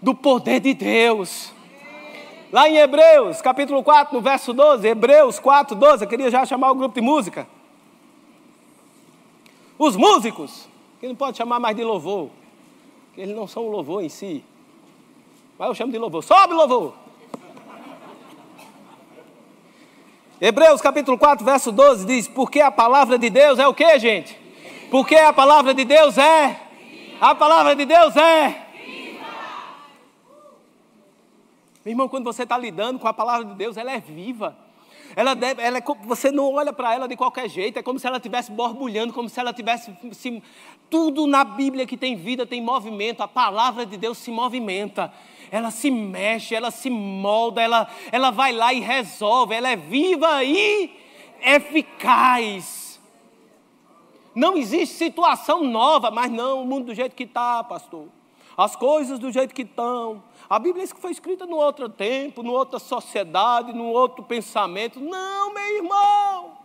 do 0.00 0.14
poder 0.14 0.60
de 0.60 0.72
Deus. 0.72 1.52
Lá 2.52 2.68
em 2.68 2.76
Hebreus, 2.76 3.40
capítulo 3.40 3.82
4, 3.82 4.14
no 4.14 4.20
verso 4.20 4.52
12, 4.52 4.86
Hebreus 4.86 5.38
4, 5.38 5.74
12, 5.74 6.04
eu 6.04 6.08
queria 6.08 6.30
já 6.30 6.44
chamar 6.44 6.70
o 6.70 6.74
grupo 6.74 6.94
de 6.94 7.00
música. 7.00 7.48
Os 9.78 9.96
músicos, 9.96 10.68
que 11.00 11.08
não 11.08 11.16
pode 11.16 11.38
chamar 11.38 11.58
mais 11.58 11.74
de 11.74 11.82
louvor, 11.82 12.28
que 13.14 13.22
eles 13.22 13.34
não 13.34 13.46
são 13.46 13.68
louvor 13.68 14.04
em 14.04 14.10
si. 14.10 14.44
Mas 15.58 15.68
eu 15.68 15.74
chamo 15.74 15.92
de 15.92 15.96
louvor. 15.96 16.22
Sobe 16.22 16.52
louvor! 16.52 16.92
Hebreus 20.38 20.82
capítulo 20.82 21.16
4, 21.16 21.42
verso 21.46 21.72
12 21.72 22.04
diz: 22.04 22.28
Porque 22.28 22.60
a 22.60 22.70
palavra 22.70 23.16
de 23.16 23.30
Deus 23.30 23.58
é 23.58 23.66
o 23.66 23.72
que, 23.72 23.98
gente? 23.98 24.38
Porque 24.90 25.16
a 25.16 25.32
palavra 25.32 25.72
de 25.72 25.86
Deus 25.86 26.18
é. 26.18 26.60
A 27.18 27.34
palavra 27.34 27.74
de 27.74 27.86
Deus 27.86 28.14
é 28.14 28.61
Meu 31.84 31.92
irmão, 31.92 32.08
quando 32.08 32.24
você 32.24 32.44
está 32.44 32.56
lidando 32.56 32.98
com 32.98 33.08
a 33.08 33.12
palavra 33.12 33.44
de 33.44 33.54
Deus, 33.54 33.76
ela 33.76 33.92
é 33.92 33.98
viva. 33.98 34.56
Ela 35.14 35.34
deve, 35.34 35.60
ela 35.60 35.78
é, 35.78 35.82
você 36.04 36.30
não 36.30 36.52
olha 36.54 36.72
para 36.72 36.94
ela 36.94 37.06
de 37.06 37.16
qualquer 37.16 37.48
jeito, 37.48 37.78
é 37.78 37.82
como 37.82 37.98
se 37.98 38.06
ela 38.06 38.16
estivesse 38.16 38.50
borbulhando, 38.50 39.12
como 39.12 39.28
se 39.28 39.38
ela 39.38 39.52
tivesse. 39.52 39.94
Se, 40.12 40.42
tudo 40.88 41.26
na 41.26 41.44
Bíblia 41.44 41.86
que 41.86 41.96
tem 41.96 42.16
vida 42.16 42.46
tem 42.46 42.62
movimento, 42.62 43.22
a 43.22 43.28
palavra 43.28 43.84
de 43.84 43.96
Deus 43.96 44.18
se 44.18 44.30
movimenta, 44.30 45.12
ela 45.50 45.70
se 45.70 45.90
mexe, 45.90 46.54
ela 46.54 46.70
se 46.70 46.88
molda, 46.88 47.60
ela, 47.60 47.88
ela 48.10 48.30
vai 48.30 48.52
lá 48.52 48.72
e 48.72 48.80
resolve, 48.80 49.54
ela 49.54 49.68
é 49.68 49.76
viva 49.76 50.42
e 50.44 50.90
eficaz. 51.42 53.00
Não 54.34 54.56
existe 54.56 54.94
situação 54.94 55.62
nova, 55.62 56.10
mas 56.10 56.30
não, 56.30 56.62
o 56.62 56.66
mundo 56.66 56.86
do 56.86 56.94
jeito 56.94 57.14
que 57.14 57.24
está, 57.24 57.62
pastor. 57.62 58.08
As 58.56 58.76
coisas 58.76 59.18
do 59.18 59.30
jeito 59.30 59.54
que 59.54 59.62
estão. 59.62 60.22
A 60.48 60.58
Bíblia 60.58 60.86
que 60.86 61.00
foi 61.00 61.12
escrita 61.12 61.46
num 61.46 61.56
outro 61.56 61.88
tempo, 61.88 62.42
numa 62.42 62.58
outra 62.58 62.78
sociedade, 62.78 63.72
num 63.72 63.90
outro 63.90 64.22
pensamento. 64.22 65.00
Não, 65.00 65.52
meu 65.52 65.76
irmão. 65.76 66.58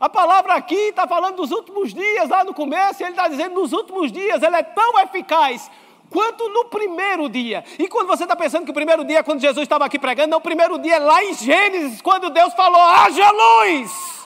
A 0.00 0.08
palavra 0.08 0.54
aqui 0.54 0.74
está 0.74 1.06
falando 1.06 1.36
dos 1.36 1.50
últimos 1.50 1.92
dias, 1.92 2.28
lá 2.28 2.44
no 2.44 2.54
começo, 2.54 3.02
ele 3.02 3.10
está 3.10 3.26
dizendo 3.26 3.60
nos 3.60 3.72
últimos 3.72 4.12
dias, 4.12 4.42
ela 4.42 4.58
é 4.58 4.62
tão 4.62 4.98
eficaz 5.00 5.68
quanto 6.08 6.48
no 6.48 6.66
primeiro 6.66 7.28
dia. 7.28 7.64
E 7.78 7.88
quando 7.88 8.06
você 8.06 8.22
está 8.22 8.36
pensando 8.36 8.64
que 8.64 8.70
o 8.70 8.74
primeiro 8.74 9.04
dia, 9.04 9.24
quando 9.24 9.40
Jesus 9.40 9.62
estava 9.64 9.84
aqui 9.84 9.98
pregando, 9.98 10.30
não, 10.30 10.38
o 10.38 10.40
primeiro 10.40 10.78
dia 10.78 10.96
é 10.96 10.98
lá 11.00 11.24
em 11.24 11.34
Gênesis, 11.34 12.00
quando 12.00 12.30
Deus 12.30 12.54
falou: 12.54 12.80
haja 12.80 13.30
luz 13.30 14.17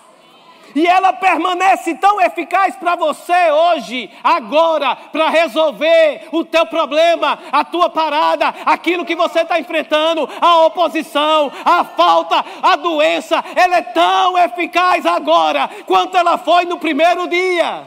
e 0.75 0.87
ela 0.87 1.13
permanece 1.13 1.95
tão 1.95 2.21
eficaz 2.21 2.77
para 2.77 2.97
você 2.97 3.51
hoje, 3.51 4.11
agora, 4.23 4.97
para 4.97 5.29
resolver 5.29 6.29
o 6.33 6.45
teu 6.45 6.67
problema, 6.67 7.39
a 7.51 7.65
tua 7.65 7.91
parada, 7.91 8.49
aquilo 8.65 9.05
que 9.05 9.15
você 9.15 9.41
está 9.41 9.59
enfrentando, 9.59 10.29
a 10.41 10.67
oposição, 10.67 11.51
a 11.65 11.85
falta, 11.85 12.45
a 12.63 12.77
doença, 12.77 13.43
ela 13.55 13.77
é 13.77 13.83
tão 13.83 14.39
eficaz 14.39 15.07
agora 15.07 15.69
quanto 15.87 16.17
ela 16.17 16.39
foi 16.39 16.65
no 16.65 16.79
primeiro 16.79 17.29
dia. 17.29 17.85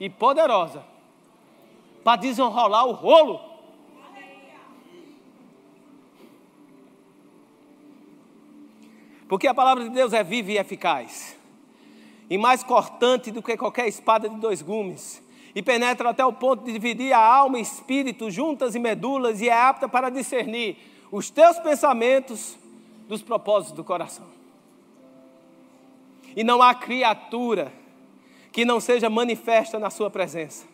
E 0.00 0.10
poderosa 0.10 0.82
para 2.02 2.16
desenrolar 2.16 2.84
o 2.84 2.92
rolo 2.92 3.53
Porque 9.28 9.46
a 9.46 9.54
palavra 9.54 9.84
de 9.84 9.90
Deus 9.90 10.12
é 10.12 10.22
viva 10.22 10.52
e 10.52 10.58
eficaz, 10.58 11.36
e 12.28 12.36
mais 12.36 12.62
cortante 12.62 13.30
do 13.30 13.42
que 13.42 13.56
qualquer 13.56 13.88
espada 13.88 14.28
de 14.28 14.36
dois 14.36 14.60
gumes, 14.60 15.22
e 15.54 15.62
penetra 15.62 16.10
até 16.10 16.24
o 16.24 16.32
ponto 16.32 16.64
de 16.64 16.72
dividir 16.72 17.12
a 17.12 17.24
alma 17.24 17.58
e 17.58 17.62
espírito 17.62 18.30
juntas 18.30 18.74
e 18.74 18.78
medulas, 18.78 19.40
e 19.40 19.48
é 19.48 19.58
apta 19.58 19.88
para 19.88 20.10
discernir 20.10 20.76
os 21.10 21.30
teus 21.30 21.58
pensamentos 21.58 22.58
dos 23.08 23.22
propósitos 23.22 23.76
do 23.76 23.84
coração. 23.84 24.26
E 26.36 26.42
não 26.42 26.60
há 26.60 26.74
criatura 26.74 27.72
que 28.50 28.64
não 28.64 28.80
seja 28.80 29.08
manifesta 29.08 29.78
na 29.78 29.90
sua 29.90 30.10
presença. 30.10 30.66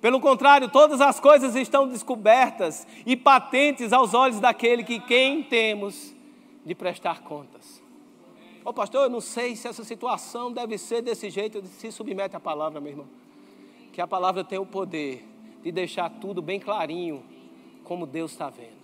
Pelo 0.00 0.20
contrário, 0.20 0.68
todas 0.68 1.00
as 1.00 1.18
coisas 1.18 1.54
estão 1.54 1.88
descobertas 1.88 2.86
e 3.06 3.16
patentes 3.16 3.92
aos 3.92 4.12
olhos 4.12 4.40
daquele 4.40 4.84
que 4.84 5.00
quem 5.00 5.42
temos 5.42 6.14
de 6.66 6.74
prestar 6.74 7.22
contas. 7.22 7.83
Ô 8.64 8.70
oh, 8.70 8.72
pastor, 8.72 9.02
eu 9.02 9.10
não 9.10 9.20
sei 9.20 9.54
se 9.54 9.68
essa 9.68 9.84
situação 9.84 10.50
deve 10.50 10.78
ser 10.78 11.02
desse 11.02 11.28
jeito. 11.28 11.62
Se 11.66 11.92
submete 11.92 12.34
à 12.34 12.40
palavra, 12.40 12.80
meu 12.80 12.92
irmão. 12.92 13.06
Que 13.92 14.00
a 14.00 14.06
palavra 14.06 14.42
tem 14.42 14.58
o 14.58 14.64
poder 14.64 15.22
de 15.62 15.70
deixar 15.70 16.08
tudo 16.08 16.40
bem 16.40 16.58
clarinho, 16.58 17.22
como 17.84 18.06
Deus 18.06 18.32
está 18.32 18.48
vendo. 18.48 18.82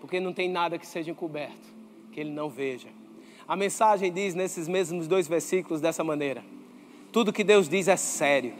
Porque 0.00 0.18
não 0.18 0.32
tem 0.32 0.48
nada 0.48 0.78
que 0.78 0.86
seja 0.86 1.10
encoberto, 1.10 1.74
que 2.10 2.20
Ele 2.20 2.30
não 2.30 2.48
veja. 2.48 2.88
A 3.46 3.54
mensagem 3.54 4.10
diz 4.10 4.34
nesses 4.34 4.66
mesmos 4.66 5.06
dois 5.06 5.28
versículos 5.28 5.82
dessa 5.82 6.02
maneira: 6.02 6.42
tudo 7.12 7.34
que 7.34 7.44
Deus 7.44 7.68
diz 7.68 7.86
é 7.86 7.96
sério. 7.96 8.54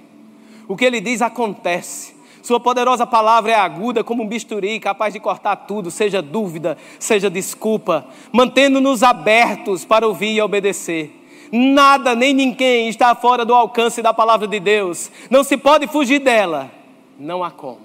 O 0.69 0.77
que 0.77 0.85
Ele 0.85 1.01
diz 1.01 1.23
acontece. 1.23 2.14
Sua 2.45 2.61
poderosa 2.61 3.07
palavra 3.07 3.53
é 3.53 3.55
aguda 3.55 4.05
como 4.05 4.23
um 4.23 4.27
bisturi, 4.27 4.79
capaz 4.79 5.15
de 5.15 5.19
cortar 5.19 5.57
tudo, 5.57 5.91
seja 5.91 6.21
dúvida, 6.21 6.77
seja 6.99 7.31
desculpa, 7.31 8.07
mantendo-nos 8.31 9.03
abertos 9.03 9.83
para 9.87 10.07
ouvir 10.07 10.35
e 10.35 10.43
obedecer. 10.43 11.11
Nada 11.51 12.15
nem 12.15 12.35
ninguém 12.35 12.91
está 12.91 13.15
fora 13.15 13.47
do 13.47 13.55
alcance 13.55 14.03
da 14.03 14.13
palavra 14.13 14.47
de 14.47 14.61
Deus. 14.61 15.11
Não 15.31 15.43
se 15.43 15.57
pode 15.57 15.87
fugir 15.87 16.19
dela. 16.19 16.71
Não 17.19 17.43
há 17.43 17.51
como. 17.51 17.81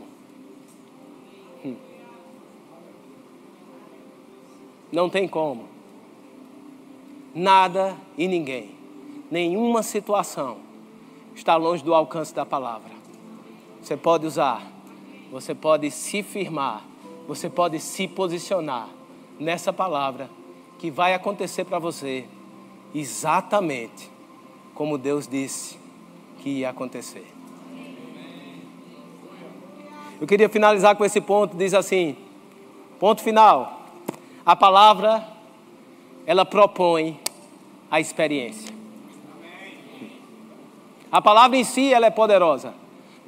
Hum. 1.64 1.76
Não 4.92 5.10
tem 5.10 5.26
como. 5.26 5.70
Nada 7.34 7.96
e 8.18 8.28
ninguém, 8.28 8.72
nenhuma 9.32 9.84
situação 9.84 10.58
está 11.34 11.56
longe 11.56 11.82
do 11.82 11.94
alcance 11.94 12.36
da 12.36 12.46
palavra. 12.46 12.99
Você 13.82 13.96
pode 13.96 14.26
usar, 14.26 14.62
você 15.32 15.56
pode 15.56 15.90
se 15.90 16.22
firmar, 16.22 16.84
você 17.28 17.50
pode 17.50 17.80
se 17.80 18.08
posicionar 18.08 18.90
nessa 19.40 19.72
palavra 19.72 20.30
que 20.78 20.92
vai 20.92 21.14
acontecer 21.14 21.66
para 21.66 21.80
você 21.80 22.26
exatamente 22.94 24.10
como 24.74 24.98
Deus 24.98 25.28
disse 25.28 25.78
que 26.40 26.50
ia 26.60 26.70
acontecer. 26.70 27.26
Eu 30.20 30.28
queria 30.28 30.50
finalizar 30.50 30.96
com 30.96 31.06
esse 31.06 31.22
ponto, 31.22 31.56
diz 31.56 31.74
assim: 31.74 32.18
ponto 33.00 33.22
final. 33.22 33.84
A 34.46 34.56
palavra 34.56 35.26
ela 36.26 36.46
propõe 36.46 37.20
a 37.90 38.00
experiência. 38.00 38.74
A 41.12 41.22
palavra 41.22 41.58
em 41.58 41.64
si 41.64 41.94
ela 41.94 42.06
é 42.06 42.12
poderosa 42.12 42.74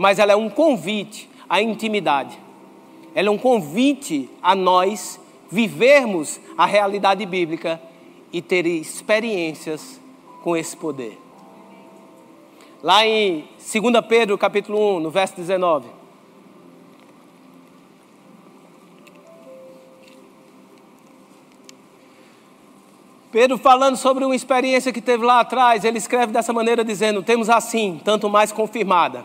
mas 0.02 0.18
ela 0.18 0.32
é 0.32 0.36
um 0.36 0.50
convite 0.50 1.30
à 1.48 1.62
intimidade. 1.62 2.36
Ela 3.14 3.28
é 3.28 3.32
um 3.32 3.38
convite 3.38 4.28
a 4.42 4.56
nós 4.56 5.20
vivermos 5.48 6.40
a 6.58 6.66
realidade 6.66 7.24
bíblica 7.24 7.80
e 8.34 8.42
ter 8.42 8.66
experiências 8.66 10.02
com 10.44 10.58
esse 10.58 10.76
poder. 10.76 11.20
Lá 12.82 13.06
em 13.06 13.48
2 13.60 14.04
Pedro, 14.10 14.40
capítulo 14.40 14.98
1, 14.98 15.02
no 15.02 15.12
verso 15.12 15.36
19. 15.36 15.88
Pedro, 23.32 23.56
falando 23.60 23.98
sobre 23.98 24.26
uma 24.26 24.36
experiência 24.36 24.92
que 24.92 25.00
teve 25.00 25.24
lá 25.24 25.42
atrás, 25.42 25.86
ele 25.86 26.00
escreve 26.00 26.34
dessa 26.34 26.52
maneira, 26.52 26.84
dizendo: 26.84 27.22
Temos 27.22 27.52
assim, 27.52 28.02
tanto 28.04 28.28
mais 28.28 28.52
confirmada, 28.52 29.24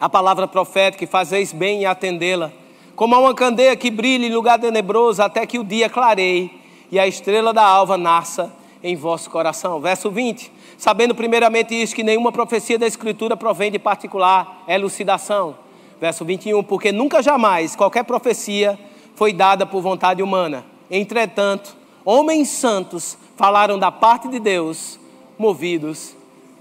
a 0.00 0.08
palavra 0.08 0.48
profética, 0.48 1.04
e 1.04 1.06
fazeis 1.06 1.52
bem 1.52 1.82
em 1.82 1.86
atendê-la, 1.86 2.50
como 2.96 3.14
a 3.14 3.18
uma 3.18 3.34
candeia 3.34 3.76
que 3.76 3.90
brilha 3.90 4.26
em 4.26 4.34
lugar 4.34 4.58
tenebroso, 4.58 5.22
até 5.22 5.46
que 5.46 5.58
o 5.58 5.64
dia 5.64 5.88
clareie 5.88 6.50
e 6.90 6.98
a 6.98 7.06
estrela 7.06 7.52
da 7.52 7.62
alva 7.62 7.96
nasça 7.96 8.52
em 8.82 8.96
vosso 8.96 9.30
coração. 9.30 9.80
Verso 9.80 10.10
20: 10.10 10.50
Sabendo 10.76 11.14
primeiramente 11.14 11.74
isto, 11.74 11.94
que 11.94 12.02
nenhuma 12.02 12.32
profecia 12.32 12.78
da 12.78 12.86
Escritura 12.86 13.36
provém 13.36 13.70
de 13.70 13.78
particular 13.78 14.64
elucidação. 14.66 15.56
Verso 16.00 16.24
21: 16.24 16.62
Porque 16.62 16.90
nunca 16.90 17.22
jamais 17.22 17.76
qualquer 17.76 18.04
profecia 18.04 18.78
foi 19.14 19.32
dada 19.32 19.66
por 19.66 19.82
vontade 19.82 20.22
humana. 20.22 20.64
Entretanto, 20.90 21.76
homens 22.04 22.48
santos 22.48 23.16
falaram 23.36 23.78
da 23.78 23.92
parte 23.92 24.28
de 24.28 24.40
Deus, 24.40 24.98
movidos 25.38 26.16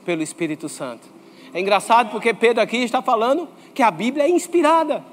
pelo 0.06 0.22
Espírito 0.22 0.68
Santo. 0.70 1.19
É 1.54 1.60
engraçado 1.60 2.12
porque 2.12 2.34
Pedro 2.34 2.62
aqui 2.62 2.78
está 2.78 3.02
falando 3.02 3.48
que 3.74 3.82
a 3.82 3.92
Bíblia 3.92 4.26
é 4.26 4.30
inspirada 4.30 5.04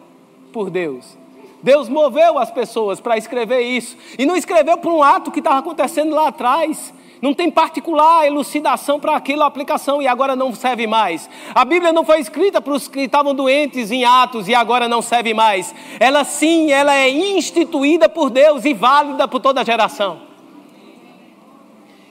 por 0.52 0.70
Deus. 0.70 1.16
Deus 1.62 1.88
moveu 1.88 2.38
as 2.38 2.50
pessoas 2.50 3.00
para 3.00 3.16
escrever 3.16 3.60
isso. 3.60 3.96
E 4.18 4.26
não 4.26 4.36
escreveu 4.36 4.78
por 4.78 4.92
um 4.92 5.02
ato 5.02 5.30
que 5.30 5.40
estava 5.40 5.58
acontecendo 5.58 6.14
lá 6.14 6.28
atrás. 6.28 6.92
Não 7.20 7.32
tem 7.32 7.50
particular 7.50 8.26
elucidação 8.26 9.00
para 9.00 9.16
aquilo, 9.16 9.42
aplicação, 9.42 10.02
e 10.02 10.06
agora 10.06 10.36
não 10.36 10.54
serve 10.54 10.86
mais. 10.86 11.28
A 11.54 11.64
Bíblia 11.64 11.92
não 11.92 12.04
foi 12.04 12.20
escrita 12.20 12.60
para 12.60 12.74
os 12.74 12.86
que 12.88 13.00
estavam 13.00 13.34
doentes 13.34 13.90
em 13.90 14.04
Atos 14.04 14.48
e 14.48 14.54
agora 14.54 14.86
não 14.86 15.00
serve 15.00 15.32
mais. 15.32 15.74
Ela 15.98 16.24
sim, 16.24 16.70
ela 16.70 16.94
é 16.94 17.08
instituída 17.08 18.08
por 18.08 18.28
Deus 18.28 18.64
e 18.64 18.74
válida 18.74 19.26
por 19.26 19.40
toda 19.40 19.62
a 19.62 19.64
geração. 19.64 20.20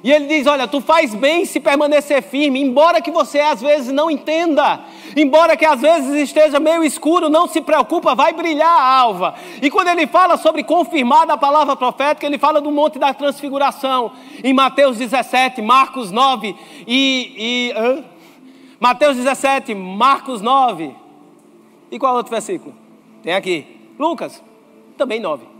E 0.05 0.11
ele 0.11 0.27
diz: 0.27 0.45
Olha, 0.45 0.67
tu 0.67 0.79
faz 0.79 1.15
bem 1.15 1.45
se 1.45 1.59
permanecer 1.59 2.21
firme, 2.21 2.61
embora 2.61 3.01
que 3.01 3.09
você 3.09 3.39
às 3.39 3.59
vezes 3.59 3.91
não 3.91 4.11
entenda, 4.11 4.81
embora 5.17 5.57
que 5.57 5.65
às 5.65 5.81
vezes 5.81 6.13
esteja 6.29 6.59
meio 6.59 6.83
escuro, 6.83 7.27
não 7.27 7.47
se 7.47 7.59
preocupa, 7.59 8.13
vai 8.13 8.31
brilhar 8.31 8.69
a 8.69 8.97
alva. 8.99 9.33
E 9.59 9.71
quando 9.71 9.87
ele 9.87 10.05
fala 10.05 10.37
sobre 10.37 10.63
confirmar 10.63 11.27
a 11.27 11.35
palavra 11.35 11.75
profética, 11.75 12.27
ele 12.27 12.37
fala 12.37 12.61
do 12.61 12.69
Monte 12.69 12.99
da 12.99 13.15
Transfiguração, 13.15 14.11
em 14.43 14.53
Mateus 14.53 14.97
17, 14.99 15.59
Marcos 15.63 16.11
9 16.11 16.55
e. 16.85 17.73
e 17.75 18.03
Mateus 18.79 19.17
17, 19.17 19.73
Marcos 19.73 20.39
9. 20.39 20.95
E 21.89 21.97
qual 21.97 22.15
outro 22.15 22.29
versículo? 22.29 22.75
Tem 23.23 23.33
aqui. 23.33 23.65
Lucas, 23.97 24.43
também 24.95 25.19
9. 25.19 25.54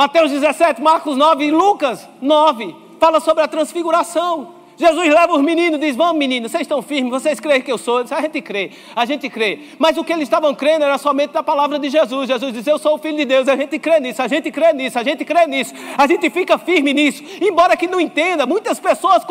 Mateus 0.00 0.30
17, 0.30 0.80
Marcos 0.80 1.14
9 1.14 1.44
e 1.44 1.50
Lucas 1.50 2.08
9 2.22 2.74
fala 2.98 3.20
sobre 3.20 3.44
a 3.44 3.48
transfiguração. 3.48 4.54
Jesus 4.80 5.12
leva 5.12 5.34
os 5.34 5.42
meninos 5.42 5.78
e 5.78 5.86
diz: 5.86 5.94
Vamos, 5.94 6.16
meninos, 6.16 6.50
vocês 6.50 6.62
estão 6.62 6.80
firmes, 6.80 7.10
vocês 7.10 7.38
creem 7.38 7.60
que 7.60 7.70
eu 7.70 7.76
sou? 7.76 7.98
a 7.98 8.20
gente 8.22 8.40
crê, 8.40 8.70
a 8.96 9.04
gente 9.04 9.28
crê. 9.28 9.58
Mas 9.78 9.98
o 9.98 10.02
que 10.02 10.10
eles 10.10 10.22
estavam 10.22 10.54
crendo 10.54 10.84
era 10.84 10.96
somente 10.96 11.32
da 11.32 11.42
palavra 11.42 11.78
de 11.78 11.90
Jesus. 11.90 12.26
Jesus 12.26 12.52
diz: 12.54 12.66
Eu 12.66 12.78
sou 12.78 12.94
o 12.94 12.98
filho 12.98 13.18
de 13.18 13.26
Deus, 13.26 13.46
a 13.46 13.56
gente 13.56 13.78
crê 13.78 14.00
nisso, 14.00 14.22
a 14.22 14.26
gente 14.26 14.50
crê 14.50 14.72
nisso, 14.72 14.98
a 14.98 15.02
gente 15.02 15.22
crê 15.22 15.46
nisso, 15.46 15.74
a 15.98 16.06
gente 16.06 16.30
fica 16.30 16.56
firme 16.56 16.94
nisso. 16.94 17.22
Embora 17.42 17.76
que 17.76 17.86
não 17.86 18.00
entenda, 18.00 18.46
muitas 18.46 18.80
pessoas 18.80 19.22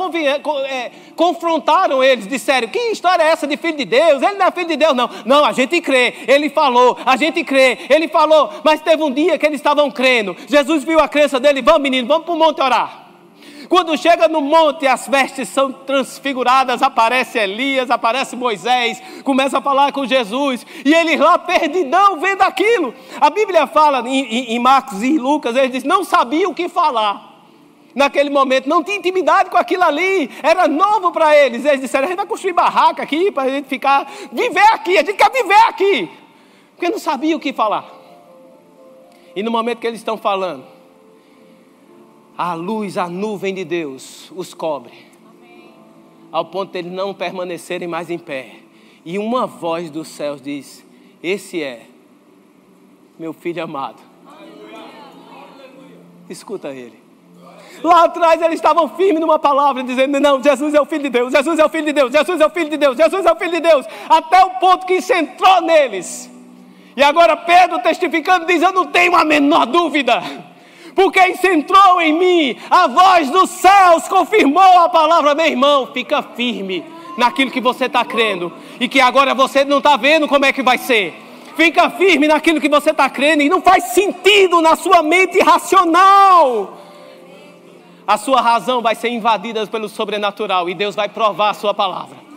é, 0.67 0.91
confrontaram 1.15 2.03
eles, 2.03 2.27
disseram: 2.27 2.67
Que 2.67 2.91
história 2.91 3.23
é 3.23 3.29
essa 3.29 3.47
de 3.47 3.57
filho 3.57 3.77
de 3.77 3.85
Deus? 3.85 4.21
Ele 4.21 4.37
não 4.37 4.45
é 4.45 4.51
filho 4.51 4.67
de 4.67 4.77
Deus, 4.77 4.93
não. 4.93 5.09
Não, 5.25 5.43
a 5.43 5.51
gente 5.51 5.81
crê, 5.81 6.13
ele 6.27 6.49
falou, 6.49 6.95
a 7.03 7.17
gente 7.17 7.43
crê, 7.43 7.79
ele 7.89 8.07
falou. 8.07 8.51
Mas 8.63 8.81
teve 8.81 9.01
um 9.01 9.11
dia 9.11 9.37
que 9.39 9.45
eles 9.47 9.59
estavam 9.59 9.89
crendo. 9.89 10.37
Jesus 10.47 10.83
viu 10.83 10.99
a 10.99 11.07
crença 11.07 11.39
dele: 11.39 11.63
Vamos, 11.63 11.81
menino, 11.81 12.07
vamos 12.07 12.25
para 12.25 12.35
o 12.35 12.37
monte 12.37 12.61
orar. 12.61 13.08
Quando 13.69 13.95
chega 13.95 14.27
no 14.27 14.41
monte, 14.41 14.87
as 14.87 15.07
vestes 15.07 15.47
são 15.47 15.71
transfiguradas, 15.71 16.81
aparece 16.81 17.37
Elias, 17.37 17.91
aparece 17.91 18.35
Moisés, 18.35 18.99
começa 19.23 19.59
a 19.59 19.61
falar 19.61 19.91
com 19.91 20.07
Jesus, 20.07 20.65
e 20.83 20.91
eles 20.91 21.19
lá 21.19 21.37
perdidão 21.37 22.19
vendo 22.19 22.41
aquilo. 22.41 22.95
A 23.21 23.29
Bíblia 23.29 23.67
fala 23.67 23.99
em, 24.09 24.55
em 24.55 24.57
Marcos 24.57 25.03
e 25.03 25.19
Lucas, 25.19 25.55
eles 25.55 25.71
dizem, 25.71 25.87
não 25.87 26.03
sabiam 26.03 26.49
o 26.49 26.55
que 26.55 26.67
falar. 26.67 27.29
Naquele 27.93 28.31
momento, 28.31 28.67
não 28.67 28.83
tinha 28.83 28.97
intimidade 28.97 29.51
com 29.51 29.57
aquilo 29.57 29.83
ali, 29.83 30.31
era 30.41 30.67
novo 30.67 31.11
para 31.11 31.35
eles. 31.35 31.65
Eles 31.65 31.81
disseram: 31.81 32.05
a 32.05 32.07
gente 32.07 32.17
vai 32.17 32.25
construir 32.25 32.53
barraca 32.53 33.03
aqui 33.03 33.31
para 33.31 33.43
a 33.43 33.49
gente 33.49 33.67
ficar, 33.67 34.07
viver 34.31 34.73
aqui, 34.73 34.97
a 34.97 35.03
gente 35.03 35.15
quer 35.15 35.31
viver 35.31 35.63
aqui, 35.67 36.09
porque 36.75 36.89
não 36.89 36.99
sabia 36.99 37.35
o 37.35 37.39
que 37.39 37.51
falar. 37.51 37.85
E 39.35 39.43
no 39.43 39.51
momento 39.51 39.79
que 39.79 39.87
eles 39.87 39.99
estão 39.99 40.17
falando, 40.17 40.78
a 42.39 42.53
luz, 42.53 42.97
a 42.97 43.09
nuvem 43.09 43.53
de 43.53 43.65
Deus 43.65 44.31
os 44.33 44.53
cobre, 44.53 44.93
ao 46.31 46.45
ponto 46.45 46.71
de 46.71 46.77
eles 46.77 46.91
não 46.93 47.13
permanecerem 47.13 47.85
mais 47.85 48.09
em 48.09 48.17
pé. 48.17 48.51
E 49.03 49.19
uma 49.19 49.45
voz 49.45 49.89
dos 49.91 50.07
céus 50.07 50.41
diz: 50.41 50.85
Esse 51.21 51.61
é 51.61 51.81
meu 53.19 53.33
filho 53.33 53.61
amado. 53.61 54.01
Escuta 56.29 56.69
ele. 56.69 56.97
Lá 57.83 58.05
atrás 58.05 58.41
eles 58.41 58.55
estavam 58.55 58.87
firmes 58.87 59.19
numa 59.19 59.37
palavra, 59.37 59.83
dizendo: 59.83 60.17
Não, 60.17 60.41
Jesus 60.41 60.73
é 60.73 60.79
o 60.79 60.85
Filho 60.85 61.03
de 61.03 61.09
Deus, 61.09 61.33
Jesus 61.33 61.59
é 61.59 61.65
o 61.65 61.69
Filho 61.69 61.87
de 61.87 61.93
Deus, 61.93 62.09
Jesus 62.09 62.39
é 62.39 62.45
o 62.45 62.49
Filho 62.49 62.69
de 62.69 62.77
Deus, 62.77 62.95
Jesus 62.95 63.25
é 63.25 63.31
o 63.33 63.35
Filho 63.35 63.51
de 63.51 63.59
Deus, 63.59 63.85
até 64.07 64.45
o 64.45 64.51
ponto 64.51 64.85
que 64.85 64.93
isso 64.93 65.11
entrou 65.11 65.61
neles. 65.61 66.31
E 66.95 67.03
agora 67.03 67.35
Pedro 67.35 67.79
testificando, 67.79 68.45
diz: 68.45 68.61
Eu 68.61 68.71
não 68.71 68.85
tenho 68.85 69.13
a 69.13 69.25
menor 69.25 69.65
dúvida 69.65 70.48
porque 70.99 71.25
isso 71.27 71.47
entrou 71.47 72.01
em 72.01 72.11
mim, 72.11 72.57
a 72.69 72.85
voz 72.85 73.29
dos 73.29 73.49
céus 73.51 74.05
confirmou 74.09 74.61
a 74.61 74.89
palavra, 74.89 75.33
meu 75.33 75.45
irmão, 75.45 75.87
fica 75.93 76.21
firme 76.21 76.83
naquilo 77.17 77.49
que 77.49 77.61
você 77.61 77.85
está 77.85 78.03
crendo, 78.03 78.51
e 78.81 78.89
que 78.89 78.99
agora 78.99 79.33
você 79.33 79.63
não 79.63 79.77
está 79.77 79.95
vendo 79.95 80.27
como 80.27 80.43
é 80.43 80.51
que 80.51 80.61
vai 80.61 80.77
ser. 80.77 81.13
Fica 81.55 81.89
firme 81.91 82.27
naquilo 82.27 82.59
que 82.59 82.67
você 82.67 82.89
está 82.89 83.09
crendo, 83.09 83.41
e 83.41 83.47
não 83.47 83.61
faz 83.61 83.93
sentido 83.93 84.59
na 84.59 84.75
sua 84.75 85.01
mente 85.01 85.39
racional. 85.39 86.77
A 88.05 88.17
sua 88.17 88.41
razão 88.41 88.81
vai 88.81 88.93
ser 88.93 89.07
invadida 89.07 89.65
pelo 89.67 89.87
sobrenatural, 89.87 90.69
e 90.69 90.73
Deus 90.73 90.97
vai 90.97 91.07
provar 91.07 91.51
a 91.51 91.53
sua 91.53 91.73
palavra. 91.73 92.28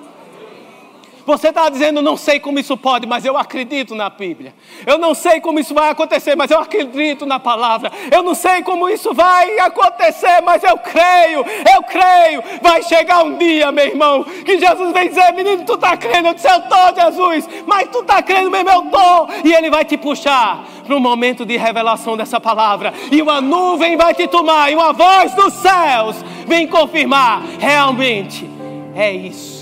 Você 1.25 1.49
está 1.49 1.69
dizendo, 1.69 2.03
não 2.03 2.17
sei 2.17 2.41
como 2.41 2.59
isso 2.59 2.77
pode, 2.77 3.07
mas 3.07 3.25
eu 3.25 3.37
acredito 3.37 3.95
na 3.95 4.11
Bíblia. 4.11 4.55
Eu 4.87 4.99
não 4.99 5.15
sei 5.15 5.41
como 5.41 5.61
isso 5.61 5.75
vai 5.75 5.91
acontecer, 5.91 6.35
mas 6.37 6.51
eu 6.51 6.59
acredito 6.59 7.25
na 7.25 7.39
palavra. 7.39 7.93
Eu 8.11 8.23
não 8.23 8.35
sei 8.35 8.63
como 8.63 8.89
isso 8.89 9.15
vai 9.15 9.59
acontecer, 9.61 10.41
mas 10.43 10.63
eu 10.65 10.77
creio, 10.79 11.45
eu 11.75 11.83
creio. 11.85 12.43
Vai 12.61 12.83
chegar 12.83 13.25
um 13.25 13.37
dia, 13.37 13.71
meu 13.71 13.87
irmão, 13.87 14.25
que 14.25 14.59
Jesus 14.59 14.93
vem 14.93 15.09
dizer, 15.09 15.33
menino, 15.33 15.65
tu 15.65 15.75
está 15.75 15.97
crendo? 15.97 16.29
Eu 16.29 16.35
disse, 16.35 16.49
eu 16.49 16.59
estou, 16.59 16.95
Jesus. 16.95 17.49
Mas 17.67 17.89
tu 17.91 18.01
está 18.01 18.23
crendo 18.23 18.51
mesmo, 18.51 18.71
eu 18.71 18.85
estou. 18.85 19.29
E 19.45 19.55
Ele 19.55 19.71
vai 19.71 19.85
te 19.85 19.97
puxar 19.97 20.65
para 20.85 20.97
um 20.97 21.01
momento 21.01 21.45
de 21.45 21.57
revelação 21.57 22.17
dessa 22.17 22.41
palavra. 22.41 22.93
E 23.11 23.23
uma 23.23 23.41
nuvem 23.41 23.97
vai 23.97 24.15
te 24.15 24.27
tomar, 24.27 24.71
e 24.71 24.75
uma 24.75 24.93
voz 24.93 25.35
dos 25.35 25.53
céus 25.55 26.17
vem 26.47 26.67
confirmar, 26.67 27.43
realmente 27.59 28.49
é 28.95 29.13
isso. 29.13 29.62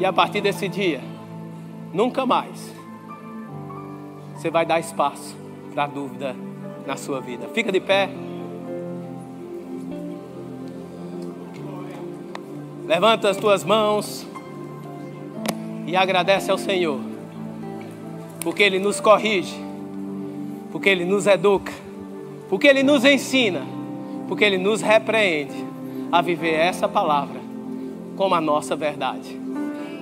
E 0.00 0.04
a 0.06 0.10
partir 0.10 0.40
desse 0.40 0.66
dia, 0.66 1.02
nunca 1.92 2.24
mais 2.24 2.74
você 4.34 4.48
vai 4.48 4.64
dar 4.64 4.80
espaço 4.80 5.36
para 5.74 5.86
dúvida 5.86 6.34
na 6.86 6.96
sua 6.96 7.20
vida. 7.20 7.46
Fica 7.48 7.70
de 7.70 7.80
pé. 7.80 8.08
Levanta 12.86 13.28
as 13.28 13.36
tuas 13.36 13.62
mãos 13.62 14.26
e 15.86 15.94
agradece 15.94 16.50
ao 16.50 16.56
Senhor, 16.56 16.98
porque 18.40 18.62
Ele 18.62 18.78
nos 18.78 19.00
corrige, 19.00 19.54
porque 20.72 20.88
Ele 20.88 21.04
nos 21.04 21.26
educa, 21.26 21.74
porque 22.48 22.66
Ele 22.66 22.82
nos 22.82 23.04
ensina, 23.04 23.60
porque 24.26 24.44
Ele 24.44 24.56
nos 24.56 24.80
repreende 24.80 25.62
a 26.10 26.22
viver 26.22 26.54
essa 26.54 26.88
palavra 26.88 27.38
como 28.16 28.34
a 28.34 28.40
nossa 28.40 28.74
verdade. 28.74 29.39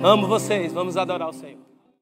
Amo 0.02 0.28
vocês, 0.28 0.72
vamos 0.72 0.96
adorar 0.96 1.28
o 1.28 1.32
Senhor. 1.32 1.67